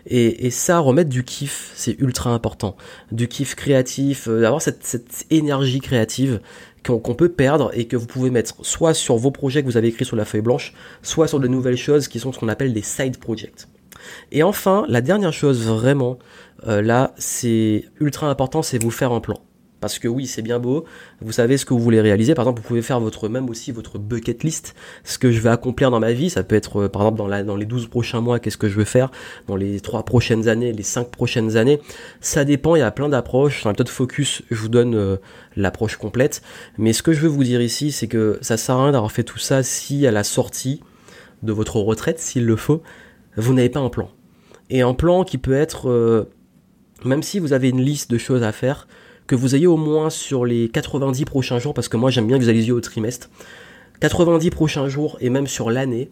Et, 0.07 0.49
ça, 0.49 0.79
remettre 0.79 1.09
du 1.09 1.25
kiff, 1.25 1.73
c'est 1.75 1.99
ultra 1.99 2.29
important. 2.29 2.77
Du 3.11 3.27
kiff 3.27 3.55
créatif, 3.55 4.29
euh, 4.29 4.41
d'avoir 4.41 4.61
cette, 4.61 5.25
énergie 5.29 5.81
créative 5.81 6.39
qu'on 6.85 7.13
peut 7.13 7.29
perdre 7.29 7.71
et 7.73 7.85
que 7.85 7.97
vous 7.97 8.07
pouvez 8.07 8.29
mettre 8.29 8.55
soit 8.61 8.93
sur 8.93 9.17
vos 9.17 9.31
projets 9.31 9.61
que 9.61 9.67
vous 9.67 9.75
avez 9.75 9.89
écrits 9.89 10.05
sur 10.05 10.15
la 10.15 10.23
feuille 10.23 10.41
blanche, 10.41 10.73
soit 11.01 11.27
sur 11.27 11.41
de 11.41 11.47
nouvelles 11.49 11.75
choses 11.75 12.07
qui 12.07 12.19
sont 12.19 12.31
ce 12.31 12.39
qu'on 12.39 12.47
appelle 12.47 12.71
des 12.71 12.81
side 12.81 13.17
projects. 13.17 13.67
Et 14.31 14.43
enfin, 14.43 14.85
la 14.87 15.01
dernière 15.01 15.33
chose 15.33 15.65
vraiment, 15.65 16.19
euh, 16.67 16.81
là, 16.81 17.13
c'est 17.17 17.85
ultra 17.99 18.29
important, 18.29 18.61
c'est 18.61 18.81
vous 18.81 18.91
faire 18.91 19.11
un 19.11 19.19
plan. 19.19 19.39
Parce 19.79 19.97
que 19.97 20.07
oui, 20.07 20.27
c'est 20.27 20.41
bien 20.41 20.59
beau, 20.59 20.83
vous 21.21 21.31
savez 21.31 21.57
ce 21.57 21.65
que 21.65 21.73
vous 21.73 21.79
voulez 21.79 22.01
réaliser. 22.01 22.33
Par 22.33 22.43
exemple, 22.43 22.61
vous 22.61 22.67
pouvez 22.67 22.81
faire 22.81 22.99
votre 22.99 23.29
même 23.29 23.49
aussi 23.49 23.71
votre 23.71 23.97
bucket 23.97 24.43
list, 24.43 24.75
ce 25.05 25.17
que 25.17 25.31
je 25.31 25.39
vais 25.39 25.49
accomplir 25.49 25.89
dans 25.89 26.01
ma 26.01 26.11
vie. 26.11 26.29
Ça 26.29 26.43
peut 26.43 26.55
être, 26.55 26.81
euh, 26.81 26.89
par 26.89 27.03
exemple, 27.03 27.45
dans, 27.45 27.55
les 27.55 27.65
12 27.65 27.87
prochains 27.87 28.19
mois, 28.19 28.39
qu'est-ce 28.39 28.57
que 28.57 28.67
je 28.67 28.75
veux 28.75 28.83
faire, 28.83 29.09
dans 29.47 29.55
les 29.55 29.79
3 29.79 30.03
prochaines 30.03 30.49
années, 30.49 30.73
les 30.73 30.83
5 30.83 31.09
prochaines 31.09 31.55
années. 31.55 31.79
Ça 32.19 32.43
dépend, 32.43 32.75
il 32.75 32.79
y 32.79 32.83
a 32.83 32.91
plein 32.91 33.07
d'approches. 33.07 33.63
Dans 33.63 33.69
la 33.69 33.73
méthode 33.73 33.89
focus, 33.89 34.41
je 34.51 34.55
vous 34.57 34.69
donne 34.69 34.95
euh, 34.95 35.15
l'approche 35.55 35.95
complète. 35.95 36.41
Mais 36.77 36.91
ce 36.91 37.01
que 37.01 37.13
je 37.13 37.21
veux 37.21 37.29
vous 37.29 37.45
dire 37.45 37.61
ici, 37.61 37.93
c'est 37.93 38.07
que 38.07 38.37
ça 38.41 38.57
sert 38.57 38.75
à 38.75 38.83
rien 38.83 38.91
d'avoir 38.91 39.13
fait 39.13 39.23
tout 39.23 39.39
ça 39.39 39.63
si 39.63 40.05
à 40.05 40.11
la 40.11 40.25
sortie 40.25 40.81
de 41.41 41.53
votre 41.53 41.77
retraite, 41.77 42.19
s'il 42.19 42.45
le 42.45 42.57
faut, 42.57 42.83
vous 43.35 43.53
n'avez 43.53 43.69
pas 43.69 43.79
un 43.79 43.89
plan. 43.89 44.09
Et 44.69 44.81
un 44.81 44.93
plan 44.93 45.23
qui 45.23 45.37
peut 45.37 45.53
être, 45.53 45.89
euh, 45.89 46.29
même 47.03 47.23
si 47.23 47.39
vous 47.39 47.53
avez 47.53 47.69
une 47.69 47.81
liste 47.81 48.11
de 48.11 48.17
choses 48.17 48.43
à 48.43 48.51
faire, 48.51 48.87
que 49.27 49.35
vous 49.35 49.55
ayez 49.55 49.67
au 49.67 49.77
moins 49.77 50.09
sur 50.09 50.45
les 50.45 50.69
90 50.69 51.25
prochains 51.25 51.59
jours, 51.59 51.73
parce 51.73 51.87
que 51.87 51.97
moi 51.97 52.09
j'aime 52.09 52.27
bien 52.27 52.37
que 52.37 52.43
vous 52.43 52.49
allez 52.49 52.71
au 52.71 52.81
trimestre, 52.81 53.29
90 53.99 54.49
prochains 54.49 54.87
jours 54.87 55.17
et 55.21 55.29
même 55.29 55.47
sur 55.47 55.69
l'année. 55.69 56.09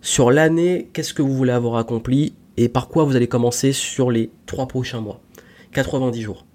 Sur 0.00 0.30
l'année, 0.30 0.88
qu'est-ce 0.92 1.14
que 1.14 1.22
vous 1.22 1.34
voulez 1.34 1.52
avoir 1.52 1.76
accompli 1.76 2.34
et 2.56 2.68
par 2.68 2.88
quoi 2.88 3.04
vous 3.04 3.16
allez 3.16 3.28
commencer 3.28 3.72
sur 3.72 4.10
les 4.10 4.30
3 4.46 4.68
prochains 4.68 5.00
mois 5.00 5.20
90 5.72 6.20
jours. 6.22 6.46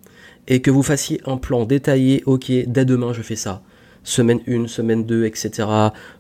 Et 0.48 0.62
que 0.62 0.72
vous 0.72 0.84
fassiez 0.84 1.22
un 1.26 1.38
plan 1.38 1.66
détaillé, 1.66 2.24
ok, 2.26 2.52
dès 2.68 2.86
demain 2.86 3.14
je 3.14 3.22
fais 3.22 3.36
ça. 3.36 3.62
Semaine 4.04 4.40
1, 4.48 4.68
semaine 4.68 5.06
2, 5.06 5.26
etc. 5.26 5.68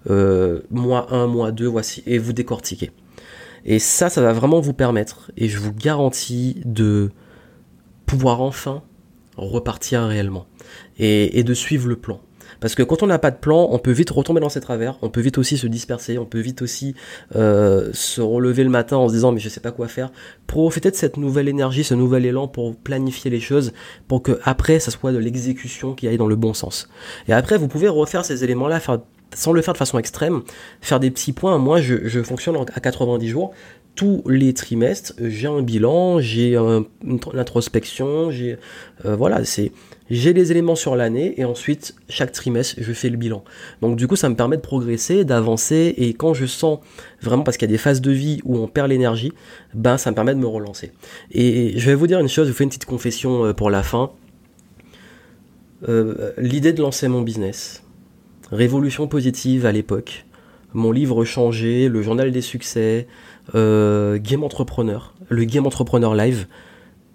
Euh, 0.09 0.59
mois 0.71 1.13
1, 1.13 1.27
mois 1.27 1.51
2, 1.51 1.65
voici. 1.67 2.03
Et 2.05 2.17
vous 2.17 2.33
décortiquez. 2.33 2.91
Et 3.65 3.79
ça, 3.79 4.09
ça 4.09 4.21
va 4.21 4.33
vraiment 4.33 4.59
vous 4.59 4.73
permettre, 4.73 5.31
et 5.37 5.47
je 5.47 5.59
vous 5.59 5.73
garantis, 5.73 6.61
de 6.65 7.11
pouvoir 8.07 8.41
enfin 8.41 8.81
repartir 9.35 10.01
réellement 10.03 10.47
et, 10.97 11.43
de 11.43 11.53
suivre 11.53 11.87
le 11.87 11.95
plan. 11.95 12.19
Parce 12.59 12.73
que 12.73 12.81
quand 12.81 13.03
on 13.03 13.07
n'a 13.07 13.19
pas 13.19 13.29
de 13.29 13.35
plan, 13.35 13.67
on 13.69 13.77
peut 13.77 13.91
vite 13.91 14.09
retomber 14.09 14.39
dans 14.39 14.49
ses 14.49 14.61
travers, 14.61 14.97
on 15.03 15.09
peut 15.09 15.21
vite 15.21 15.37
aussi 15.37 15.57
se 15.57 15.67
disperser, 15.67 16.17
on 16.17 16.25
peut 16.25 16.39
vite 16.39 16.63
aussi 16.63 16.95
euh, 17.35 17.91
se 17.93 18.19
relever 18.19 18.63
le 18.63 18.69
matin 18.71 18.97
en 18.97 19.07
se 19.09 19.13
disant 19.13 19.31
mais 19.31 19.39
je 19.39 19.49
sais 19.49 19.59
pas 19.59 19.71
quoi 19.71 19.87
faire. 19.87 20.11
Profitez 20.47 20.89
de 20.89 20.95
cette 20.95 21.17
nouvelle 21.17 21.49
énergie, 21.49 21.83
ce 21.83 21.93
nouvel 21.93 22.25
élan 22.25 22.47
pour 22.47 22.75
planifier 22.75 23.29
les 23.29 23.41
choses, 23.41 23.73
pour 24.07 24.23
que 24.23 24.39
après 24.43 24.79
ça 24.79 24.89
soit 24.89 25.11
de 25.11 25.19
l'exécution 25.19 25.93
qui 25.93 26.07
aille 26.07 26.17
dans 26.17 26.27
le 26.27 26.35
bon 26.35 26.55
sens. 26.55 26.89
Et 27.27 27.33
après 27.33 27.57
vous 27.57 27.67
pouvez 27.67 27.89
refaire 27.89 28.25
ces 28.25 28.43
éléments-là, 28.43 28.79
faire 28.79 28.99
sans 29.33 29.51
le 29.51 29.61
faire 29.61 29.73
de 29.73 29.77
façon 29.77 29.99
extrême, 29.99 30.41
faire 30.81 30.99
des 30.99 31.11
petits 31.11 31.33
points. 31.33 31.57
Moi, 31.57 31.81
je, 31.81 32.23
fonctionne 32.23 32.57
à 32.73 32.79
90 32.79 33.27
jours 33.27 33.53
tous 33.97 34.21
les 34.27 34.53
trimestres, 34.53 35.13
j'ai 35.19 35.47
un 35.47 35.63
bilan, 35.63 36.19
j'ai 36.19 36.55
une, 36.55 36.85
introspection, 37.33 38.29
j'ai 38.29 38.57
euh, 39.05 39.15
voilà, 39.15 39.43
c'est 39.43 39.71
j'ai 40.11 40.33
les 40.33 40.51
éléments 40.51 40.75
sur 40.75 40.95
l'année 40.95 41.33
et 41.37 41.45
ensuite 41.45 41.95
chaque 42.07 42.31
trimestre 42.31 42.75
je 42.77 42.93
fais 42.93 43.09
le 43.09 43.17
bilan. 43.17 43.43
Donc 43.81 43.97
du 43.97 44.07
coup 44.07 44.15
ça 44.15 44.29
me 44.29 44.35
permet 44.35 44.55
de 44.55 44.61
progresser, 44.61 45.25
d'avancer 45.25 45.95
et 45.97 46.13
quand 46.13 46.35
je 46.35 46.45
sens 46.45 46.79
vraiment 47.21 47.43
parce 47.43 47.57
qu'il 47.57 47.67
y 47.67 47.71
a 47.71 47.73
des 47.73 47.79
phases 47.79 47.99
de 47.99 48.11
vie 48.11 48.39
où 48.45 48.57
on 48.57 48.67
perd 48.67 48.89
l'énergie, 48.89 49.33
ben 49.73 49.97
ça 49.97 50.11
me 50.11 50.15
permet 50.15 50.35
de 50.35 50.39
me 50.39 50.47
relancer. 50.47 50.91
Et 51.31 51.73
je 51.75 51.89
vais 51.89 51.95
vous 51.95 52.05
dire 52.05 52.19
une 52.19 52.29
chose, 52.29 52.45
je 52.45 52.51
vous 52.51 52.57
fais 52.57 52.65
une 52.65 52.69
petite 52.69 52.85
confession 52.85 53.45
euh, 53.45 53.53
pour 53.53 53.71
la 53.71 53.81
fin. 53.81 54.11
Euh, 55.89 56.33
l'idée 56.37 56.71
de 56.71 56.81
lancer 56.83 57.07
mon 57.07 57.21
business, 57.21 57.83
révolution 58.51 59.07
positive 59.07 59.65
à 59.65 59.71
l'époque, 59.71 60.25
mon 60.73 60.91
livre 60.91 61.25
changé, 61.25 61.87
le 61.89 62.01
journal 62.01 62.31
des 62.31 62.41
succès, 62.41 63.07
euh, 63.55 64.19
Game 64.21 64.43
Entrepreneur, 64.43 65.13
le 65.29 65.43
Game 65.45 65.65
Entrepreneur 65.65 66.13
Live. 66.15 66.47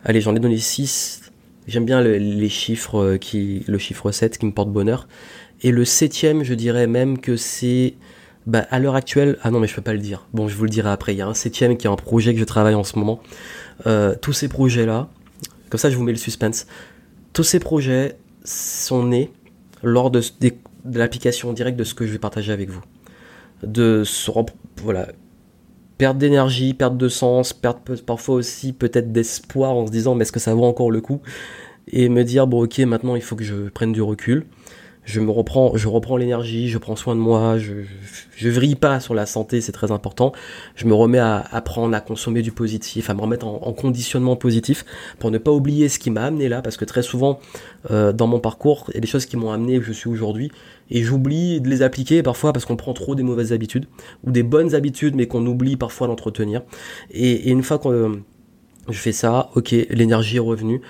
Allez, 0.04 0.20
j'en 0.20 0.34
ai 0.34 0.40
donné 0.40 0.58
6. 0.58 1.32
J'aime 1.68 1.84
bien 1.84 2.00
les 2.00 2.48
chiffres, 2.48 2.98
euh, 2.98 3.18
qui, 3.18 3.64
le 3.68 3.78
chiffre 3.78 4.10
7 4.10 4.38
qui 4.38 4.46
me 4.46 4.52
porte 4.52 4.70
bonheur. 4.70 5.06
Et 5.62 5.70
le 5.70 5.84
septième, 5.84 6.42
je 6.42 6.54
dirais 6.54 6.86
même 6.86 7.18
que 7.18 7.36
c'est 7.36 7.94
bah, 8.46 8.66
à 8.70 8.80
l'heure 8.80 8.96
actuelle, 8.96 9.38
ah 9.42 9.52
non 9.52 9.60
mais 9.60 9.68
je 9.68 9.74
peux 9.74 9.82
pas 9.82 9.92
le 9.92 10.00
dire. 10.00 10.26
Bon, 10.32 10.48
je 10.48 10.56
vous 10.56 10.64
le 10.64 10.70
dirai 10.70 10.90
après. 10.90 11.14
Il 11.14 11.18
y 11.18 11.22
a 11.22 11.28
un 11.28 11.34
septième 11.34 11.76
qui 11.76 11.86
est 11.86 11.90
un 11.90 11.96
projet 11.96 12.34
que 12.34 12.40
je 12.40 12.44
travaille 12.44 12.74
en 12.74 12.82
ce 12.82 12.98
moment. 12.98 13.20
Euh, 13.86 14.16
tous 14.20 14.32
ces 14.32 14.48
projets-là, 14.48 15.08
comme 15.70 15.78
ça 15.78 15.90
je 15.90 15.96
vous 15.96 16.02
mets 16.02 16.12
le 16.12 16.18
suspense. 16.18 16.66
Tous 17.32 17.44
ces 17.44 17.60
projets 17.60 18.16
sont 18.44 19.06
nés 19.06 19.30
lors 19.84 20.10
de, 20.10 20.20
de 20.84 20.98
l'application 20.98 21.52
directe 21.52 21.78
de 21.78 21.84
ce 21.84 21.94
que 21.94 22.06
je 22.06 22.12
vais 22.12 22.18
partager 22.18 22.52
avec 22.52 22.70
vous. 22.70 22.82
De 23.62 24.02
voilà, 24.82 25.08
perte 25.98 26.18
d'énergie, 26.18 26.74
perte 26.74 26.96
de 26.96 27.08
sens, 27.08 27.52
perte 27.52 28.02
parfois 28.02 28.36
aussi 28.36 28.72
peut-être 28.72 29.12
d'espoir 29.12 29.72
en 29.72 29.86
se 29.86 29.92
disant 29.92 30.14
mais 30.14 30.22
est-ce 30.22 30.32
que 30.32 30.40
ça 30.40 30.54
vaut 30.54 30.64
encore 30.64 30.90
le 30.90 31.00
coup? 31.00 31.20
Et 31.88 32.08
me 32.08 32.24
dire 32.24 32.46
bon 32.46 32.64
ok 32.64 32.78
maintenant 32.80 33.14
il 33.14 33.22
faut 33.22 33.36
que 33.36 33.44
je 33.44 33.68
prenne 33.68 33.92
du 33.92 34.02
recul, 34.02 34.46
je 35.04 35.20
me 35.20 35.30
reprends, 35.30 35.76
je 35.76 35.88
reprends 35.88 36.16
l'énergie, 36.16 36.68
je 36.68 36.78
prends 36.78 36.94
soin 36.94 37.16
de 37.16 37.20
moi, 37.20 37.58
je, 37.58 37.72
je, 38.36 38.48
vrille 38.48 38.76
pas 38.76 39.00
sur 39.00 39.14
la 39.14 39.26
santé, 39.26 39.60
c'est 39.60 39.72
très 39.72 39.90
important. 39.90 40.32
Je 40.76 40.86
me 40.86 40.94
remets 40.94 41.18
à 41.18 41.44
apprendre 41.50 41.94
à 41.96 42.00
consommer 42.00 42.42
du 42.42 42.52
positif, 42.52 43.10
à 43.10 43.14
me 43.14 43.20
remettre 43.20 43.46
en, 43.46 43.72
conditionnement 43.72 44.36
positif 44.36 44.84
pour 45.18 45.32
ne 45.32 45.38
pas 45.38 45.50
oublier 45.50 45.88
ce 45.88 45.98
qui 45.98 46.10
m'a 46.10 46.22
amené 46.22 46.48
là, 46.48 46.62
parce 46.62 46.76
que 46.76 46.84
très 46.84 47.02
souvent 47.02 47.40
euh, 47.90 48.12
dans 48.12 48.28
mon 48.28 48.38
parcours, 48.38 48.84
il 48.90 48.94
y 48.94 48.98
a 48.98 49.00
des 49.00 49.08
choses 49.08 49.26
qui 49.26 49.36
m'ont 49.36 49.50
amené 49.50 49.78
où 49.78 49.82
je 49.82 49.92
suis 49.92 50.08
aujourd'hui, 50.08 50.52
et 50.90 51.02
j'oublie 51.02 51.60
de 51.60 51.68
les 51.68 51.82
appliquer 51.82 52.22
parfois 52.22 52.52
parce 52.52 52.64
qu'on 52.64 52.76
prend 52.76 52.92
trop 52.92 53.16
des 53.16 53.24
mauvaises 53.24 53.52
habitudes 53.52 53.86
ou 54.24 54.30
des 54.30 54.44
bonnes 54.44 54.74
habitudes, 54.74 55.16
mais 55.16 55.26
qu'on 55.26 55.44
oublie 55.46 55.76
parfois 55.76 56.06
d'entretenir. 56.06 56.62
Et, 57.10 57.32
et 57.32 57.50
une 57.50 57.64
fois 57.64 57.78
que 57.78 58.20
je 58.88 58.98
fais 58.98 59.12
ça, 59.12 59.50
ok, 59.56 59.74
l'énergie 59.90 60.36
est 60.36 60.40
revenue 60.40 60.80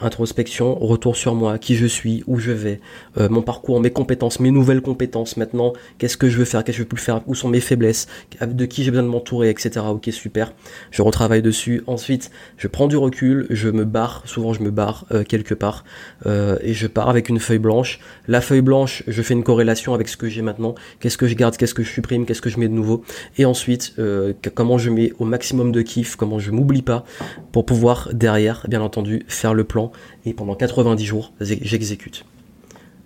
introspection, 0.00 0.74
retour 0.74 1.16
sur 1.16 1.34
moi, 1.34 1.58
qui 1.58 1.76
je 1.76 1.86
suis, 1.86 2.24
où 2.26 2.38
je 2.38 2.52
vais, 2.52 2.80
euh, 3.18 3.28
mon 3.28 3.42
parcours, 3.42 3.80
mes 3.80 3.90
compétences, 3.90 4.40
mes 4.40 4.50
nouvelles 4.50 4.80
compétences 4.80 5.36
maintenant, 5.36 5.72
qu'est-ce 5.98 6.16
que 6.16 6.28
je 6.28 6.38
veux 6.38 6.44
faire, 6.44 6.64
qu'est-ce 6.64 6.78
que 6.78 6.78
je 6.78 6.82
veux 6.84 6.88
plus 6.88 7.02
faire, 7.02 7.20
où 7.26 7.34
sont 7.34 7.48
mes 7.48 7.60
faiblesses, 7.60 8.08
de 8.40 8.64
qui 8.64 8.84
j'ai 8.84 8.90
besoin 8.90 9.04
de 9.04 9.08
m'entourer, 9.08 9.50
etc. 9.50 9.84
Ok, 9.88 10.08
super. 10.12 10.52
Je 10.90 11.02
retravaille 11.02 11.42
dessus. 11.42 11.82
Ensuite, 11.86 12.30
je 12.56 12.68
prends 12.68 12.88
du 12.88 12.96
recul, 12.96 13.46
je 13.50 13.68
me 13.68 13.84
barre, 13.84 14.22
souvent 14.24 14.52
je 14.52 14.62
me 14.62 14.70
barre 14.70 15.06
euh, 15.12 15.24
quelque 15.24 15.54
part, 15.54 15.84
euh, 16.26 16.56
et 16.62 16.74
je 16.74 16.86
pars 16.86 17.08
avec 17.08 17.28
une 17.28 17.38
feuille 17.38 17.58
blanche. 17.58 18.00
La 18.28 18.40
feuille 18.40 18.62
blanche, 18.62 19.02
je 19.06 19.22
fais 19.22 19.34
une 19.34 19.44
corrélation 19.44 19.94
avec 19.94 20.08
ce 20.08 20.16
que 20.16 20.28
j'ai 20.28 20.42
maintenant, 20.42 20.74
qu'est-ce 21.00 21.18
que 21.18 21.26
je 21.26 21.34
garde, 21.34 21.56
qu'est-ce 21.56 21.74
que 21.74 21.82
je 21.82 21.90
supprime, 21.90 22.26
qu'est-ce 22.26 22.42
que 22.42 22.50
je 22.50 22.58
mets 22.58 22.68
de 22.68 22.74
nouveau, 22.74 23.02
et 23.38 23.44
ensuite, 23.44 23.94
comment 24.54 24.78
je 24.78 24.90
mets 24.90 25.12
au 25.18 25.24
maximum 25.24 25.72
de 25.72 25.82
kiff, 25.82 26.16
comment 26.16 26.38
je 26.38 26.50
m'oublie 26.50 26.82
pas, 26.82 27.04
pour 27.52 27.66
pouvoir 27.66 28.08
derrière, 28.12 28.66
bien 28.68 28.80
entendu, 28.80 29.24
faire 29.28 29.54
le 29.54 29.64
plan 29.64 29.89
et 30.24 30.34
pendant 30.34 30.54
90 30.54 31.04
jours, 31.04 31.32
j'exécute. 31.40 32.24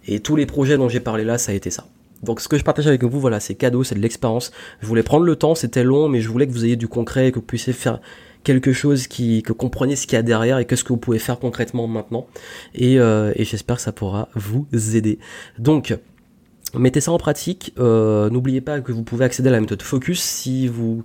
Et 0.07 0.21
tous 0.21 0.37
les 0.37 0.47
projets 0.47 0.77
dont 0.77 0.89
j'ai 0.89 1.01
parlé 1.01 1.25
là, 1.25 1.39
ça 1.39 1.53
a 1.53 1.55
été 1.55 1.71
ça. 1.71 1.87
Donc 2.23 2.41
ce 2.41 2.49
que 2.49 2.57
je 2.57 2.65
partage 2.65 2.87
avec 2.87 3.05
vous, 3.05 3.21
voilà, 3.21 3.41
c'est 3.41 3.55
cadeau, 3.55 3.85
c'est 3.85 3.95
de 3.95 4.01
l'expérience. 4.01 4.51
Je 4.81 4.87
voulais 4.87 5.03
prendre 5.03 5.25
le 5.25 5.37
temps, 5.37 5.55
c'était 5.55 5.85
long, 5.85 6.09
mais 6.09 6.21
je 6.21 6.29
voulais 6.29 6.47
que 6.47 6.53
vous 6.53 6.65
ayez 6.65 6.77
du 6.77 6.89
concret, 6.89 7.31
que 7.31 7.37
vous 7.37 7.43
puissiez 7.43 7.73
faire 7.73 8.01
quelque 8.45 8.73
chose 8.73 9.07
qui, 9.07 9.43
que 9.43 9.53
compreniez 9.53 9.97
ce 9.97 10.07
qu'il 10.07 10.17
y 10.17 10.19
a 10.19 10.23
derrière 10.23 10.59
et 10.59 10.67
qu'est-ce 10.67 10.85
que 10.85 10.91
vous 10.91 10.99
pouvez 10.99 11.19
faire 11.19 11.39
concrètement 11.39 11.87
maintenant. 11.87 12.27
Et, 12.75 12.99
euh, 12.99 13.33
j'espère 13.39 13.77
que 13.77 13.83
ça 13.83 13.93
pourra 13.93 14.29
vous 14.35 14.67
aider. 14.95 15.19
Donc, 15.59 15.97
mettez 16.75 17.01
ça 17.01 17.13
en 17.13 17.19
pratique. 17.19 17.73
Euh, 17.79 18.31
N'oubliez 18.31 18.61
pas 18.61 18.81
que 18.81 18.93
vous 18.93 19.03
pouvez 19.03 19.25
accéder 19.25 19.49
à 19.49 19.53
la 19.53 19.61
méthode 19.61 19.83
Focus 19.83 20.21
si 20.21 20.69
vous 20.69 21.05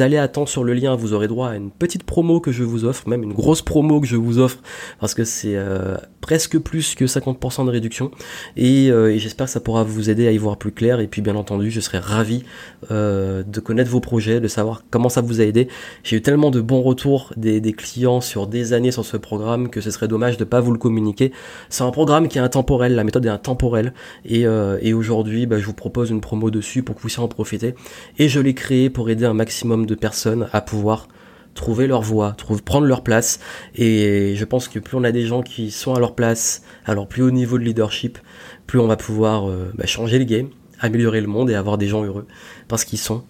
allez 0.00 0.18
attendre 0.18 0.48
sur 0.48 0.64
le 0.64 0.74
lien, 0.74 0.94
vous 0.94 1.14
aurez 1.14 1.28
droit 1.28 1.48
à 1.48 1.56
une 1.56 1.70
petite 1.70 2.02
promo 2.02 2.40
que 2.40 2.52
je 2.52 2.62
vous 2.62 2.84
offre, 2.84 3.08
même 3.08 3.22
une 3.22 3.32
grosse 3.32 3.62
promo 3.62 4.00
que 4.00 4.06
je 4.06 4.16
vous 4.16 4.38
offre, 4.38 4.58
parce 5.00 5.14
que 5.14 5.24
c'est 5.24 5.56
euh, 5.56 5.96
presque 6.20 6.58
plus 6.58 6.94
que 6.94 7.06
50% 7.06 7.64
de 7.64 7.70
réduction. 7.70 8.10
Euh, 8.58 9.08
et, 9.08 9.18
j'espère 9.18 9.46
que 9.46 9.52
ça 9.52 9.60
pourra 9.60 9.84
vous 9.84 10.10
aider 10.10 10.28
à 10.28 10.32
y 10.32 10.38
voir 10.38 10.58
plus 10.58 10.72
clair. 10.72 11.00
Et 11.00 11.06
puis 11.06 11.22
bien 11.22 11.36
entendu, 11.36 11.70
je 11.70 11.80
serai 11.80 11.98
ravi 11.98 12.44
euh, 12.90 13.42
de 13.42 13.60
connaître 13.60 13.90
vos 13.90 14.00
projets, 14.00 14.40
de 14.40 14.48
savoir 14.48 14.82
comment 14.90 15.08
ça 15.08 15.22
vous 15.22 15.40
a 15.40 15.44
aidé. 15.44 15.68
J'ai 16.04 16.16
eu 16.16 16.22
tellement 16.22 16.50
de 16.50 16.60
bons 16.60 16.82
retours 16.82 17.32
des, 17.36 17.60
clients 17.72 18.20
sur 18.20 18.46
des 18.46 18.72
années 18.72 18.92
sur 18.92 19.04
ce 19.04 19.16
programme 19.16 19.68
que 19.68 19.80
ce 19.80 19.90
serait 19.90 20.08
dommage 20.08 20.36
de 20.36 20.44
pas 20.44 20.60
vous 20.60 20.72
le 20.72 20.78
communiquer. 20.78 21.32
C'est 21.70 21.84
un 21.84 21.90
programme 21.90 22.28
qui 22.28 22.38
est 22.38 22.42
intemporel, 22.42 22.94
la 22.94 23.04
méthode 23.04 23.24
est 23.24 23.30
intemporelle. 23.30 23.94
Et, 24.24 24.44
et 24.82 24.92
aujourd'hui, 24.92 25.46
bah, 25.46 25.58
je 25.58 25.64
vous 25.64 25.72
propose 25.72 26.10
une 26.10 26.20
promo 26.20 26.50
dessus 26.50 26.82
pour 26.82 26.94
que 26.94 27.00
vous 27.00 27.06
puissiez 27.06 27.22
en 27.22 27.28
profiter. 27.28 27.74
Et 28.18 28.28
je 28.28 28.40
l'ai 28.40 28.54
créé 28.54 28.90
pour 28.90 29.08
aider 29.10 29.24
un 29.24 29.34
maximum 29.34 29.77
de 29.86 29.94
personnes 29.94 30.48
à 30.52 30.60
pouvoir 30.60 31.08
trouver 31.54 31.86
leur 31.86 32.02
voie, 32.02 32.36
prendre 32.64 32.86
leur 32.86 33.02
place. 33.02 33.40
Et 33.74 34.34
je 34.36 34.44
pense 34.44 34.68
que 34.68 34.78
plus 34.78 34.96
on 34.96 35.04
a 35.04 35.12
des 35.12 35.26
gens 35.26 35.42
qui 35.42 35.70
sont 35.70 35.94
à 35.94 36.00
leur 36.00 36.14
place, 36.14 36.62
alors 36.86 37.08
plus 37.08 37.22
haut 37.22 37.30
niveau 37.30 37.58
de 37.58 37.64
leadership, 37.64 38.18
plus 38.66 38.78
on 38.78 38.86
va 38.86 38.96
pouvoir 38.96 39.48
euh, 39.48 39.72
bah, 39.76 39.86
changer 39.86 40.18
le 40.18 40.24
game, 40.24 40.48
améliorer 40.80 41.20
le 41.20 41.26
monde 41.26 41.50
et 41.50 41.54
avoir 41.54 41.76
des 41.76 41.88
gens 41.88 42.04
heureux 42.04 42.26
parce 42.68 42.84
qu'ils 42.84 42.98
sont 42.98 43.24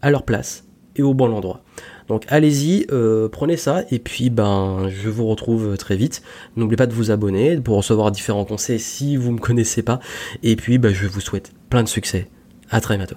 à 0.00 0.10
leur 0.10 0.24
place 0.24 0.64
et 0.96 1.02
au 1.02 1.14
bon 1.14 1.32
endroit. 1.32 1.62
Donc 2.08 2.24
allez-y, 2.28 2.86
euh, 2.90 3.28
prenez 3.28 3.56
ça 3.56 3.84
et 3.90 3.98
puis 3.98 4.28
ben 4.28 4.88
je 4.88 5.08
vous 5.08 5.26
retrouve 5.26 5.76
très 5.76 5.96
vite. 5.96 6.22
N'oubliez 6.56 6.76
pas 6.76 6.86
de 6.86 6.92
vous 6.92 7.10
abonner 7.10 7.56
pour 7.58 7.76
recevoir 7.76 8.10
différents 8.10 8.44
conseils 8.44 8.80
si 8.80 9.16
vous 9.16 9.32
me 9.32 9.38
connaissez 9.38 9.82
pas. 9.82 10.00
Et 10.42 10.56
puis 10.56 10.78
ben, 10.78 10.92
je 10.92 11.06
vous 11.06 11.20
souhaite 11.20 11.52
plein 11.70 11.82
de 11.82 11.88
succès. 11.88 12.28
À 12.70 12.80
très 12.80 12.96
bientôt. 12.96 13.16